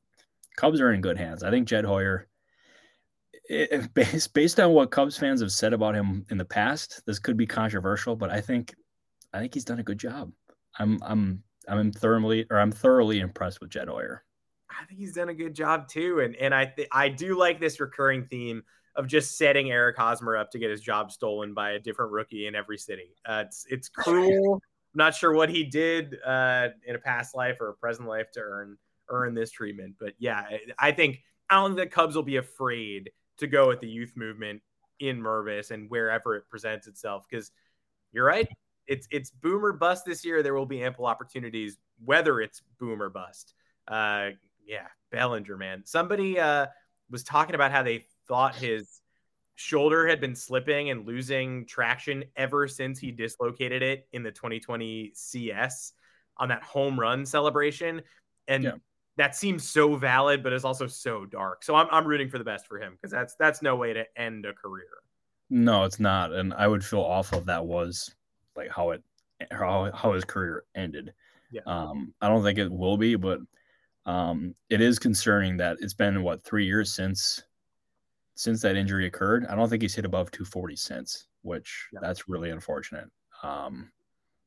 Cubs 0.56 0.80
are 0.80 0.92
in 0.92 1.00
good 1.00 1.18
hands. 1.18 1.42
I 1.42 1.50
think 1.50 1.68
Jed 1.68 1.84
Hoyer 1.84 2.28
it, 3.48 3.92
based 3.94 4.34
based 4.34 4.60
on 4.60 4.72
what 4.72 4.90
Cubs 4.90 5.16
fans 5.16 5.40
have 5.40 5.52
said 5.52 5.72
about 5.72 5.94
him 5.94 6.24
in 6.30 6.38
the 6.38 6.44
past, 6.44 7.02
this 7.06 7.18
could 7.18 7.36
be 7.36 7.46
controversial, 7.46 8.16
but 8.16 8.30
I 8.30 8.40
think 8.40 8.74
I 9.32 9.40
think 9.40 9.54
he's 9.54 9.64
done 9.64 9.80
a 9.80 9.84
good 9.84 9.98
job. 9.98 10.32
I'm 10.78 10.98
I'm 11.02 11.42
I'm 11.68 11.92
thoroughly 11.92 12.46
or 12.50 12.58
I'm 12.58 12.72
thoroughly 12.72 13.20
impressed 13.20 13.60
with 13.60 13.70
Jed 13.70 13.88
Hoyer. 13.88 14.24
I 14.70 14.84
think 14.86 15.00
he's 15.00 15.14
done 15.14 15.28
a 15.28 15.34
good 15.34 15.54
job 15.54 15.88
too, 15.88 16.20
and 16.20 16.34
and 16.36 16.54
I 16.54 16.66
th- 16.66 16.88
I 16.92 17.08
do 17.08 17.38
like 17.38 17.60
this 17.60 17.80
recurring 17.80 18.26
theme 18.26 18.62
of 18.96 19.06
just 19.06 19.38
setting 19.38 19.70
Eric 19.70 19.96
Hosmer 19.96 20.36
up 20.36 20.50
to 20.50 20.58
get 20.58 20.70
his 20.70 20.80
job 20.80 21.10
stolen 21.10 21.54
by 21.54 21.72
a 21.72 21.78
different 21.78 22.12
rookie 22.12 22.46
in 22.46 22.54
every 22.54 22.78
city. 22.78 23.14
Uh, 23.24 23.44
it's 23.46 23.66
it's 23.68 23.88
cruel. 23.88 24.54
I'm 24.54 24.98
not 24.98 25.14
sure 25.14 25.32
what 25.32 25.48
he 25.48 25.64
did 25.64 26.16
uh, 26.24 26.68
in 26.86 26.94
a 26.94 26.98
past 26.98 27.34
life 27.34 27.60
or 27.60 27.70
a 27.70 27.74
present 27.74 28.08
life 28.08 28.30
to 28.32 28.40
earn 28.40 28.76
earn 29.08 29.34
this 29.34 29.50
treatment, 29.50 29.96
but 29.98 30.14
yeah, 30.18 30.44
I 30.78 30.92
think 30.92 31.20
I 31.50 31.56
don't 31.56 31.74
think 31.74 31.90
the 31.90 31.94
Cubs 31.94 32.16
will 32.16 32.22
be 32.22 32.36
afraid 32.36 33.10
to 33.42 33.46
go 33.46 33.68
with 33.68 33.80
the 33.80 33.88
youth 33.88 34.12
movement 34.16 34.62
in 34.98 35.20
Mervis 35.20 35.70
and 35.70 35.90
wherever 35.90 36.36
it 36.36 36.44
presents 36.48 36.86
itself. 36.86 37.24
Because 37.28 37.50
you're 38.12 38.24
right, 38.24 38.48
it's 38.86 39.06
it's 39.10 39.30
boomer 39.30 39.72
bust 39.72 40.04
this 40.04 40.24
year. 40.24 40.42
There 40.42 40.54
will 40.54 40.66
be 40.66 40.82
ample 40.82 41.06
opportunities, 41.06 41.78
whether 42.04 42.40
it's 42.40 42.62
boomer 42.78 43.10
bust. 43.10 43.54
Uh, 43.86 44.30
yeah, 44.66 44.86
Bellinger, 45.10 45.56
man. 45.56 45.82
Somebody 45.84 46.38
uh, 46.38 46.66
was 47.10 47.24
talking 47.24 47.54
about 47.54 47.72
how 47.72 47.82
they 47.82 48.06
thought 48.28 48.54
his 48.54 49.00
shoulder 49.54 50.06
had 50.06 50.20
been 50.20 50.34
slipping 50.34 50.90
and 50.90 51.06
losing 51.06 51.66
traction 51.66 52.24
ever 52.36 52.66
since 52.66 52.98
he 52.98 53.10
dislocated 53.10 53.82
it 53.82 54.08
in 54.12 54.22
the 54.22 54.30
2020 54.30 55.12
CS 55.14 55.92
on 56.38 56.48
that 56.48 56.62
home 56.62 56.98
run 56.98 57.26
celebration. 57.26 58.02
And 58.48 58.64
yeah 58.64 58.72
that 59.22 59.36
seems 59.36 59.68
so 59.68 59.94
valid, 59.94 60.42
but 60.42 60.52
it's 60.52 60.64
also 60.64 60.88
so 60.88 61.24
dark. 61.24 61.62
So 61.62 61.76
I'm 61.76 61.86
I'm 61.92 62.04
rooting 62.04 62.28
for 62.28 62.38
the 62.38 62.44
best 62.44 62.66
for 62.66 62.80
him 62.80 62.94
because 62.94 63.12
that's 63.12 63.36
that's 63.36 63.62
no 63.62 63.76
way 63.76 63.92
to 63.92 64.04
end 64.16 64.44
a 64.44 64.52
career. 64.52 64.88
No, 65.48 65.84
it's 65.84 66.00
not, 66.00 66.32
and 66.32 66.52
I 66.54 66.66
would 66.66 66.84
feel 66.84 67.02
awful 67.02 67.38
if 67.38 67.44
that 67.44 67.64
was 67.64 68.12
like 68.56 68.68
how 68.68 68.90
it 68.90 69.02
how 69.52 69.92
how 69.92 70.12
his 70.12 70.24
career 70.24 70.64
ended. 70.74 71.14
Yeah. 71.52 71.60
Um, 71.66 72.12
I 72.20 72.28
don't 72.28 72.42
think 72.42 72.58
it 72.58 72.72
will 72.72 72.96
be, 72.96 73.14
but 73.14 73.38
um, 74.06 74.56
it 74.70 74.80
is 74.80 74.98
concerning 74.98 75.56
that 75.58 75.76
it's 75.80 75.94
been 75.94 76.24
what 76.24 76.42
three 76.42 76.66
years 76.66 76.92
since 76.92 77.40
since 78.34 78.60
that 78.62 78.74
injury 78.74 79.06
occurred. 79.06 79.46
I 79.46 79.54
don't 79.54 79.68
think 79.68 79.82
he's 79.82 79.94
hit 79.94 80.04
above 80.04 80.32
240 80.32 80.74
since, 80.74 81.28
which 81.42 81.86
yeah. 81.92 82.00
that's 82.02 82.28
really 82.28 82.50
unfortunate. 82.50 83.08
Um, 83.44 83.92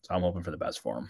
so 0.01 0.13
I'm 0.13 0.21
hoping 0.21 0.43
for 0.43 0.51
the 0.51 0.57
best 0.57 0.82
for 0.82 0.97
him. 0.97 1.09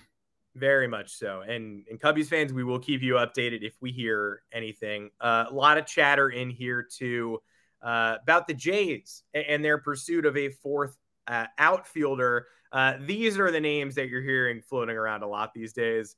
Very 0.56 0.88
much 0.88 1.18
so. 1.18 1.42
And 1.42 1.86
and 1.90 2.00
Cubbies 2.00 2.28
fans, 2.28 2.54
we 2.54 2.64
will 2.64 2.80
keep 2.80 3.02
you 3.02 3.16
updated 3.16 3.62
if 3.62 3.74
we 3.82 3.92
hear 3.92 4.42
anything. 4.54 5.10
Uh, 5.20 5.46
a 5.50 5.54
lot 5.54 5.78
of 5.78 5.86
chatter 5.86 6.30
in 6.30 6.50
here 6.50 6.82
too 6.82 7.42
uh, 7.82 8.16
about 8.24 8.48
the 8.48 8.54
Jays 8.54 9.24
and 9.34 9.64
their 9.64 9.78
pursuit 9.78 10.26
of 10.26 10.38
a 10.38 10.50
fourth 10.50 10.98
uh, 11.28 11.48
outfielder. 11.58 12.48
Uh, 12.72 12.94
these 13.02 13.38
are 13.38 13.52
the 13.52 13.60
names 13.60 13.96
that 13.96 14.08
you're 14.08 14.22
hearing 14.22 14.62
floating 14.62 14.96
around 14.96 15.24
a 15.24 15.28
lot 15.28 15.54
these 15.54 15.74
days. 15.74 16.16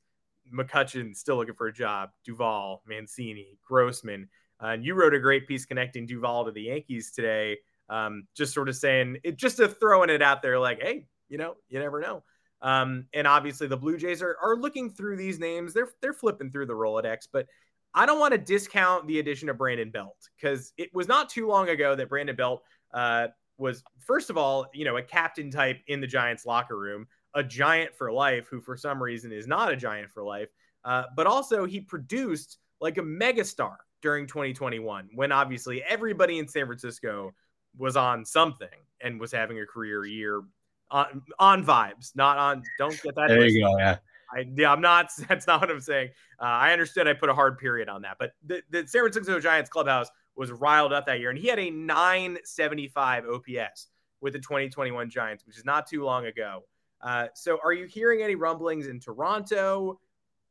McCutchen 0.52 1.14
still 1.16 1.36
looking 1.36 1.54
for 1.54 1.66
a 1.66 1.72
job. 1.72 2.10
Duvall, 2.24 2.82
Mancini, 2.86 3.58
Grossman. 3.66 4.28
Uh, 4.62 4.68
and 4.68 4.84
you 4.84 4.94
wrote 4.94 5.14
a 5.14 5.20
great 5.20 5.46
piece 5.46 5.66
connecting 5.66 6.06
Duvall 6.06 6.44
to 6.46 6.52
the 6.52 6.62
Yankees 6.62 7.10
today. 7.10 7.58
Um, 7.88 8.26
just 8.34 8.54
sort 8.54 8.68
of 8.68 8.76
saying 8.76 9.18
it, 9.24 9.36
just 9.36 9.60
throwing 9.80 10.10
it 10.10 10.22
out 10.22 10.42
there, 10.42 10.58
like, 10.58 10.82
hey, 10.82 11.06
you 11.28 11.38
know, 11.38 11.56
you 11.68 11.78
never 11.78 12.00
know. 12.00 12.22
Um, 12.60 13.06
and 13.14 13.26
obviously 13.26 13.66
the 13.66 13.76
Blue 13.76 13.96
Jays 13.96 14.22
are, 14.22 14.36
are 14.42 14.56
looking 14.56 14.90
through 14.90 15.16
these 15.16 15.38
names. 15.38 15.72
They're 15.72 15.90
they're 16.00 16.12
flipping 16.12 16.50
through 16.50 16.66
the 16.66 16.74
Rolodex, 16.74 17.28
but 17.32 17.46
I 17.94 18.06
don't 18.06 18.18
want 18.18 18.32
to 18.32 18.38
discount 18.38 19.06
the 19.06 19.18
addition 19.18 19.48
of 19.48 19.58
Brandon 19.58 19.90
Belt 19.90 20.28
because 20.36 20.72
it 20.76 20.92
was 20.92 21.08
not 21.08 21.28
too 21.28 21.46
long 21.46 21.68
ago 21.68 21.94
that 21.94 22.08
Brandon 22.08 22.36
Belt 22.36 22.62
uh, 22.92 23.28
was 23.58 23.82
first 23.98 24.30
of 24.30 24.36
all, 24.36 24.66
you 24.74 24.84
know, 24.84 24.96
a 24.96 25.02
captain 25.02 25.50
type 25.50 25.80
in 25.86 26.00
the 26.00 26.06
Giants 26.06 26.46
locker 26.46 26.78
room, 26.78 27.06
a 27.34 27.42
giant 27.42 27.94
for 27.94 28.12
life, 28.12 28.48
who 28.50 28.60
for 28.60 28.76
some 28.76 29.02
reason 29.02 29.32
is 29.32 29.46
not 29.46 29.72
a 29.72 29.76
giant 29.76 30.10
for 30.10 30.22
life, 30.22 30.48
uh, 30.84 31.04
but 31.16 31.26
also 31.26 31.64
he 31.64 31.80
produced 31.80 32.58
like 32.80 32.98
a 32.98 33.02
megastar 33.02 33.76
during 34.00 34.26
2021 34.26 35.08
when 35.14 35.32
obviously 35.32 35.82
everybody 35.82 36.38
in 36.38 36.46
San 36.46 36.66
Francisco 36.66 37.34
was 37.76 37.96
on 37.96 38.24
something 38.24 38.68
and 39.00 39.20
was 39.20 39.32
having 39.32 39.60
a 39.60 39.66
career 39.66 40.04
year 40.04 40.42
on 40.90 41.22
on 41.38 41.64
vibes, 41.64 42.14
not 42.14 42.38
on. 42.38 42.62
Don't 42.78 43.00
get 43.02 43.14
that. 43.14 43.28
There 43.28 43.46
you 43.46 43.62
go. 43.64 43.78
Yeah. 43.78 43.98
I, 44.32 44.46
yeah, 44.54 44.72
I'm 44.72 44.80
not. 44.80 45.10
That's 45.28 45.46
not 45.46 45.60
what 45.60 45.70
I'm 45.70 45.80
saying. 45.80 46.10
Uh, 46.40 46.44
I 46.44 46.72
understood. 46.72 47.08
I 47.08 47.14
put 47.14 47.28
a 47.28 47.34
hard 47.34 47.58
period 47.58 47.88
on 47.88 48.02
that, 48.02 48.16
but 48.18 48.32
the, 48.44 48.62
the 48.70 48.86
San 48.86 49.02
Francisco 49.02 49.40
Giants 49.40 49.70
clubhouse 49.70 50.08
was 50.36 50.52
riled 50.52 50.92
up 50.92 51.06
that 51.06 51.20
year, 51.20 51.30
and 51.30 51.38
he 51.38 51.48
had 51.48 51.58
a 51.58 51.70
975 51.70 53.24
OPS 53.26 53.88
with 54.20 54.32
the 54.32 54.38
2021 54.38 55.10
Giants, 55.10 55.46
which 55.46 55.56
is 55.56 55.64
not 55.64 55.86
too 55.86 56.04
long 56.04 56.26
ago. 56.26 56.64
Uh, 57.00 57.26
so, 57.34 57.58
are 57.64 57.72
you 57.72 57.86
hearing 57.86 58.22
any 58.22 58.34
rumblings 58.34 58.86
in 58.86 59.00
Toronto? 59.00 60.00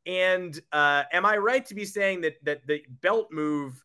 And 0.06 0.58
uh, 0.72 1.04
am 1.12 1.26
I 1.26 1.36
right 1.36 1.64
to 1.66 1.74
be 1.74 1.84
saying 1.84 2.22
that 2.22 2.42
that 2.44 2.66
the 2.66 2.82
Belt 3.02 3.28
move? 3.30 3.84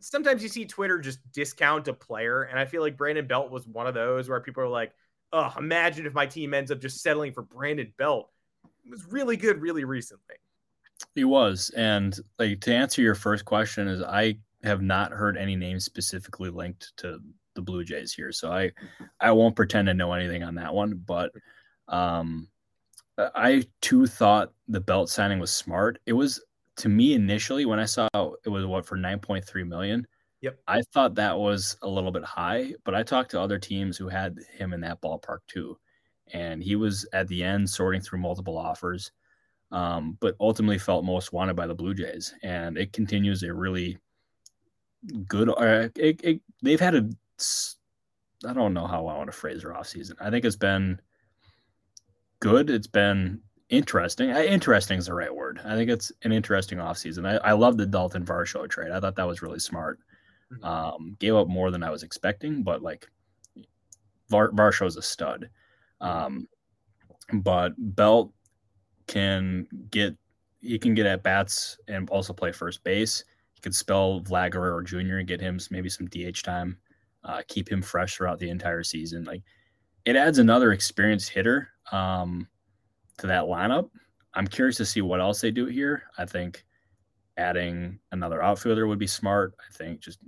Sometimes 0.00 0.42
you 0.42 0.48
see 0.48 0.66
Twitter 0.66 0.98
just 0.98 1.20
discount 1.32 1.88
a 1.88 1.92
player, 1.92 2.42
and 2.42 2.58
I 2.58 2.64
feel 2.64 2.82
like 2.82 2.96
Brandon 2.96 3.26
Belt 3.26 3.50
was 3.50 3.66
one 3.66 3.86
of 3.86 3.94
those 3.94 4.28
where 4.28 4.40
people 4.40 4.62
are 4.62 4.68
like, 4.68 4.92
"Oh, 5.32 5.52
imagine 5.58 6.06
if 6.06 6.14
my 6.14 6.26
team 6.26 6.54
ends 6.54 6.70
up 6.70 6.80
just 6.80 7.02
settling 7.02 7.32
for 7.32 7.42
Brandon 7.42 7.92
Belt." 7.98 8.30
It 8.84 8.90
was 8.90 9.06
really 9.06 9.36
good, 9.36 9.60
really 9.60 9.84
recently. 9.84 10.36
He 11.14 11.24
was, 11.24 11.70
and 11.76 12.18
like 12.38 12.60
to 12.62 12.74
answer 12.74 13.02
your 13.02 13.14
first 13.14 13.44
question, 13.44 13.88
is 13.88 14.02
I 14.02 14.38
have 14.62 14.82
not 14.82 15.12
heard 15.12 15.36
any 15.36 15.56
names 15.56 15.84
specifically 15.84 16.50
linked 16.50 16.92
to 16.98 17.18
the 17.54 17.62
Blue 17.62 17.84
Jays 17.84 18.12
here, 18.12 18.32
so 18.32 18.52
I 18.52 18.72
I 19.20 19.32
won't 19.32 19.56
pretend 19.56 19.86
to 19.88 19.94
know 19.94 20.12
anything 20.12 20.42
on 20.42 20.54
that 20.56 20.74
one, 20.74 21.02
but 21.06 21.32
um 21.88 22.48
I 23.18 23.64
too 23.80 24.06
thought 24.06 24.52
the 24.68 24.80
belt 24.80 25.08
signing 25.08 25.38
was 25.38 25.50
smart. 25.50 25.98
It 26.06 26.12
was 26.12 26.42
to 26.76 26.88
me 26.88 27.14
initially 27.14 27.64
when 27.64 27.78
I 27.80 27.86
saw 27.86 28.08
it 28.14 28.48
was 28.48 28.66
what 28.66 28.86
for 28.86 28.96
9.3 28.96 29.66
million. 29.66 30.06
Yep. 30.46 30.60
I 30.68 30.82
thought 30.82 31.16
that 31.16 31.36
was 31.36 31.76
a 31.82 31.88
little 31.88 32.12
bit 32.12 32.22
high, 32.22 32.72
but 32.84 32.94
I 32.94 33.02
talked 33.02 33.32
to 33.32 33.40
other 33.40 33.58
teams 33.58 33.96
who 33.96 34.08
had 34.08 34.38
him 34.56 34.72
in 34.72 34.80
that 34.82 35.02
ballpark 35.02 35.38
too. 35.48 35.76
And 36.32 36.62
he 36.62 36.76
was 36.76 37.04
at 37.12 37.26
the 37.26 37.42
end 37.42 37.68
sorting 37.68 38.00
through 38.00 38.20
multiple 38.20 38.56
offers, 38.56 39.10
um, 39.72 40.16
but 40.20 40.36
ultimately 40.38 40.78
felt 40.78 41.04
most 41.04 41.32
wanted 41.32 41.56
by 41.56 41.66
the 41.66 41.74
Blue 41.74 41.94
Jays. 41.94 42.32
And 42.44 42.78
it 42.78 42.92
continues 42.92 43.42
a 43.42 43.52
really 43.52 43.98
good, 45.26 45.48
uh, 45.48 45.88
it, 45.96 46.20
it, 46.22 46.40
they've 46.62 46.78
had 46.78 46.94
a, 46.94 47.10
I 48.48 48.52
don't 48.52 48.72
know 48.72 48.86
how 48.86 49.08
I 49.08 49.16
want 49.16 49.26
to 49.26 49.36
phrase 49.36 49.62
their 49.62 49.72
offseason. 49.72 50.12
I 50.20 50.30
think 50.30 50.44
it's 50.44 50.54
been 50.54 51.00
good. 52.38 52.70
It's 52.70 52.86
been 52.86 53.40
interesting. 53.68 54.30
Interesting 54.30 54.98
is 54.98 55.06
the 55.06 55.14
right 55.14 55.34
word. 55.34 55.60
I 55.64 55.74
think 55.74 55.90
it's 55.90 56.12
an 56.22 56.30
interesting 56.30 56.78
offseason. 56.78 57.26
I, 57.26 57.48
I 57.48 57.52
love 57.54 57.76
the 57.76 57.86
Dalton 57.86 58.24
Varsho 58.24 58.68
trade. 58.70 58.92
I 58.92 59.00
thought 59.00 59.16
that 59.16 59.26
was 59.26 59.42
really 59.42 59.58
smart. 59.58 59.98
Mm-hmm. 60.52 60.64
Um, 60.64 61.16
gave 61.18 61.34
up 61.34 61.48
more 61.48 61.70
than 61.70 61.82
I 61.82 61.90
was 61.90 62.02
expecting, 62.02 62.62
but 62.62 62.82
like 62.82 63.08
Var- 64.28 64.52
Varsho's 64.52 64.96
a 64.96 65.02
stud. 65.02 65.50
Um, 66.00 66.48
but 67.32 67.74
Belt 67.78 68.32
can 69.06 69.66
get 69.90 70.16
he 70.60 70.78
can 70.78 70.94
get 70.94 71.06
at 71.06 71.22
bats 71.22 71.78
and 71.88 72.08
also 72.10 72.32
play 72.32 72.52
first 72.52 72.82
base. 72.84 73.24
He 73.54 73.60
could 73.60 73.74
spell 73.74 74.20
Vlad 74.20 74.52
Guerrero 74.52 74.82
Jr. 74.82 75.18
and 75.18 75.28
get 75.28 75.40
him 75.40 75.60
maybe 75.70 75.88
some 75.88 76.08
DH 76.08 76.42
time, 76.42 76.76
uh, 77.24 77.42
keep 77.48 77.70
him 77.70 77.82
fresh 77.82 78.16
throughout 78.16 78.38
the 78.38 78.50
entire 78.50 78.82
season. 78.82 79.24
Like 79.24 79.42
it 80.04 80.16
adds 80.16 80.38
another 80.38 80.72
experienced 80.72 81.30
hitter 81.30 81.68
um, 81.92 82.48
to 83.18 83.26
that 83.26 83.44
lineup. 83.44 83.90
I'm 84.34 84.46
curious 84.46 84.76
to 84.76 84.86
see 84.86 85.00
what 85.00 85.20
else 85.20 85.40
they 85.40 85.50
do 85.50 85.66
here. 85.66 86.04
I 86.18 86.26
think 86.26 86.65
adding 87.36 87.98
another 88.12 88.42
outfielder 88.42 88.86
would 88.86 88.98
be 88.98 89.06
smart. 89.06 89.54
I 89.58 89.72
think 89.72 90.00
just 90.00 90.20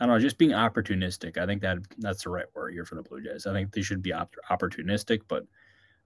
I 0.00 0.06
don't 0.06 0.16
know, 0.16 0.20
just 0.20 0.38
being 0.38 0.50
opportunistic. 0.50 1.38
I 1.38 1.46
think 1.46 1.62
that 1.62 1.78
that's 1.98 2.24
the 2.24 2.30
right 2.30 2.46
word 2.54 2.72
here 2.72 2.84
for 2.84 2.96
the 2.96 3.02
Blue 3.02 3.22
Jays. 3.22 3.46
I 3.46 3.52
think 3.52 3.72
they 3.72 3.82
should 3.82 4.02
be 4.02 4.12
op- 4.12 4.34
opportunistic, 4.50 5.20
but 5.28 5.46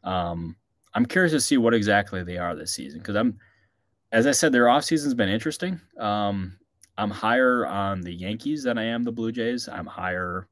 um, 0.05 0.55
I'm 0.93 1.07
curious 1.07 1.33
to 1.33 1.41
see 1.41 1.57
what 1.57 1.73
exactly 1.73 2.23
they 2.23 2.37
are 2.37 2.55
this 2.55 2.73
season 2.73 3.01
because 3.01 3.17
I'm, 3.17 3.39
as 4.13 4.27
I 4.27 4.33
said, 4.33 4.53
their 4.53 4.67
offseason's 4.67 5.15
been 5.15 5.31
interesting. 5.31 5.81
Um, 5.99 6.59
I'm 6.99 7.11
higher 7.11 7.67
on 7.67 8.03
the 8.03 8.13
Yankees 8.13 8.65
than 8.65 8.77
I 8.77 8.85
am 8.85 9.03
the 9.03 9.13
Blue 9.13 9.33
Jays. 9.33 9.67
I'm 9.67 9.87
higher. 9.87 10.47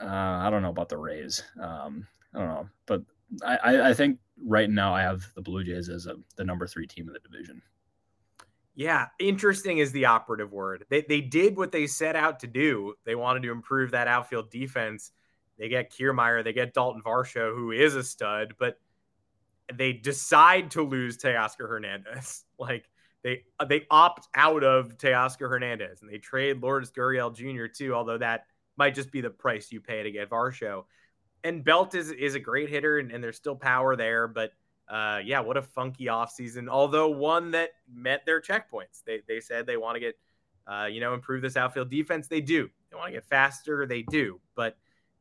Uh, 0.00 0.06
I 0.06 0.48
don't 0.48 0.62
know 0.62 0.70
about 0.70 0.88
the 0.88 0.96
Rays. 0.96 1.42
Um, 1.60 2.06
I 2.34 2.38
don't 2.38 2.48
know, 2.48 2.68
but 2.86 3.02
I, 3.44 3.90
I 3.90 3.94
think 3.94 4.18
right 4.44 4.70
now 4.70 4.94
I 4.94 5.02
have 5.02 5.24
the 5.34 5.42
Blue 5.42 5.64
Jays 5.64 5.88
as 5.88 6.06
a, 6.06 6.14
the 6.36 6.44
number 6.44 6.66
three 6.66 6.86
team 6.86 7.08
in 7.08 7.12
the 7.12 7.18
division. 7.18 7.60
Yeah, 8.78 9.06
interesting 9.18 9.78
is 9.78 9.90
the 9.90 10.04
operative 10.04 10.52
word. 10.52 10.84
They 10.88 11.02
they 11.02 11.20
did 11.20 11.56
what 11.56 11.72
they 11.72 11.88
set 11.88 12.14
out 12.14 12.38
to 12.40 12.46
do. 12.46 12.94
They 13.04 13.16
wanted 13.16 13.42
to 13.42 13.50
improve 13.50 13.90
that 13.90 14.06
outfield 14.06 14.52
defense. 14.52 15.10
They 15.58 15.68
get 15.68 15.92
Kiermaier, 15.92 16.44
they 16.44 16.52
get 16.52 16.74
Dalton 16.74 17.02
Varsho, 17.02 17.52
who 17.52 17.72
is 17.72 17.96
a 17.96 18.04
stud, 18.04 18.54
but 18.56 18.78
they 19.74 19.92
decide 19.92 20.70
to 20.70 20.82
lose 20.82 21.18
Teoscar 21.18 21.68
Hernandez. 21.68 22.44
Like 22.60 22.88
they 23.24 23.42
they 23.68 23.84
opt 23.90 24.28
out 24.34 24.62
of 24.62 24.96
Teoscar 24.96 25.48
Hernandez 25.48 26.02
and 26.02 26.10
they 26.10 26.18
trade 26.18 26.62
Lourdes 26.62 26.92
Gurriel 26.92 27.34
Jr. 27.34 27.66
too, 27.66 27.94
although 27.94 28.18
that 28.18 28.46
might 28.76 28.94
just 28.94 29.10
be 29.10 29.20
the 29.20 29.30
price 29.30 29.72
you 29.72 29.80
pay 29.80 30.04
to 30.04 30.10
get 30.12 30.30
Varsho 30.30 30.84
and 31.44 31.64
Belt 31.64 31.94
is 31.94 32.10
is 32.10 32.34
a 32.34 32.40
great 32.40 32.68
hitter, 32.68 32.98
and, 32.98 33.10
and 33.10 33.22
there's 33.22 33.36
still 33.36 33.56
power 33.56 33.96
there. 33.96 34.28
But 34.28 34.52
uh, 34.88 35.20
yeah, 35.24 35.40
what 35.40 35.56
a 35.56 35.62
funky 35.62 36.06
offseason. 36.06 36.68
Although 36.68 37.08
one 37.08 37.50
that 37.52 37.70
met 37.92 38.24
their 38.24 38.40
checkpoints. 38.40 39.02
They 39.04 39.20
they 39.26 39.40
said 39.40 39.66
they 39.66 39.76
want 39.76 39.96
to 39.96 40.00
get 40.00 40.18
uh, 40.66 40.86
you 40.86 41.00
know 41.00 41.14
improve 41.14 41.42
this 41.42 41.56
outfield 41.56 41.90
defense. 41.90 42.28
They 42.28 42.40
do. 42.40 42.68
They 42.90 42.96
want 42.96 43.08
to 43.08 43.12
get 43.12 43.24
faster. 43.24 43.86
They 43.86 44.02
do. 44.02 44.40
But 44.54 44.76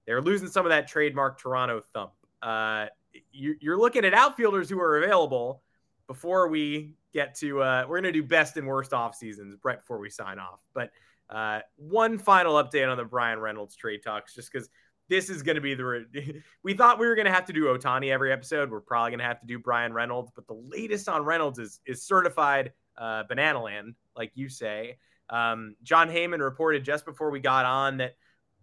they're 0.05 0.22
losing 0.22 0.47
some 0.47 0.65
of 0.65 0.70
that 0.70 0.88
trademark 0.88 1.39
Toronto 1.39 1.84
thump. 1.93 2.11
Uh, 2.41 2.88
you, 3.32 3.55
you're 3.59 3.78
looking 3.78 4.05
at 4.05 4.13
outfielders 4.13 4.70
who 4.70 4.80
are 4.80 5.03
available 5.03 5.63
before 6.07 6.47
we 6.47 6.95
get 7.13 7.36
to 7.36 7.61
uh, 7.61 7.86
we're 7.88 7.99
going 7.99 8.13
to 8.13 8.22
do 8.22 8.24
best 8.24 8.57
and 8.57 8.68
worst 8.68 8.93
off 8.93 9.15
seasons 9.15 9.55
right 9.63 9.80
before 9.80 9.97
we 9.97 10.09
sign 10.09 10.38
off 10.38 10.61
but 10.74 10.91
uh, 11.30 11.59
one 11.76 12.18
final 12.18 12.55
update 12.55 12.89
on 12.89 12.95
the 12.95 13.03
Bryan 13.03 13.39
Reynolds 13.39 13.76
trade 13.76 14.01
talks 14.03 14.34
just 14.34 14.51
because 14.51 14.70
this 15.10 15.30
is 15.30 15.43
going 15.43 15.55
to 15.55 15.62
be 15.62 15.74
the. 15.74 16.41
we 16.64 16.74
thought 16.74 16.99
we 16.99 17.08
were 17.08 17.16
going 17.16 17.26
to 17.26 17.32
have 17.32 17.45
to 17.45 17.53
do 17.53 17.66
Ohtani 17.66 18.12
every 18.12 18.32
episode. 18.32 18.70
We're 18.70 18.82
probably 18.82 19.12
going 19.12 19.20
to 19.20 19.26
have 19.26 19.39
to 19.41 19.47
do 19.47 19.60
Bryan 19.60 19.93
Reynolds, 19.93 20.32
but 20.36 20.47
the 20.47 20.53
latest 20.53 21.08
on 21.10 21.24
Reynolds 21.24 21.60
is 21.60 21.80
is 21.86 22.03
certified 22.03 22.74
uh, 22.97 23.24
banana 23.28 23.62
land, 23.62 23.95
like 24.16 24.32
you 24.36 24.49
say. 24.49 24.97
Um, 25.30 25.76
Jon 25.84 26.10
Heyman 26.10 26.39
reported 26.39 26.84
just 26.84 27.05
before 27.05 27.30
we 27.32 27.39
got 27.39 27.66
on 27.66 27.97
that 27.97 28.16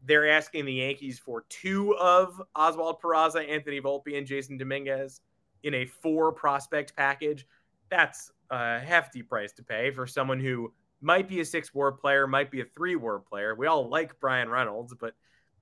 they're 0.07 0.29
asking 0.29 0.67
the 0.67 0.73
Yankees 0.75 1.19
for 1.19 1.45
two 1.49 1.95
of 1.97 2.41
Oswald 2.55 3.01
Peraza, 3.01 3.49
Anthony 3.49 3.81
Volpe, 3.81 4.17
and 4.17 4.27
Jasson 4.27 4.59
Dominguez 4.59 5.21
in 5.63 5.75
a 5.75 5.87
four 5.87 6.33
prospect 6.33 6.95
package. 6.95 7.47
That's 7.91 8.31
a 8.51 8.79
hefty 8.79 9.23
price 9.23 9.53
to 9.55 9.63
pay 9.63 9.91
for 9.91 10.07
someone 10.07 10.41
who 10.41 10.73
might 11.01 11.29
be 11.29 11.41
a 11.41 11.45
six 11.45 11.75
WAR 11.75 11.93
player, 11.93 12.27
might 12.27 12.51
be 12.51 12.61
a 12.61 12.65
three 12.65 12.97
WAR 12.97 13.19
player. 13.19 13.55
We 13.55 13.67
all 13.67 13.89
like 13.89 14.19
Bryan 14.21 14.49
Reynolds, 14.49 14.95
but 14.99 15.15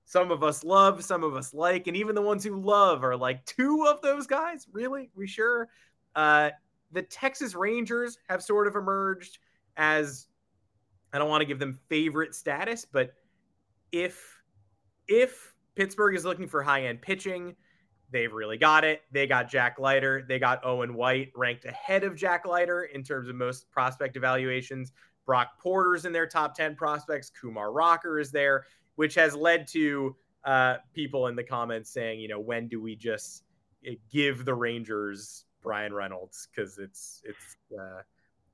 some 0.05 0.31
of 0.31 0.43
us 0.43 0.63
love, 0.63 1.03
some 1.03 1.23
of 1.23 1.35
us 1.35 1.53
like, 1.53 1.87
and 1.87 1.95
even 1.95 2.15
the 2.15 2.21
ones 2.21 2.43
who 2.43 2.59
love 2.59 3.03
are 3.03 3.15
like 3.15 3.45
two 3.45 3.85
of 3.87 4.01
those 4.01 4.27
guys. 4.27 4.67
Really? 4.71 5.09
We 5.15 5.27
sure? 5.27 5.69
Uh, 6.15 6.51
the 6.91 7.01
Texas 7.01 7.55
Rangers 7.55 8.17
have 8.29 8.43
sort 8.43 8.67
of 8.67 8.75
emerged 8.75 9.39
as 9.77 10.27
I 11.11 11.17
don't 11.17 11.29
want 11.29 11.41
to 11.41 11.45
give 11.45 11.59
them 11.59 11.79
favorite 11.89 12.35
status, 12.35 12.85
but 12.85 13.13
if 13.91 14.41
if 15.07 15.53
Pittsburgh 15.75 16.15
is 16.15 16.25
looking 16.25 16.47
for 16.47 16.61
high 16.61 16.85
end 16.85 17.01
pitching, 17.01 17.55
they've 18.11 18.31
really 18.31 18.57
got 18.57 18.83
it. 18.83 19.01
They 19.11 19.27
got 19.27 19.49
Jack 19.49 19.79
Leiter, 19.79 20.23
they 20.27 20.39
got 20.39 20.65
Owen 20.65 20.93
White 20.93 21.31
ranked 21.35 21.65
ahead 21.65 22.03
of 22.03 22.15
Jack 22.15 22.45
Leiter 22.45 22.83
in 22.83 23.03
terms 23.03 23.29
of 23.29 23.35
most 23.35 23.69
prospect 23.71 24.17
evaluations. 24.17 24.91
Brock 25.25 25.59
Porter's 25.59 26.05
in 26.05 26.11
their 26.11 26.27
top 26.27 26.53
10 26.53 26.75
prospects. 26.75 27.29
Kumar 27.29 27.71
Rocker 27.71 28.19
is 28.19 28.31
there 28.31 28.65
which 28.95 29.15
has 29.15 29.35
led 29.35 29.67
to 29.67 30.15
uh, 30.45 30.77
people 30.93 31.27
in 31.27 31.35
the 31.35 31.43
comments 31.43 31.89
saying, 31.89 32.19
you 32.19 32.27
know, 32.27 32.39
when 32.39 32.67
do 32.67 32.81
we 32.81 32.95
just 32.95 33.43
eh, 33.85 33.95
give 34.11 34.45
the 34.45 34.53
Rangers 34.53 35.45
Bryan 35.61 35.93
Reynolds? 35.93 36.47
Because 36.53 36.77
it's 36.77 37.21
it's. 37.25 37.55
Uh, 37.71 38.01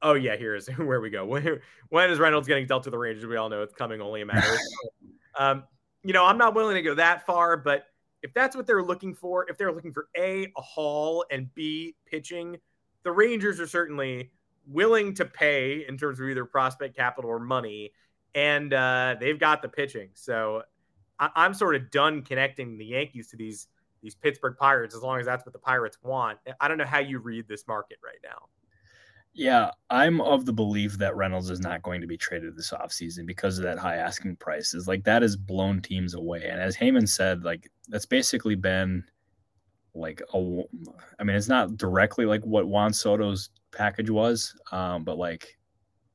oh 0.01 0.13
yeah, 0.13 0.35
here's 0.35 0.67
where 0.77 1.01
we 1.01 1.09
go. 1.09 1.25
When, 1.25 1.59
when 1.89 2.09
is 2.09 2.19
Reynolds 2.19 2.47
getting 2.47 2.67
dealt 2.67 2.83
to 2.83 2.89
the 2.89 2.97
Rangers? 2.97 3.25
We 3.25 3.37
all 3.37 3.49
know 3.49 3.63
it's 3.63 3.73
coming 3.73 4.01
only 4.01 4.21
a 4.21 4.25
matter. 4.25 4.57
um, 5.39 5.63
you 6.03 6.13
know, 6.13 6.25
I'm 6.25 6.37
not 6.37 6.55
willing 6.55 6.75
to 6.75 6.81
go 6.81 6.95
that 6.95 7.25
far, 7.25 7.57
but 7.57 7.85
if 8.21 8.33
that's 8.33 8.55
what 8.55 8.67
they're 8.67 8.83
looking 8.83 9.13
for, 9.13 9.49
if 9.49 9.57
they're 9.57 9.71
looking 9.71 9.93
for 9.93 10.07
a 10.17 10.51
a 10.57 10.61
haul 10.61 11.25
and 11.31 11.53
b 11.55 11.95
pitching, 12.05 12.57
the 13.03 13.11
Rangers 13.11 13.59
are 13.59 13.67
certainly 13.67 14.31
willing 14.67 15.15
to 15.15 15.25
pay 15.25 15.85
in 15.87 15.97
terms 15.97 16.19
of 16.19 16.29
either 16.29 16.45
prospect 16.45 16.95
capital 16.95 17.29
or 17.29 17.39
money 17.39 17.91
and 18.35 18.73
uh, 18.73 19.15
they've 19.19 19.39
got 19.39 19.61
the 19.61 19.69
pitching. 19.69 20.09
So 20.13 20.63
I- 21.19 21.45
am 21.45 21.53
sort 21.53 21.75
of 21.75 21.91
done 21.91 22.21
connecting 22.21 22.77
the 22.77 22.85
Yankees 22.85 23.29
to 23.29 23.37
these 23.37 23.67
these 24.01 24.15
Pittsburgh 24.15 24.55
Pirates 24.57 24.95
as 24.95 25.01
long 25.01 25.19
as 25.19 25.25
that's 25.25 25.45
what 25.45 25.51
the 25.51 25.59
Pirates 25.59 25.97
want. 26.01 26.39
I 26.61 26.69
don't 26.69 26.77
know 26.77 26.85
how 26.85 26.99
you 26.99 27.19
read 27.19 27.49
this 27.49 27.67
market 27.67 27.97
right 28.03 28.19
now. 28.23 28.47
Yeah, 29.33 29.71
I'm 29.89 30.21
of 30.21 30.45
the 30.45 30.53
belief 30.53 30.97
that 30.97 31.15
Reynolds 31.15 31.49
is 31.49 31.59
not 31.59 31.83
going 31.83 32.01
to 32.01 32.07
be 32.07 32.17
traded 32.17 32.57
this 32.57 32.71
offseason 32.71 33.25
because 33.25 33.57
of 33.57 33.63
that 33.63 33.77
high 33.77 33.97
asking 33.97 34.37
prices. 34.37 34.87
Like 34.87 35.03
that 35.03 35.21
has 35.21 35.35
blown 35.35 35.81
teams 35.81 36.13
away. 36.13 36.47
And 36.49 36.59
as 36.59 36.75
Heyman 36.75 37.07
said, 37.07 37.43
like 37.43 37.69
that's 37.89 38.05
basically 38.05 38.55
been 38.55 39.03
like 39.93 40.21
a 40.33 40.61
I 41.19 41.23
mean, 41.23 41.35
it's 41.35 41.47
not 41.47 41.77
directly 41.77 42.25
like 42.25 42.43
what 42.45 42.67
Juan 42.67 42.91
Soto's 42.91 43.49
package 43.71 44.09
was, 44.09 44.55
um, 44.71 45.03
but 45.03 45.17
like 45.17 45.57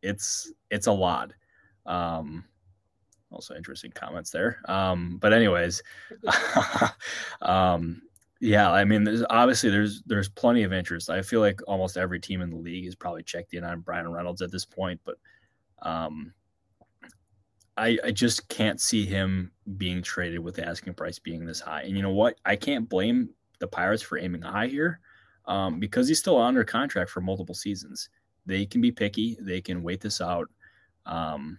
it's 0.03 0.53
it's 0.71 0.87
a 0.87 0.93
lot. 0.93 1.33
Um, 1.87 2.45
Also 3.31 3.55
interesting 3.55 3.91
comments 3.91 4.31
there. 4.31 4.61
Um, 4.69 5.19
but 5.21 5.33
anyways, 5.33 5.83
um, 7.43 8.03
yeah, 8.41 8.71
I 8.71 8.85
mean, 8.85 9.05
there's 9.05 9.25
obviously 9.31 9.71
there's 9.71 10.03
there's 10.07 10.29
plenty 10.29 10.63
of 10.65 10.73
interest. 10.73 11.11
I 11.11 11.23
feel 11.23 11.41
like 11.41 11.61
almost 11.67 11.97
every 11.97 12.21
team 12.21 12.43
in 12.43 12.51
the 12.51 12.57
league 12.57 12.85
has 12.85 12.95
probably 12.95 13.23
checked 13.23 13.55
in 13.55 13.65
on 13.65 13.81
Bryan 13.81 14.09
Reynolds 14.11 14.43
at 14.43 14.53
this 14.53 14.65
point, 14.65 15.01
but 15.05 15.17
um, 15.83 16.33
I 17.77 17.99
I 18.05 18.11
just 18.13 18.49
can't 18.49 18.81
see 18.81 19.05
him 19.07 19.51
being 19.77 20.03
traded 20.03 20.41
with 20.41 20.57
the 20.57 20.67
asking 20.67 20.95
price 20.95 21.19
being 21.19 21.45
this 21.45 21.61
high. 21.61 21.83
And 21.83 21.97
you 21.97 22.03
know 22.03 22.11
what? 22.13 22.39
I 22.45 22.57
can't 22.57 22.89
blame 22.89 23.31
the 23.59 23.67
Pirates 23.69 24.03
for 24.03 24.19
aiming 24.19 24.43
high 24.43 24.67
here 24.69 25.01
um, 25.47 25.81
because 25.81 26.07
he's 26.09 26.19
still 26.21 26.41
under 26.41 26.65
contract 26.65 27.11
for 27.11 27.21
multiple 27.21 27.55
seasons. 27.55 28.11
They 28.47 28.67
can 28.67 28.81
be 28.81 28.93
picky. 28.93 29.37
They 29.41 29.61
can 29.61 29.83
wait 29.83 30.01
this 30.01 30.21
out. 30.21 30.49
Um, 31.07 31.59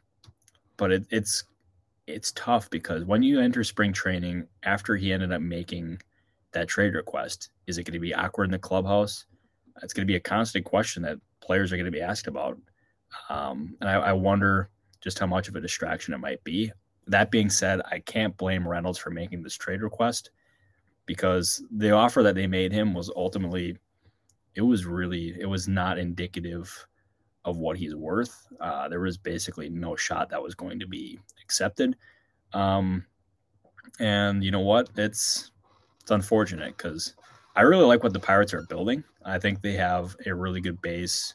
but 0.77 0.91
it, 0.91 1.05
it's 1.09 1.43
it's 2.07 2.31
tough 2.33 2.69
because 2.69 3.03
when 3.03 3.23
you 3.23 3.39
enter 3.39 3.63
spring 3.63 3.91
training 3.91 4.47
after 4.63 4.95
he 4.95 5.11
ended 5.11 5.31
up 5.31 5.41
making 5.41 5.99
that 6.51 6.67
trade 6.67 6.93
request, 6.93 7.49
is 7.67 7.77
it 7.77 7.83
going 7.83 7.93
to 7.93 7.99
be 7.99 8.13
awkward 8.13 8.45
in 8.45 8.51
the 8.51 8.59
clubhouse? 8.59 9.25
It's 9.81 9.93
going 9.93 10.07
to 10.07 10.11
be 10.11 10.15
a 10.15 10.21
constant 10.21 10.65
question 10.65 11.03
that 11.03 11.17
players 11.41 11.71
are 11.71 11.77
going 11.77 11.85
to 11.85 11.91
be 11.91 12.01
asked 12.01 12.27
about. 12.27 12.57
Um, 13.29 13.75
and 13.81 13.89
I, 13.89 13.93
I 13.95 14.13
wonder 14.13 14.69
just 15.01 15.19
how 15.19 15.27
much 15.27 15.47
of 15.47 15.55
a 15.55 15.61
distraction 15.61 16.13
it 16.13 16.19
might 16.19 16.43
be. 16.43 16.71
That 17.07 17.31
being 17.31 17.49
said, 17.49 17.81
I 17.91 17.99
can't 17.99 18.37
blame 18.37 18.67
Reynolds 18.67 18.97
for 18.97 19.09
making 19.09 19.43
this 19.43 19.55
trade 19.55 19.81
request 19.81 20.31
because 21.05 21.63
the 21.71 21.91
offer 21.91 22.23
that 22.23 22.35
they 22.35 22.47
made 22.47 22.71
him 22.71 22.93
was 22.93 23.11
ultimately, 23.15 23.77
it 24.55 24.61
was 24.61 24.85
really, 24.85 25.35
it 25.39 25.45
was 25.45 25.67
not 25.67 25.99
indicative 25.99 26.87
of 27.45 27.57
what 27.57 27.77
he's 27.77 27.95
worth. 27.95 28.47
Uh, 28.59 28.89
there 28.89 28.99
was 28.99 29.17
basically 29.17 29.69
no 29.69 29.95
shot 29.95 30.29
that 30.29 30.41
was 30.41 30.55
going 30.55 30.79
to 30.79 30.87
be 30.87 31.19
accepted. 31.41 31.95
Um, 32.53 33.05
and 33.99 34.43
you 34.43 34.51
know 34.51 34.59
what? 34.59 34.89
It's 34.97 35.51
it's 36.01 36.11
unfortunate 36.11 36.75
because 36.77 37.15
I 37.55 37.61
really 37.61 37.85
like 37.85 38.03
what 38.03 38.13
the 38.13 38.19
Pirates 38.19 38.53
are 38.53 38.63
building. 38.63 39.03
I 39.23 39.39
think 39.39 39.61
they 39.61 39.73
have 39.73 40.15
a 40.25 40.33
really 40.33 40.59
good 40.59 40.81
base 40.81 41.33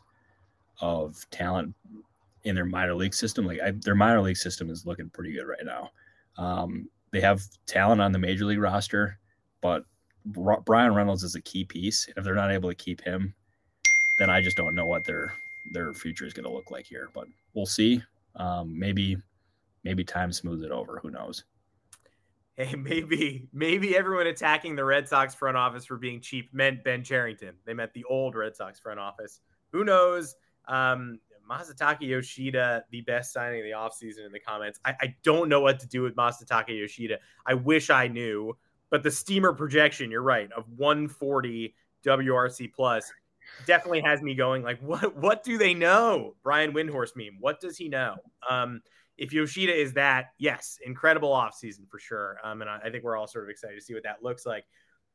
of 0.81 1.17
talent 1.31 1.75
in 2.45 2.55
their 2.55 2.65
minor 2.65 2.95
league 2.95 3.15
system. 3.15 3.47
Like 3.47 3.61
I, 3.61 3.73
their 3.73 3.95
minor 3.95 4.21
league 4.21 4.37
system 4.37 4.69
is 4.71 4.87
looking 4.87 5.11
pretty 5.11 5.33
good 5.33 5.47
right 5.47 5.65
now. 5.65 5.91
Um, 6.39 6.89
they 7.13 7.21
have 7.21 7.43
talent 7.67 8.01
on 8.01 8.13
the 8.13 8.19
major 8.19 8.45
league 8.45 8.61
roster, 8.61 9.19
but 9.61 9.85
Bryan 10.25 10.95
Reynolds 10.95 11.25
is 11.25 11.35
a 11.35 11.41
key 11.41 11.65
piece. 11.65 12.09
If 12.17 12.25
they're 12.25 12.35
not 12.35 12.53
able 12.53 12.69
to 12.69 12.75
keep 12.75 13.01
him, 13.01 13.35
then 14.19 14.31
I 14.31 14.41
just 14.41 14.57
don't 14.57 14.75
know 14.75 14.87
what 14.87 15.05
their 15.05 15.33
their 15.71 15.93
future 15.95 16.27
is 16.27 16.33
going 16.33 16.45
to 16.45 16.53
look 16.53 16.71
like 16.71 16.87
here. 16.87 17.09
But 17.15 17.27
we'll 17.55 17.67
see. 17.67 18.03
Um, 18.37 18.79
maybe 18.79 19.17
maybe 19.85 20.05
time 20.05 20.33
smooths 20.33 20.63
it 20.63 20.71
over. 20.71 21.01
Who 21.03 21.11
knows? 21.11 21.45
Hey, 22.57 22.75
maybe 22.77 23.49
maybe 23.53 23.97
everyone 23.97 24.27
attacking 24.27 24.77
the 24.77 24.85
Red 24.85 25.09
Sox 25.09 25.35
front 25.35 25.57
office 25.57 25.87
for 25.87 25.97
being 25.97 26.21
cheap 26.21 26.53
meant 26.53 26.85
Ben 26.85 27.03
Cherington. 27.03 27.55
They 27.65 27.75
meant 27.75 27.93
the 27.95 28.05
old 28.05 28.35
Red 28.35 28.55
Sox 28.57 28.79
front 28.79 29.01
office. 29.01 29.41
Who 29.73 29.85
knows? 29.85 30.37
Um, 30.69 31.19
Masataka 31.51 32.03
Yoshida, 32.03 32.85
the 32.91 33.01
best 33.01 33.33
signing 33.33 33.61
of 33.61 33.65
the 33.65 33.71
offseason 33.73 34.25
in 34.25 34.33
the 34.33 34.39
comments. 34.39 34.79
I, 34.85 34.95
I 35.01 35.15
don't 35.25 35.49
know 35.49 35.61
what 35.61 35.81
to 35.81 35.89
do 35.89 36.03
with 36.03 36.15
Masataka 36.15 36.69
Yoshida. 36.69 37.19
I 37.45 37.55
wish 37.55 37.91
I 37.91 38.07
knew, 38.07 38.57
but 38.89 39.03
the 39.03 39.11
steamer 39.11 39.53
projection, 39.53 40.11
you're 40.11 40.23
right, 40.23 40.51
of 40.53 40.65
140 40.77 41.75
WRC 42.05 42.73
plus 42.73 43.13
definitely 43.67 44.01
has 44.01 44.23
me 44.23 44.35
going 44.35 44.63
like 44.63 44.81
what 44.81 45.17
what 45.17 45.45
do 45.45 45.59
they 45.59 45.75
know? 45.75 46.35
Brian 46.43 46.73
windhorst 46.73 47.17
meme 47.17 47.37
what 47.41 47.61
does 47.61 47.77
he 47.77 47.89
know? 47.89 48.17
Um 48.49 48.81
if 49.19 49.33
yoshida 49.33 49.75
is 49.75 49.93
that 49.95 50.27
yes 50.39 50.79
incredible 50.85 51.31
offseason 51.31 51.89
for 51.89 51.99
sure. 51.99 52.39
Um 52.43 52.61
and 52.63 52.71
I, 52.71 52.79
I, 52.85 52.91
think 52.91 53.05
we're 53.05 53.17
all 53.17 53.27
sort 53.27 53.45
of 53.45 53.51
excited 53.51 53.77
to 53.77 53.85
see 53.85 53.95
what 53.95 54.03
that 54.05 54.23
looks 54.23 54.47
like. 54.47 54.65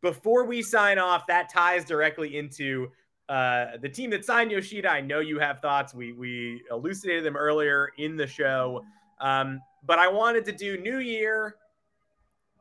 Before 0.02 0.46
we 0.46 0.62
sign 0.62 1.00
off 1.00 1.26
that 1.28 1.50
ties 1.50 1.86
directly 1.86 2.38
into 2.38 2.90
uh 3.30 3.78
the 3.82 3.90
team 3.90 4.12
that 4.12 4.24
signed 4.24 4.52
yoshida. 4.52 4.90
I 4.90 5.02
know 5.02 5.20
you 5.20 5.40
have 5.40 5.60
thoughts. 5.60 5.94
We 5.94 6.14
we 6.14 6.62
elucidated 6.70 7.24
them 7.24 7.36
earlier 7.36 7.90
in 7.98 8.16
the 8.16 8.28
show. 8.28 8.84
Um 9.20 9.60
but 9.84 10.00
i 10.00 10.08
wanted 10.08 10.46
to 10.46 10.52
do 10.52 10.78
new 10.78 11.00
year. 11.00 11.56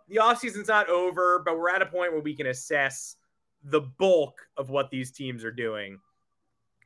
The 0.09 0.17
offseason's 0.17 0.69
not 0.69 0.89
over 0.89 1.43
but 1.45 1.59
we're 1.59 1.71
at 1.71 1.83
a 1.83 1.87
point 1.87 2.13
where 2.13 2.23
we 2.23 2.35
can 2.35 2.47
assess 2.47 3.17
the 3.65 3.81
bulk 3.81 4.39
of 4.57 4.71
what 4.71 4.91
these 4.91 5.11
teams 5.11 5.45
are 5.45 5.51
doing. 5.51 5.99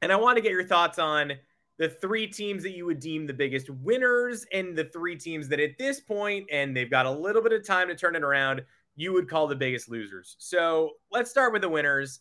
And 0.01 0.13
I 0.13 0.17
want 0.17 0.37
to 0.37 0.43
get 0.43 0.53
your 0.53 0.65
thoughts 0.65 0.99
on 0.99 1.33
the 1.79 1.89
three 1.89 2.27
teams 2.27 2.63
that 2.63 2.77
you 2.77 2.87
would 2.87 3.01
deem 3.01 3.27
the 3.27 3.33
biggest 3.33 3.71
winners 3.71 4.47
and 4.53 4.77
the 4.77 4.85
three 4.85 5.17
teams 5.17 5.49
that 5.49 5.61
at 5.61 5.79
this 5.79 6.01
point, 6.01 6.47
and 6.51 6.77
they've 6.77 6.91
got 6.91 7.07
a 7.07 7.11
little 7.11 7.43
bit 7.43 7.53
of 7.53 7.67
time 7.67 7.89
to 7.89 7.95
turn 7.95 8.17
it 8.17 8.23
around, 8.23 8.63
you 8.97 9.13
would 9.13 9.29
call 9.29 9.47
the 9.47 9.57
biggest 9.57 9.89
losers. 9.89 10.37
So 10.39 10.93
let's 11.13 11.31
start 11.31 11.53
with 11.53 11.63
the 11.63 11.69
winners. 11.69 12.21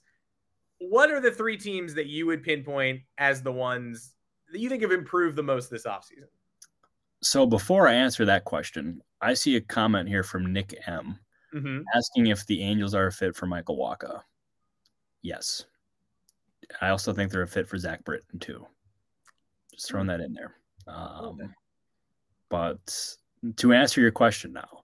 What 0.80 1.10
are 1.12 1.20
the 1.20 1.32
three 1.32 1.58
teams 1.58 1.96
that 1.96 2.06
you 2.06 2.28
would 2.28 2.44
pinpoint 2.44 3.02
as 3.18 3.42
the 3.42 3.52
ones 3.52 4.14
that 4.52 4.60
you 4.60 4.70
think 4.70 4.84
have 4.84 4.92
improved 4.92 5.36
the 5.36 5.44
most 5.44 5.72
this 5.72 5.86
offseason? 5.86 6.30
So 7.24 7.48
before 7.48 7.88
I 7.88 7.94
answer 7.94 8.26
that 8.26 8.46
question, 8.46 9.02
I 9.22 9.34
see 9.34 9.56
a 9.56 9.62
comment 9.62 10.08
here 10.08 10.24
from 10.24 10.54
Nick 10.54 10.76
M 10.86 11.18
mm-hmm. 11.54 11.80
asking 11.96 12.28
if 12.28 12.46
the 12.46 12.62
Angels 12.62 12.94
are 12.94 13.08
a 13.08 13.12
fit 13.12 13.36
for 13.36 13.48
Michael 13.48 13.78
Wacha. 13.78 14.22
Yes. 15.28 15.66
I 16.80 16.88
also 16.88 17.12
think 17.12 17.30
they're 17.30 17.42
a 17.42 17.48
fit 17.48 17.68
for 17.68 17.78
Zach 17.78 18.02
Britton 18.06 18.40
too. 18.40 18.66
Just 19.74 19.90
throwing 19.90 20.08
that 20.08 20.22
in 20.22 20.34
there. 20.34 20.56
Um, 20.88 21.38
okay. 21.42 21.50
But 22.50 23.16
to 23.58 23.74
answer 23.74 24.00
your 24.00 24.12
question 24.12 24.54
now, 24.54 24.84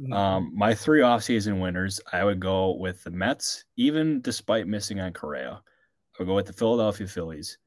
mm-hmm. 0.00 0.12
um, 0.14 0.52
my 0.54 0.72
three 0.72 1.00
offseason 1.00 1.60
winners, 1.60 2.00
I 2.10 2.24
would 2.24 2.40
go 2.40 2.74
with 2.76 3.04
the 3.04 3.10
Mets, 3.10 3.66
even 3.76 4.22
despite 4.22 4.66
missing 4.66 4.98
on 4.98 5.12
Correa. 5.12 5.60
I 5.62 6.22
would 6.22 6.28
go 6.28 6.36
with 6.36 6.46
the 6.46 6.54
Philadelphia 6.54 7.06
Phillies, 7.06 7.58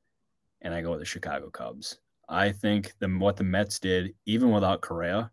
and 0.61 0.73
I 0.73 0.81
go 0.81 0.89
with 0.89 1.01
the 1.01 1.05
Chicago 1.05 1.51
Cubs. 1.51 1.99
I 2.27 2.51
think 2.51 2.93
the 2.97 3.07
what 3.07 3.37
the 3.37 3.43
Mets 3.43 3.79
did, 3.79 4.15
even 4.25 4.49
without 4.51 4.81
Correa, 4.81 5.29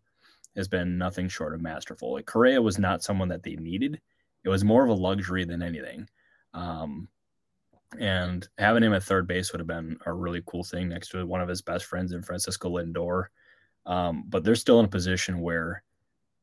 has 0.55 0.67
been 0.67 0.99
nothing 0.99 1.27
short 1.27 1.55
of 1.55 1.61
masterful. 1.61 2.13
Like 2.13 2.27
Correa 2.27 2.61
was 2.61 2.77
not 2.77 3.01
someone 3.01 3.29
that 3.29 3.41
they 3.41 3.55
needed; 3.55 3.99
it 4.43 4.49
was 4.49 4.63
more 4.63 4.83
of 4.83 4.91
a 4.91 4.93
luxury 4.93 5.43
than 5.43 5.63
anything. 5.63 6.07
Um, 6.53 7.07
and 7.99 8.47
having 8.57 8.83
him 8.83 8.93
at 8.93 9.03
third 9.03 9.27
base 9.27 9.51
would 9.51 9.59
have 9.59 9.67
been 9.67 9.97
a 10.05 10.13
really 10.13 10.41
cool 10.45 10.63
thing 10.63 10.89
next 10.89 11.09
to 11.09 11.25
one 11.25 11.41
of 11.41 11.49
his 11.49 11.61
best 11.61 11.85
friends 11.85 12.11
in 12.11 12.23
Francisco 12.23 12.69
Lindor. 12.69 13.25
Um, 13.85 14.23
but 14.27 14.43
they're 14.43 14.55
still 14.55 14.79
in 14.79 14.85
a 14.85 14.89
position 14.89 15.41
where 15.41 15.83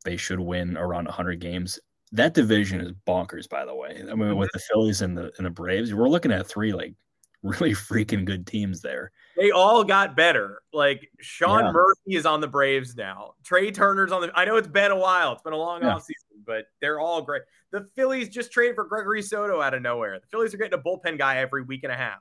they 0.05 0.17
should 0.17 0.41
win 0.41 0.77
around 0.77 1.07
100 1.07 1.41
games. 1.41 1.79
That 2.13 2.35
division 2.35 2.81
is 2.81 2.93
bonkers, 3.07 3.49
by 3.49 3.65
the 3.65 3.75
way. 3.75 4.03
I 4.11 4.15
mean, 4.15 4.37
with 4.37 4.51
the 4.53 4.59
Phillies 4.59 5.03
and 5.03 5.17
the 5.17 5.33
and 5.37 5.47
the 5.47 5.51
Braves, 5.51 5.95
we're 5.95 6.09
looking 6.09 6.33
at 6.33 6.47
three 6.47 6.73
like 6.73 6.95
really 7.43 7.71
freaking 7.71 8.25
good 8.25 8.47
teams 8.47 8.81
there. 8.81 9.13
They 9.37 9.51
all 9.51 9.85
got 9.85 10.17
better. 10.17 10.61
Like 10.73 11.09
Sean 11.21 11.67
yeah. 11.67 11.73
Murphy 11.73 12.17
is 12.17 12.27
on 12.27 12.41
the 12.41 12.49
Braves 12.49 12.97
now. 12.97 13.35
Trea 13.45 13.71
Turner's 13.71 14.13
on 14.13 14.23
the. 14.23 14.33
I 14.35 14.45
know 14.45 14.57
it's 14.57 14.69
been 14.69 14.91
a 14.91 14.99
while. 14.99 15.33
It's 15.33 15.43
been 15.43 15.53
a 15.53 15.57
long 15.57 15.83
yeah. 15.83 15.95
offseason, 15.95 16.30
but 16.51 16.65
they're 16.81 16.99
all 16.99 17.23
great. 17.23 17.43
The 17.71 17.87
Phillies 17.95 18.29
just 18.29 18.51
traded 18.51 18.75
for 18.75 18.85
Gregory 18.85 19.23
Soto 19.23 19.61
out 19.61 19.73
of 19.73 19.83
nowhere. 19.83 20.19
The 20.19 20.27
Phillies 20.27 20.53
are 20.53 20.57
getting 20.57 20.77
a 20.77 20.83
bullpen 20.83 21.17
guy 21.17 21.37
every 21.37 21.63
week 21.63 21.85
and 21.85 21.93
a 21.93 21.97
half. 21.97 22.19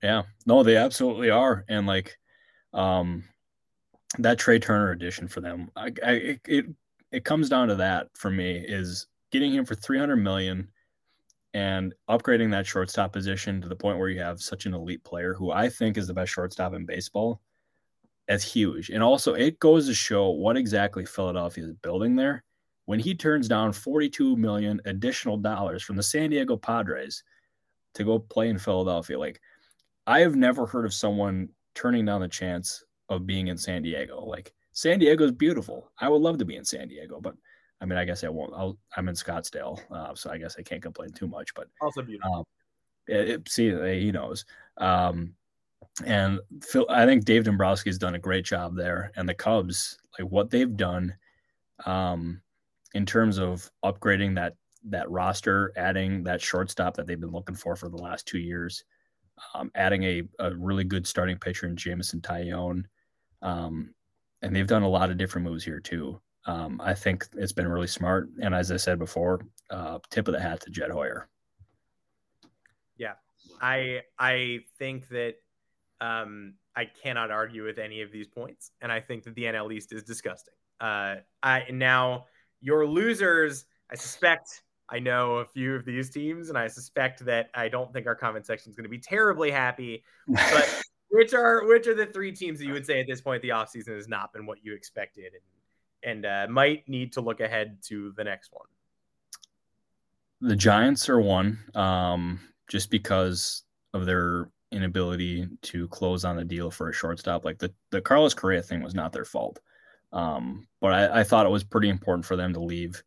Yeah, 0.00 0.22
no, 0.46 0.62
they 0.62 0.76
absolutely 0.76 1.30
are, 1.30 1.64
and 1.68 1.84
like, 1.84 2.16
um, 2.72 3.24
that 4.18 4.38
Trea 4.38 4.60
Turner 4.60 4.92
addition 4.92 5.26
for 5.26 5.40
them, 5.40 5.72
I, 5.74 5.90
I 6.06 6.38
it 6.46 6.66
it 7.10 7.24
comes 7.24 7.48
down 7.48 7.66
to 7.66 7.74
that 7.76 8.08
for 8.14 8.30
me 8.30 8.58
is 8.58 9.08
getting 9.32 9.52
him 9.52 9.64
for 9.64 9.74
three 9.74 9.98
hundred 9.98 10.18
million 10.18 10.68
and 11.52 11.94
upgrading 12.08 12.52
that 12.52 12.66
shortstop 12.66 13.12
position 13.12 13.60
to 13.60 13.68
the 13.68 13.74
point 13.74 13.98
where 13.98 14.08
you 14.08 14.20
have 14.20 14.40
such 14.40 14.66
an 14.66 14.74
elite 14.74 15.02
player 15.02 15.34
who 15.34 15.50
I 15.50 15.68
think 15.68 15.96
is 15.96 16.06
the 16.06 16.14
best 16.14 16.32
shortstop 16.32 16.74
in 16.74 16.86
baseball. 16.86 17.40
That's 18.28 18.44
huge. 18.44 18.90
And 18.90 19.02
also, 19.02 19.34
it 19.34 19.58
goes 19.58 19.88
to 19.88 19.94
show 19.94 20.30
what 20.30 20.56
exactly 20.56 21.04
Philadelphia 21.04 21.64
is 21.64 21.72
building 21.82 22.14
there 22.14 22.44
when 22.86 22.98
he 22.98 23.14
turns 23.14 23.48
down 23.48 23.72
42 23.72 24.36
million 24.36 24.80
additional 24.84 25.36
dollars 25.36 25.82
from 25.82 25.96
the 25.96 26.02
San 26.02 26.30
Diego 26.30 26.56
Padres 26.56 27.22
to 27.94 28.04
go 28.04 28.18
play 28.18 28.48
in 28.48 28.58
Philadelphia. 28.58 29.18
Like 29.18 29.40
I 30.06 30.20
have 30.20 30.36
never 30.36 30.66
heard 30.66 30.84
of 30.84 30.94
someone 30.94 31.48
turning 31.74 32.04
down 32.04 32.20
the 32.20 32.28
chance 32.28 32.84
of 33.08 33.26
being 33.26 33.48
in 33.48 33.56
San 33.56 33.82
Diego. 33.82 34.24
Like 34.24 34.52
San 34.72 34.98
Diego 34.98 35.24
is 35.24 35.32
beautiful. 35.32 35.90
I 35.98 36.08
would 36.08 36.22
love 36.22 36.38
to 36.38 36.44
be 36.44 36.56
in 36.56 36.64
San 36.64 36.88
Diego, 36.88 37.20
but 37.20 37.34
I 37.80 37.86
mean, 37.86 37.98
I 37.98 38.04
guess 38.04 38.24
I 38.24 38.28
won't. 38.28 38.54
i 38.54 38.98
am 38.98 39.08
in 39.08 39.14
Scottsdale, 39.14 39.78
uh, 39.90 40.14
so 40.14 40.30
I 40.30 40.38
guess 40.38 40.56
I 40.58 40.62
can't 40.62 40.82
complain 40.82 41.10
too 41.10 41.26
much. 41.26 41.54
But 41.54 41.68
also 41.82 42.02
beautiful. 42.02 42.34
Um, 42.34 42.44
it, 43.06 43.28
it, 43.28 43.48
see, 43.48 43.70
he 44.00 44.10
knows. 44.10 44.44
Um, 44.78 45.34
and 46.04 46.40
Phil, 46.62 46.86
I 46.88 47.04
think 47.04 47.24
Dave 47.24 47.44
Dombrowski 47.44 47.90
has 47.90 47.98
done 47.98 48.14
a 48.14 48.18
great 48.18 48.44
job 48.44 48.74
there, 48.74 49.12
and 49.16 49.28
the 49.28 49.34
Cubs, 49.34 49.98
like 50.18 50.30
what 50.30 50.50
they've 50.50 50.76
done, 50.76 51.14
um, 51.84 52.40
in 52.94 53.04
terms 53.04 53.38
of 53.38 53.70
upgrading 53.84 54.36
that 54.36 54.54
that 54.86 55.10
roster, 55.10 55.72
adding 55.76 56.24
that 56.24 56.40
shortstop 56.40 56.94
that 56.94 57.06
they've 57.06 57.20
been 57.20 57.32
looking 57.32 57.54
for 57.54 57.74
for 57.74 57.88
the 57.88 57.96
last 57.96 58.26
two 58.26 58.38
years, 58.38 58.84
um, 59.54 59.70
adding 59.74 60.02
a, 60.04 60.22
a 60.38 60.54
really 60.54 60.84
good 60.84 61.06
starting 61.06 61.38
pitcher 61.38 61.66
in 61.66 61.76
Jameson 61.76 62.20
Taillon, 62.20 62.84
um, 63.42 63.94
and 64.42 64.54
they've 64.54 64.66
done 64.66 64.82
a 64.82 64.88
lot 64.88 65.10
of 65.10 65.16
different 65.16 65.46
moves 65.46 65.64
here 65.64 65.80
too. 65.80 66.20
Um, 66.46 66.80
I 66.82 66.92
think 66.94 67.26
it's 67.34 67.52
been 67.52 67.66
really 67.66 67.86
smart. 67.86 68.28
And 68.42 68.54
as 68.54 68.70
I 68.70 68.76
said 68.76 68.98
before, 68.98 69.40
uh, 69.70 69.98
tip 70.10 70.28
of 70.28 70.34
the 70.34 70.40
hat 70.40 70.60
to 70.60 70.70
Jed 70.70 70.90
Hoyer. 70.90 71.28
Yeah, 72.98 73.14
I 73.60 74.02
I 74.18 74.60
think 74.78 75.08
that 75.08 75.36
um, 76.00 76.54
I 76.76 76.84
cannot 76.84 77.30
argue 77.30 77.64
with 77.64 77.78
any 77.78 78.02
of 78.02 78.12
these 78.12 78.26
points, 78.26 78.70
and 78.82 78.92
I 78.92 79.00
think 79.00 79.24
that 79.24 79.34
the 79.34 79.44
NL 79.44 79.72
East 79.72 79.92
is 79.92 80.02
disgusting. 80.02 80.54
Uh, 80.80 81.16
I 81.42 81.64
now 81.70 82.26
your 82.64 82.86
losers. 82.86 83.66
I 83.90 83.94
suspect 83.94 84.62
I 84.88 84.98
know 84.98 85.36
a 85.36 85.44
few 85.44 85.74
of 85.74 85.84
these 85.84 86.10
teams, 86.10 86.48
and 86.48 86.58
I 86.58 86.66
suspect 86.66 87.24
that 87.26 87.50
I 87.54 87.68
don't 87.68 87.92
think 87.92 88.06
our 88.06 88.14
comment 88.14 88.46
section 88.46 88.70
is 88.70 88.76
going 88.76 88.84
to 88.84 88.90
be 88.90 88.98
terribly 88.98 89.50
happy. 89.50 90.02
But 90.26 90.82
which 91.10 91.34
are 91.34 91.64
which 91.66 91.86
are 91.86 91.94
the 91.94 92.06
three 92.06 92.32
teams 92.32 92.58
that 92.58 92.66
you 92.66 92.72
would 92.72 92.86
say 92.86 93.00
at 93.00 93.06
this 93.06 93.20
point 93.20 93.42
the 93.42 93.50
offseason 93.50 93.94
has 93.94 94.08
not 94.08 94.32
been 94.32 94.46
what 94.46 94.64
you 94.64 94.74
expected 94.74 95.32
and 96.02 96.16
and 96.16 96.26
uh, 96.26 96.52
might 96.52 96.88
need 96.88 97.12
to 97.12 97.20
look 97.20 97.40
ahead 97.40 97.78
to 97.82 98.12
the 98.16 98.24
next 98.24 98.52
one? 98.52 98.66
The 100.40 100.56
Giants 100.56 101.08
are 101.08 101.20
one, 101.20 101.58
um, 101.74 102.40
just 102.68 102.90
because 102.90 103.62
of 103.94 104.04
their 104.04 104.50
inability 104.72 105.48
to 105.62 105.88
close 105.88 106.24
on 106.24 106.38
a 106.38 106.44
deal 106.44 106.70
for 106.70 106.88
a 106.88 106.92
shortstop. 106.92 107.44
Like 107.44 107.58
the 107.58 107.72
the 107.90 108.00
Carlos 108.00 108.34
Correa 108.34 108.62
thing 108.62 108.82
was 108.82 108.94
not 108.94 109.12
their 109.12 109.24
fault, 109.24 109.60
um, 110.14 110.66
but 110.80 110.94
I, 110.94 111.20
I 111.20 111.24
thought 111.24 111.44
it 111.44 111.50
was 111.50 111.64
pretty 111.64 111.88
important 111.88 112.24
for 112.24 112.36
them 112.36 112.54
to 112.54 112.60
leave 112.60 113.02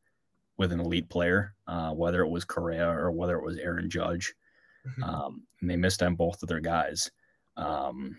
with 0.57 0.71
an 0.71 0.79
elite 0.79 1.09
player, 1.09 1.53
uh, 1.67 1.91
whether 1.91 2.21
it 2.21 2.29
was 2.29 2.43
Correa 2.43 2.89
or 2.89 3.11
whether 3.11 3.37
it 3.37 3.45
was 3.45 3.57
Aaron 3.57 3.89
Judge. 3.89 4.33
Mm-hmm. 4.85 5.03
Um, 5.03 5.43
and 5.61 5.69
they 5.69 5.75
missed 5.75 6.03
on 6.03 6.15
both 6.15 6.43
of 6.43 6.49
their 6.49 6.59
guys. 6.59 7.09
Um, 7.55 8.17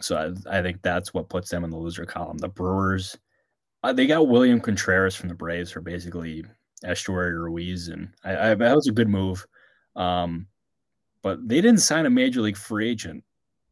so 0.00 0.16
I, 0.16 0.58
I, 0.58 0.62
think 0.62 0.82
that's 0.82 1.14
what 1.14 1.28
puts 1.28 1.50
them 1.50 1.64
in 1.64 1.70
the 1.70 1.76
loser 1.76 2.04
column. 2.04 2.38
The 2.38 2.48
Brewers, 2.48 3.16
uh, 3.82 3.92
they 3.92 4.06
got 4.06 4.28
William 4.28 4.60
Contreras 4.60 5.14
from 5.14 5.28
the 5.28 5.34
Braves 5.34 5.70
for 5.70 5.80
basically 5.80 6.44
Esteury 6.84 7.32
Ruiz, 7.32 7.88
and 7.88 8.10
I, 8.24 8.50
I, 8.50 8.54
that 8.54 8.74
was 8.74 8.88
a 8.88 8.92
good 8.92 9.08
move. 9.08 9.46
Um, 9.96 10.46
but 11.22 11.48
they 11.48 11.60
didn't 11.60 11.80
sign 11.80 12.04
a 12.04 12.10
major 12.10 12.42
league 12.42 12.56
free 12.56 12.90
agent 12.90 13.24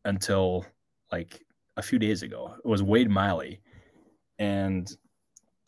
until 0.04 0.64
like 1.10 1.44
a 1.76 1.82
few 1.82 1.98
days 1.98 2.22
ago. 2.22 2.54
It 2.64 2.68
was 2.68 2.82
Wade 2.82 3.10
Miley, 3.10 3.60
and 4.42 4.90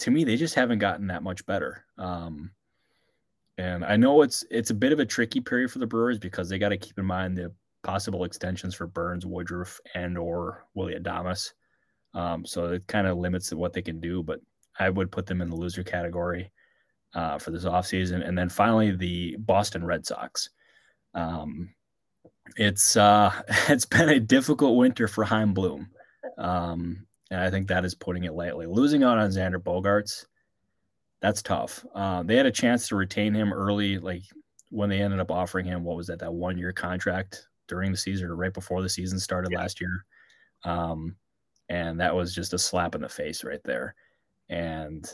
to 0.01 0.11
me, 0.11 0.25
they 0.25 0.37
just 0.37 0.57
haven't 0.57 0.81
gotten 0.81 1.07
that 1.07 1.23
much 1.23 1.47
better. 1.47 1.85
Um, 1.97 2.51
and 3.57 3.85
I 3.85 3.97
know 3.97 4.23
it's 4.23 4.45
it's 4.51 4.71
a 4.71 4.75
bit 4.75 4.93
of 4.93 4.99
a 4.99 5.07
tricky 5.07 5.41
period 5.41 5.71
for 5.71 5.79
the 5.79 5.87
Brewers 5.87 6.19
because 6.19 6.49
they 6.49 6.59
got 6.59 6.71
to 6.71 6.77
keep 6.77 6.99
in 6.99 7.05
mind 7.05 7.39
the 7.39 7.53
possible 7.85 8.25
extensions 8.25 8.75
for 8.75 8.89
Burnes, 8.89 9.27
Woodruff, 9.27 9.81
and 9.95 10.19
or 10.19 10.67
Willy 10.75 10.97
Adames. 10.97 11.53
Um, 12.15 12.45
so 12.45 12.67
it 12.67 12.87
kind 12.89 13.07
of 13.07 13.17
limits 13.17 13.53
what 13.53 13.73
they 13.73 13.83
can 13.83 14.01
do, 14.01 14.25
but 14.25 14.41
I 14.81 14.91
would 14.91 15.13
put 15.13 15.27
them 15.27 15.41
in 15.41 15.51
the 15.51 15.57
loser 15.57 15.85
category 15.85 16.51
uh, 17.15 17.39
for 17.39 17.53
this 17.53 17.65
offseason. 17.65 18.27
And 18.27 18.37
then 18.37 18.49
finally, 18.49 18.91
the 18.91 19.37
Boston 19.39 19.85
Red 19.85 20.05
Sox. 20.05 20.51
Um, 21.15 21.73
it's 22.57 22.97
uh, 22.97 23.31
it's 23.69 23.87
been 23.87 24.09
a 24.09 24.19
difficult 24.19 24.77
winter 24.77 25.07
for 25.07 25.23
Chaim 25.23 25.55
Bloom. 25.55 25.91
Um, 26.39 27.07
and 27.31 27.41
I 27.41 27.51
think 27.51 27.69
that 27.69 27.85
is 27.85 27.95
putting 27.95 28.25
it 28.25 28.35
lightly. 28.35 28.67
Losing 28.67 29.03
out 29.03 29.19
on 29.19 29.31
Xander 29.31 29.59
Bogaerts, 29.59 30.27
that's 31.21 31.43
tough. 31.43 31.85
Uh, 31.95 32.23
they 32.23 32.37
had 32.37 32.47
a 32.47 32.53
chance 32.53 32.89
to 32.89 32.97
retain 32.97 33.35
him 33.35 33.53
early, 33.53 33.99
like 33.99 34.23
when 34.71 34.91
they 34.91 35.01
ended 35.01 35.21
up 35.21 35.31
offering 35.31 35.65
him 35.65 35.85
what 35.85 35.97
was 35.97 36.07
that 36.09 36.19
that 36.19 36.35
one 36.35 36.59
year 36.59 36.73
contract 36.73 37.49
during 37.69 37.91
the 37.91 37.97
season 37.97 38.29
or 38.29 38.37
right 38.37 38.53
before 38.53 38.83
the 38.83 38.89
season 38.89 39.19
started 39.19 39.51
yeah. 39.53 39.59
last 39.59 39.81
year, 39.81 40.05
um, 40.65 41.17
and 41.69 41.99
that 42.01 42.15
was 42.15 42.35
just 42.35 42.53
a 42.53 42.59
slap 42.59 42.95
in 42.95 43.01
the 43.01 43.09
face 43.09 43.43
right 43.43 43.63
there. 43.65 43.95
And 44.51 45.09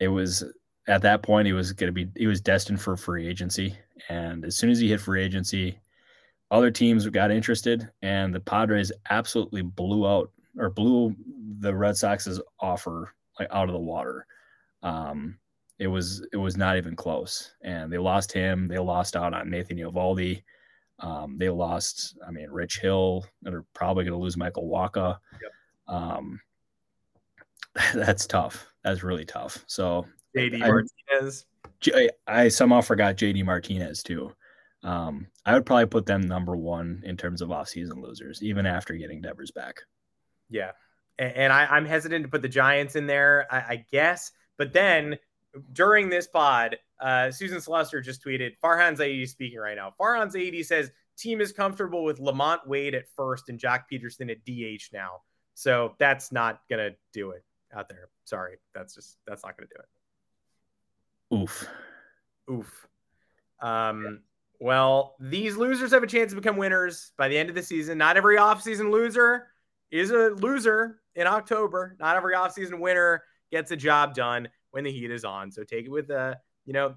it 0.00 0.08
was 0.08 0.44
at 0.88 1.02
that 1.02 1.22
point 1.22 1.46
he 1.46 1.52
was 1.52 1.72
going 1.72 1.92
to 1.94 2.04
be 2.04 2.10
he 2.16 2.26
was 2.26 2.40
destined 2.40 2.80
for 2.80 2.96
free 2.96 3.28
agency, 3.28 3.76
and 4.08 4.44
as 4.44 4.56
soon 4.56 4.70
as 4.70 4.80
he 4.80 4.88
hit 4.88 5.00
free 5.00 5.22
agency, 5.22 5.78
other 6.50 6.70
teams 6.70 7.08
got 7.08 7.30
interested, 7.30 7.88
and 8.02 8.34
the 8.34 8.40
Padres 8.40 8.90
absolutely 9.10 9.62
blew 9.62 10.06
out 10.06 10.30
or 10.58 10.70
blew 10.70 11.14
the 11.58 11.74
Red 11.74 11.96
Sox's 11.96 12.40
offer 12.60 13.14
like 13.38 13.48
out 13.50 13.68
of 13.68 13.72
the 13.72 13.80
water. 13.80 14.26
Um, 14.82 15.38
it 15.78 15.88
was 15.88 16.26
it 16.32 16.36
was 16.36 16.56
not 16.56 16.76
even 16.76 16.96
close, 16.96 17.54
and 17.62 17.92
they 17.92 17.98
lost 17.98 18.32
him. 18.32 18.68
They 18.68 18.78
lost 18.78 19.16
out 19.16 19.34
on 19.34 19.50
Nathan 19.50 19.76
Eovaldi. 19.76 20.42
Um, 20.98 21.36
they 21.36 21.50
lost, 21.50 22.16
I 22.26 22.30
mean, 22.30 22.48
Rich 22.50 22.78
Hill. 22.78 23.26
They're 23.42 23.64
probably 23.74 24.04
going 24.04 24.18
to 24.18 24.22
lose 24.22 24.36
Michael 24.36 24.68
Wacha. 24.68 25.18
Yep. 25.42 25.52
Um, 25.88 26.40
that's 27.94 28.26
tough. 28.26 28.66
That's 28.82 29.02
really 29.02 29.24
tough. 29.24 29.62
So 29.66 30.06
JD 30.36 30.60
Martinez. 30.60 31.44
I, 31.94 32.08
I 32.26 32.48
somehow 32.48 32.80
forgot 32.80 33.16
JD 33.16 33.44
Martinez 33.44 34.02
too. 34.02 34.32
Um, 34.82 35.26
I 35.44 35.54
would 35.54 35.66
probably 35.66 35.86
put 35.86 36.06
them 36.06 36.22
number 36.22 36.56
one 36.56 37.02
in 37.04 37.16
terms 37.16 37.42
of 37.42 37.50
off-season 37.50 38.00
losers, 38.00 38.42
even 38.42 38.66
after 38.66 38.94
getting 38.94 39.20
Devers 39.20 39.50
back. 39.50 39.80
Yeah. 40.48 40.72
And, 41.18 41.32
and 41.34 41.52
I, 41.52 41.76
am 41.76 41.84
hesitant 41.84 42.24
to 42.24 42.28
put 42.28 42.42
the 42.42 42.48
Giants 42.48 42.96
in 42.96 43.06
there, 43.06 43.46
I, 43.50 43.56
I, 43.56 43.84
guess. 43.90 44.32
But 44.58 44.72
then 44.72 45.18
during 45.72 46.08
this 46.08 46.26
pod, 46.26 46.76
uh, 47.00 47.30
Susan 47.30 47.58
Slusser 47.58 48.02
just 48.02 48.24
tweeted 48.24 48.52
Farhan 48.62 48.96
Zaidi 48.96 49.28
speaking 49.28 49.58
right 49.58 49.76
now. 49.76 49.92
Farhan 49.98 50.32
Zaidi 50.32 50.64
says 50.64 50.90
team 51.16 51.40
is 51.40 51.52
comfortable 51.52 52.04
with 52.04 52.18
LaMonte 52.18 52.66
Wade 52.66 52.94
at 52.94 53.04
first 53.16 53.48
and 53.48 53.58
Joc 53.58 53.84
Pederson 53.90 54.30
at 54.30 54.44
DH 54.44 54.92
now. 54.92 55.22
So 55.54 55.94
that's 55.98 56.32
not 56.32 56.60
going 56.68 56.90
to 56.90 56.96
do 57.12 57.30
it 57.30 57.44
out 57.74 57.88
there. 57.88 58.08
Sorry. 58.24 58.56
That's 58.74 58.94
just, 58.94 59.16
that's 59.26 59.42
not 59.42 59.56
going 59.56 59.68
to 59.68 59.74
do 59.74 59.80
it. 59.80 61.42
Oof. 61.42 61.68
Oof. 62.50 62.88
Um, 63.60 64.04
yeah. 64.04 64.10
Well, 64.58 65.16
these 65.20 65.56
losers 65.56 65.90
have 65.92 66.02
a 66.02 66.06
chance 66.06 66.32
to 66.32 66.36
become 66.36 66.56
winners 66.56 67.12
by 67.18 67.28
the 67.28 67.36
end 67.36 67.48
of 67.48 67.54
the 67.54 67.62
season. 67.62 67.98
Not 67.98 68.16
every 68.16 68.36
offseason 68.36 68.90
loser 68.90 69.48
is 69.90 70.10
a 70.10 70.30
loser 70.30 71.00
in 71.14 71.26
October. 71.26 71.96
Not 71.98 72.16
every 72.16 72.34
offseason 72.34 72.80
winner 72.80 73.22
gets 73.50 73.70
a 73.70 73.76
job 73.76 74.14
done 74.14 74.48
when 74.70 74.84
the 74.84 74.92
heat 74.92 75.10
is 75.10 75.24
on. 75.24 75.50
So 75.50 75.64
take 75.64 75.86
it 75.86 75.90
with 75.90 76.10
a, 76.10 76.18
uh, 76.18 76.34
you 76.64 76.72
know, 76.72 76.94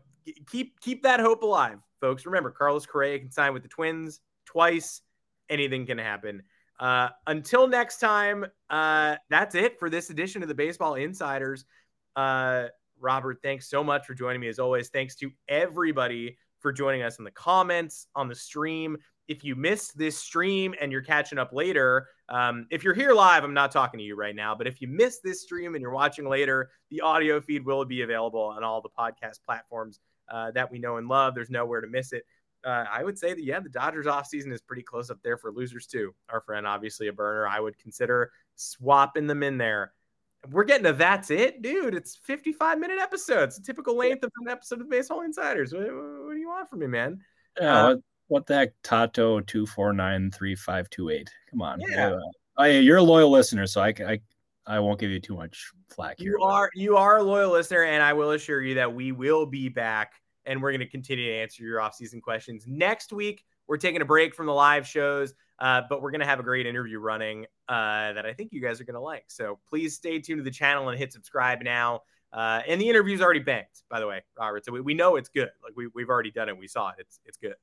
keep 0.50 0.80
keep 0.80 1.04
that 1.04 1.20
hope 1.20 1.44
alive, 1.44 1.80
folks. 2.02 2.26
Remember, 2.26 2.52
Carlos 2.52 2.86
Correa 2.86 3.20
can 3.20 3.32
sign 3.32 3.54
with 3.54 3.64
the 3.64 3.70
Twins 3.70 4.20
twice. 4.46 5.02
Anything 5.50 5.86
can 5.86 5.98
happen. 5.98 6.44
Uh, 6.80 7.10
until 7.28 7.68
next 7.68 8.00
time, 8.00 8.46
uh, 8.70 9.16
that's 9.30 9.54
it 9.54 9.78
for 9.80 9.90
this 9.90 10.10
edition 10.10 10.42
of 10.42 10.48
the 10.48 10.56
Baseball 10.56 10.96
Insiders. 10.96 11.66
Uh, 12.16 12.68
Robert, 13.00 13.40
thanks 13.44 13.70
so 13.70 13.84
much 13.84 14.06
for 14.06 14.14
joining 14.14 14.42
me 14.42 14.48
as 14.48 14.60
always. 14.60 14.90
Thanks 14.90 15.16
to 15.18 15.32
everybody 15.48 16.38
for 16.60 16.72
joining 16.72 17.02
us 17.02 17.18
in 17.18 17.26
the 17.26 17.32
comments 17.32 18.08
on 18.16 18.28
the 18.28 18.36
stream 18.36 18.98
if 19.30 19.44
you 19.44 19.56
missed 19.56 19.98
this 19.98 20.18
stream 20.18 20.74
and 20.82 20.92
you're 20.92 21.04
catching 21.04 21.38
up 21.38 21.54
later, 21.54 22.08
um, 22.30 22.68
if 22.70 22.84
you're 22.84 22.94
here 22.94 23.14
live, 23.14 23.44
I'm 23.44 23.54
not 23.54 23.72
talking 23.72 23.98
to 23.98 24.04
you 24.04 24.16
right 24.16 24.36
now, 24.36 24.54
but 24.54 24.68
if 24.68 24.82
you 24.82 24.88
miss 24.88 25.20
this 25.20 25.42
stream 25.42 25.74
and 25.74 25.82
you're 25.82 25.92
watching 25.92 26.30
later, 26.30 26.70
the 26.92 27.02
audio 27.02 27.42
feed 27.42 27.66
will 27.66 27.84
be 27.86 28.04
available 28.04 28.42
on 28.42 28.64
all 28.64 28.82
the 28.82 28.90
podcast 28.90 29.44
platforms 29.44 30.00
uh, 30.32 30.52
that 30.52 30.72
we 30.72 30.78
know 30.78 30.98
and 30.98 31.08
love. 31.08 31.34
There's 31.34 31.50
nowhere 31.50 31.82
to 31.82 31.88
miss 31.88 32.14
it. 32.14 32.24
Uh, 32.64 32.86
I 32.92 33.04
would 33.04 33.18
say 33.18 33.34
that, 33.34 33.44
yeah, 33.44 33.60
the 33.60 33.70
Dodgers 33.70 34.06
offseason 34.06 34.52
is 34.52 34.62
pretty 34.62 34.84
close 34.84 35.10
up 35.10 35.20
there 35.24 35.38
for 35.38 35.52
losers, 35.52 35.88
too. 35.88 36.14
Our 36.30 36.42
friend, 36.42 36.68
obviously 36.68 37.08
a 37.08 37.14
burner. 37.14 37.48
I 37.48 37.60
would 37.60 37.78
consider 37.80 38.32
swapping 38.56 39.28
them 39.28 39.42
in 39.42 39.58
there. 39.58 39.94
We're 40.52 40.66
getting 40.66 40.86
to 40.86 40.94
that's 40.94 41.32
it, 41.32 41.62
dude. 41.62 41.96
It's 41.96 42.16
55 42.16 42.80
minute 42.80 43.00
episodes, 43.00 43.60
typical 43.60 43.98
length 43.98 44.24
of 44.24 44.32
an 44.42 44.50
episode 44.50 44.82
of 44.82 44.90
Baseball 44.90 45.22
Insiders. 45.22 45.74
What, 45.74 45.82
what 45.82 46.34
do 46.34 46.40
you 46.40 46.48
want 46.48 46.70
from 46.70 46.80
me, 46.80 46.88
man? 46.88 47.22
Yeah, 47.60 47.88
uh, 47.88 47.96
what 48.30 48.46
the 48.48 48.56
heck, 48.56 48.70
Tato 48.84 49.42
two 49.42 49.66
four 49.66 49.92
nine 49.92 50.32
three 50.32 50.56
five 50.56 50.90
two 50.90 51.10
eight. 51.10 51.30
Come 51.52 51.62
on, 51.62 51.82
yeah. 51.82 52.18
Uh, 52.58 52.64
you're 52.64 52.98
a 52.98 53.04
loyal 53.04 53.30
listener, 53.30 53.68
so 53.68 53.82
I, 53.82 53.94
I 54.08 54.20
I 54.66 54.80
won't 54.80 55.00
give 55.00 55.12
you 55.12 55.20
too 55.20 55.36
much 55.36 55.72
flack 55.90 56.16
here. 56.20 56.38
You 56.38 56.44
are 56.44 56.70
you 56.74 56.96
are 56.96 57.18
a 57.18 57.24
loyal 57.24 57.52
listener, 57.52 57.84
and 57.84 58.02
I 58.02 58.14
will 58.14 58.32
assure 58.32 58.62
you 58.62 58.76
that 58.76 58.94
we 58.94 59.12
will 59.12 59.46
be 59.46 59.68
back, 59.68 60.14
and 60.46 60.62
we're 60.62 60.72
going 60.72 60.80
to 60.80 60.90
continue 60.90 61.26
to 61.26 61.36
answer 61.36 61.64
your 61.64 61.82
off-season 61.82 62.22
questions 62.22 62.66
next 62.68 63.12
week. 63.12 63.44
We're 63.68 63.78
taking 63.78 64.02
a 64.02 64.06
break 64.06 64.34
from 64.34 64.46
the 64.46 64.54
live 64.54 64.88
shows, 64.88 65.34
uh, 65.60 65.84
but 65.90 66.02
we're 66.02 66.12
going 66.12 66.22
to 66.22 66.28
have 66.28 66.40
a 66.40 66.44
great 66.44 66.66
interview 66.66 67.00
running 67.00 67.46
uh, 67.68 68.14
that 68.14 68.26
I 68.26 68.34
think 68.34 68.52
you 68.52 68.62
guys 68.62 68.82
are 68.82 68.84
going 68.84 68.96
to 68.96 69.00
like. 69.02 69.26
So 69.28 69.60
please 69.70 69.96
stay 69.96 70.20
tuned 70.20 70.40
to 70.40 70.44
the 70.44 70.52
channel 70.52 70.90
and 70.90 70.98
hit 70.98 71.14
subscribe 71.14 71.62
now. 71.62 72.02
Uh, 72.32 72.62
and 72.68 72.80
the 72.80 72.88
interview's 72.88 73.22
already 73.22 73.40
banked, 73.40 73.84
by 73.90 74.00
the 74.00 74.08
way, 74.08 74.22
Robert. 74.38 74.66
So 74.66 74.72
we, 74.72 74.82
we 74.82 74.94
know 74.94 75.16
it's 75.16 75.30
good. 75.30 75.50
Like 75.64 75.74
we, 75.76 75.88
we've 75.96 76.10
already 76.10 76.32
done 76.32 76.50
it. 76.50 76.58
We 76.58 76.68
saw 76.68 76.90
it. 76.90 76.96
It's 77.00 77.20
it's 77.26 77.38
good. 77.38 77.56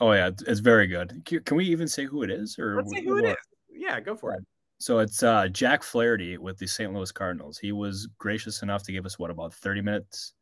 Oh 0.00 0.12
yeah, 0.12 0.30
it's 0.46 0.60
very 0.60 0.86
good. 0.86 1.22
Can 1.24 1.56
we 1.56 1.66
even 1.66 1.86
say 1.86 2.04
who 2.04 2.22
it 2.22 2.30
is? 2.30 2.58
Or 2.58 2.76
let's 2.76 2.90
say 2.90 3.04
who 3.04 3.18
it 3.18 3.26
is. 3.26 3.36
Yeah, 3.70 4.00
go 4.00 4.16
for 4.16 4.34
it. 4.34 4.40
So 4.78 4.98
it's 4.98 5.22
uh, 5.22 5.48
Jack 5.48 5.82
Flaherty 5.82 6.36
with 6.36 6.58
the 6.58 6.66
St. 6.66 6.92
Louis 6.92 7.12
Cardinals. 7.12 7.58
He 7.58 7.72
was 7.72 8.08
gracious 8.18 8.62
enough 8.62 8.82
to 8.84 8.92
give 8.92 9.06
us 9.06 9.18
what 9.18 9.30
about 9.30 9.54
30 9.54 9.82
minutes 9.82 10.34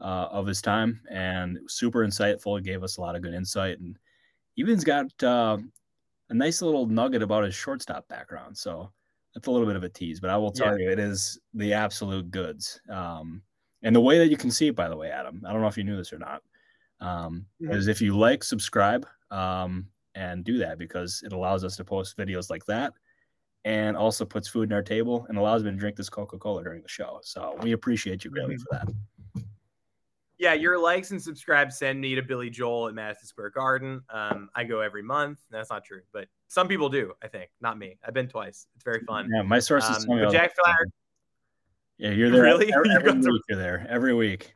uh, 0.00 0.28
of 0.30 0.46
his 0.46 0.60
time, 0.60 1.00
and 1.10 1.58
super 1.68 2.06
insightful. 2.06 2.62
Gave 2.62 2.82
us 2.82 2.96
a 2.96 3.00
lot 3.00 3.14
of 3.14 3.22
good 3.22 3.34
insight, 3.34 3.78
and 3.78 3.96
even's 4.56 4.84
got 4.84 5.06
uh, 5.22 5.58
a 6.30 6.34
nice 6.34 6.62
little 6.62 6.86
nugget 6.86 7.22
about 7.22 7.44
his 7.44 7.54
shortstop 7.54 8.08
background. 8.08 8.56
So 8.56 8.90
it's 9.34 9.46
a 9.46 9.50
little 9.50 9.66
bit 9.66 9.76
of 9.76 9.84
a 9.84 9.88
tease, 9.88 10.18
but 10.18 10.30
I 10.30 10.36
will 10.36 10.50
tell 10.50 10.78
yeah. 10.78 10.86
you, 10.86 10.92
it 10.92 10.98
is 10.98 11.38
the 11.54 11.72
absolute 11.72 12.30
goods. 12.30 12.80
Um, 12.90 13.42
and 13.82 13.94
the 13.94 14.00
way 14.00 14.18
that 14.18 14.28
you 14.28 14.36
can 14.36 14.50
see 14.50 14.68
it, 14.68 14.76
by 14.76 14.88
the 14.88 14.96
way, 14.96 15.10
Adam, 15.10 15.42
I 15.46 15.52
don't 15.52 15.60
know 15.60 15.68
if 15.68 15.76
you 15.76 15.84
knew 15.84 15.96
this 15.96 16.12
or 16.12 16.18
not, 16.18 16.42
um, 17.00 17.46
mm-hmm. 17.62 17.72
is 17.72 17.88
if 17.88 18.00
you 18.00 18.16
like, 18.16 18.44
subscribe, 18.44 19.06
um, 19.30 19.86
and 20.14 20.44
do 20.44 20.58
that 20.58 20.78
because 20.78 21.22
it 21.24 21.32
allows 21.32 21.62
us 21.62 21.76
to 21.76 21.84
post 21.84 22.16
videos 22.16 22.50
like 22.50 22.64
that 22.66 22.92
and 23.66 23.96
also 23.96 24.24
puts 24.24 24.46
food 24.46 24.70
in 24.70 24.72
our 24.72 24.82
table 24.82 25.26
and 25.28 25.36
allows 25.36 25.64
me 25.64 25.70
to 25.72 25.76
drink 25.76 25.96
this 25.96 26.08
Coca 26.08 26.38
Cola 26.38 26.62
during 26.62 26.82
the 26.82 26.88
show. 26.88 27.18
So 27.24 27.58
we 27.62 27.72
appreciate 27.72 28.24
you 28.24 28.30
greatly 28.30 28.56
for 28.56 28.66
that. 28.70 29.44
Yeah, 30.38 30.52
your 30.52 30.78
likes 30.78 31.10
and 31.10 31.20
subscribes 31.20 31.76
send 31.78 32.00
me 32.00 32.14
to 32.14 32.22
Billy 32.22 32.48
Joel 32.48 32.88
at 32.88 32.94
Madison 32.94 33.26
Square 33.26 33.50
Garden. 33.50 34.02
Um, 34.10 34.50
I 34.54 34.64
go 34.64 34.80
every 34.80 35.02
month. 35.02 35.40
That's 35.50 35.70
not 35.70 35.84
true, 35.84 36.02
but 36.12 36.28
some 36.46 36.68
people 36.68 36.88
do. 36.88 37.12
I 37.22 37.28
think 37.28 37.50
not 37.60 37.76
me. 37.76 37.98
I've 38.06 38.14
been 38.14 38.28
twice. 38.28 38.68
It's 38.76 38.84
very 38.84 39.00
fun. 39.00 39.28
Yeah, 39.34 39.42
my 39.42 39.58
sources. 39.58 40.06
Um, 40.08 40.30
Jack 40.30 40.52
Flaherty. 40.62 40.90
Yeah, 41.98 42.10
you're 42.10 42.30
there. 42.30 42.42
Really? 42.44 42.72
Every, 42.72 42.90
every 42.94 43.12
you 43.20 43.32
week 43.32 43.42
you're 43.48 43.58
there 43.58 43.86
every 43.88 44.14
week. 44.14 44.52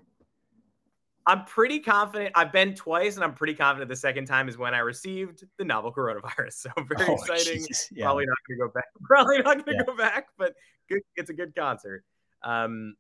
I'm 1.31 1.45
pretty 1.45 1.79
confident. 1.79 2.33
I've 2.35 2.51
been 2.51 2.75
twice, 2.75 3.15
and 3.15 3.23
I'm 3.23 3.35
pretty 3.35 3.55
confident 3.55 3.89
the 3.89 3.95
second 3.95 4.25
time 4.25 4.49
is 4.49 4.59
when 4.59 4.75
I 4.75 4.79
received 4.79 5.45
the 5.59 5.65
novel 5.65 5.93
coronavirus. 5.93 6.51
So 6.51 6.71
very 6.77 7.07
oh, 7.09 7.15
exciting. 7.15 7.65
Yeah. 7.93 8.07
Probably 8.07 8.27
not 8.27 8.37
going 8.49 8.59
to 8.59 8.67
go 8.67 8.73
back. 8.75 8.85
Probably 9.05 9.39
not 9.39 9.65
going 9.65 9.65
to 9.65 9.73
yeah. 9.75 9.83
go 9.87 9.97
back, 9.97 10.27
but 10.37 10.55
good, 10.89 11.03
it's 11.15 11.31
a 11.31 11.33
good 11.33 11.55
concert. 11.55 12.03
Um, 12.43 12.97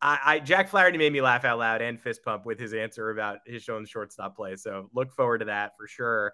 I, 0.00 0.18
I, 0.24 0.38
Jack 0.38 0.70
Flaherty 0.70 0.96
made 0.96 1.12
me 1.12 1.20
laugh 1.20 1.44
out 1.44 1.58
loud 1.58 1.82
and 1.82 2.00
fist 2.00 2.24
pump 2.24 2.46
with 2.46 2.58
his 2.58 2.72
answer 2.72 3.10
about 3.10 3.40
his 3.44 3.62
shown 3.62 3.84
shortstop 3.84 4.34
play. 4.34 4.56
So 4.56 4.88
look 4.94 5.12
forward 5.12 5.38
to 5.40 5.44
that 5.44 5.72
for 5.76 5.86
sure. 5.86 6.32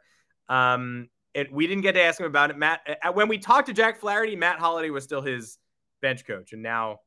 Um, 0.48 1.08
and 1.34 1.48
we 1.50 1.66
didn't 1.66 1.82
get 1.82 1.92
to 1.92 2.00
ask 2.02 2.20
him 2.20 2.26
about 2.26 2.50
it. 2.50 2.58
Matt, 2.58 2.80
when 3.12 3.26
we 3.26 3.38
talked 3.38 3.66
to 3.66 3.72
Jack 3.72 3.98
Flaherty, 3.98 4.36
Matt 4.36 4.60
Holliday 4.60 4.90
was 4.90 5.02
still 5.02 5.20
his 5.20 5.58
bench 6.00 6.24
coach, 6.24 6.52
and 6.52 6.62
now 6.62 7.00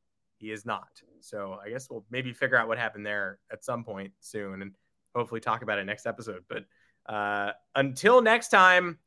he 0.44 0.52
is 0.52 0.66
not. 0.66 1.02
So 1.22 1.58
I 1.66 1.70
guess 1.70 1.90
we'll 1.90 2.06
maybe 2.12 2.34
figure 2.34 2.58
out 2.58 2.68
what 2.68 2.78
happened 2.78 3.06
there 3.06 3.40
at 3.50 3.64
some 3.64 3.86
point 3.86 4.12
soon 4.20 4.62
and 4.62 4.74
hopefully 5.16 5.40
talk 5.40 5.62
about 5.62 5.80
it 5.80 5.86
next 5.86 6.06
episode. 6.06 6.44
But 6.50 6.66
uh, 7.12 7.54
until 7.76 8.22
next 8.22 8.50
time, 8.50 9.00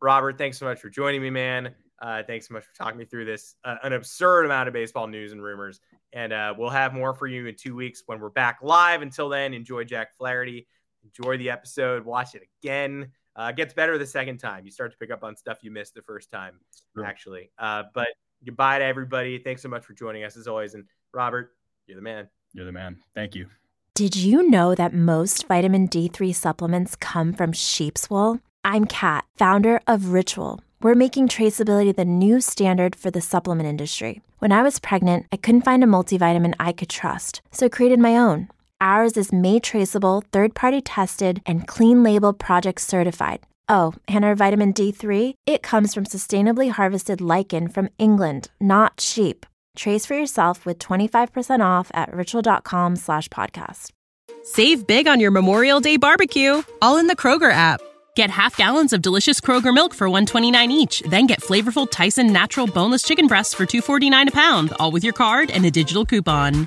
Robert, 0.00 0.38
thanks 0.38 0.56
so 0.56 0.66
much 0.66 0.80
for 0.80 0.88
joining 0.88 1.20
me, 1.20 1.30
man. 1.30 1.74
Uh, 2.00 2.22
thanks 2.22 2.46
so 2.46 2.54
much 2.54 2.62
for 2.62 2.72
talking 2.76 2.96
me 2.96 3.04
through 3.04 3.24
this 3.24 3.56
uh, 3.64 3.74
an 3.82 3.92
absurd 3.92 4.44
amount 4.44 4.68
of 4.68 4.72
baseball 4.72 5.08
news 5.08 5.32
and 5.32 5.42
rumors. 5.42 5.80
And 6.12 6.32
uh, 6.32 6.54
we'll 6.56 6.70
have 6.70 6.94
more 6.94 7.12
for 7.12 7.26
you 7.26 7.46
in 7.46 7.56
two 7.56 7.74
weeks 7.74 8.04
when 8.06 8.20
we're 8.20 8.30
back 8.30 8.60
live. 8.62 9.02
Until 9.02 9.28
then, 9.28 9.52
enjoy 9.52 9.82
Jack 9.82 10.16
Flaherty. 10.16 10.68
Enjoy 11.02 11.36
the 11.38 11.50
episode. 11.50 12.04
Watch 12.04 12.36
it 12.36 12.42
again. 12.62 13.10
Uh, 13.34 13.50
gets 13.50 13.74
better 13.74 13.98
the 13.98 14.06
second 14.06 14.38
time. 14.38 14.64
You 14.64 14.70
start 14.70 14.92
to 14.92 14.98
pick 14.98 15.10
up 15.10 15.24
on 15.24 15.36
stuff 15.36 15.58
you 15.62 15.72
missed 15.72 15.94
the 15.94 16.02
first 16.02 16.30
time, 16.30 16.60
actually. 17.04 17.50
Uh, 17.58 17.84
but 17.94 18.08
goodbye 18.44 18.78
to 18.78 18.84
everybody. 18.84 19.38
Thanks 19.38 19.62
so 19.62 19.68
much 19.68 19.84
for 19.84 19.92
joining 19.92 20.24
us 20.24 20.36
as 20.36 20.46
always. 20.46 20.74
And 20.74 20.84
Robert, 21.12 21.54
you're 21.86 21.96
the 21.96 22.02
man. 22.02 22.28
You're 22.52 22.66
the 22.66 22.72
man. 22.72 22.98
Thank 23.14 23.34
you. 23.34 23.46
Did 23.94 24.14
you 24.14 24.48
know 24.48 24.74
that 24.74 24.94
most 24.94 25.48
vitamin 25.48 25.88
D3 25.88 26.34
supplements 26.34 26.94
come 26.94 27.32
from 27.32 27.52
sheep's 27.52 28.08
wool? 28.08 28.40
I'm 28.64 28.84
Kat, 28.84 29.24
founder 29.36 29.80
of 29.86 30.12
Ritual. 30.12 30.60
We're 30.80 30.94
making 30.94 31.28
traceability 31.28 31.96
the 31.96 32.04
new 32.04 32.40
standard 32.40 32.94
for 32.94 33.10
the 33.10 33.20
supplement 33.20 33.68
industry. 33.68 34.20
When 34.38 34.52
I 34.52 34.62
was 34.62 34.78
pregnant, 34.78 35.26
I 35.32 35.36
couldn't 35.36 35.62
find 35.62 35.82
a 35.82 35.86
multivitamin 35.88 36.54
I 36.60 36.70
could 36.70 36.88
trust, 36.88 37.42
so 37.50 37.66
I 37.66 37.68
created 37.68 37.98
my 37.98 38.16
own. 38.16 38.48
Ours 38.80 39.16
is 39.16 39.32
made 39.32 39.64
traceable, 39.64 40.22
third 40.30 40.54
party 40.54 40.80
tested, 40.80 41.42
and 41.44 41.66
clean 41.66 42.04
label 42.04 42.32
project 42.32 42.80
certified. 42.80 43.40
Oh, 43.68 43.94
and 44.08 44.24
our 44.24 44.34
vitamin 44.34 44.72
D3? 44.72 45.34
It 45.46 45.62
comes 45.62 45.94
from 45.94 46.04
sustainably 46.04 46.70
harvested 46.70 47.20
lichen 47.20 47.68
from 47.68 47.88
England, 47.98 48.50
not 48.60 49.00
sheep. 49.00 49.46
Trace 49.76 50.06
for 50.06 50.14
yourself 50.14 50.66
with 50.66 50.78
25% 50.78 51.64
off 51.64 51.90
at 51.94 52.12
ritual.com 52.12 52.96
slash 52.96 53.28
podcast. 53.28 53.92
Save 54.42 54.86
big 54.86 55.06
on 55.06 55.20
your 55.20 55.30
Memorial 55.30 55.80
Day 55.80 55.96
barbecue, 55.98 56.62
all 56.82 56.96
in 56.96 57.06
the 57.06 57.16
Kroger 57.16 57.52
app. 57.52 57.80
Get 58.16 58.30
half 58.30 58.56
gallons 58.56 58.92
of 58.92 59.02
delicious 59.02 59.40
Kroger 59.40 59.72
milk 59.72 59.94
for 59.94 60.08
129 60.08 60.72
each, 60.72 61.00
then 61.02 61.26
get 61.26 61.40
flavorful 61.40 61.88
Tyson 61.88 62.32
natural 62.32 62.66
boneless 62.66 63.02
chicken 63.02 63.28
breasts 63.28 63.54
for 63.54 63.66
249 63.66 64.28
a 64.28 64.30
pound, 64.32 64.72
all 64.80 64.90
with 64.90 65.04
your 65.04 65.12
card 65.12 65.50
and 65.50 65.64
a 65.64 65.70
digital 65.70 66.04
coupon. 66.04 66.66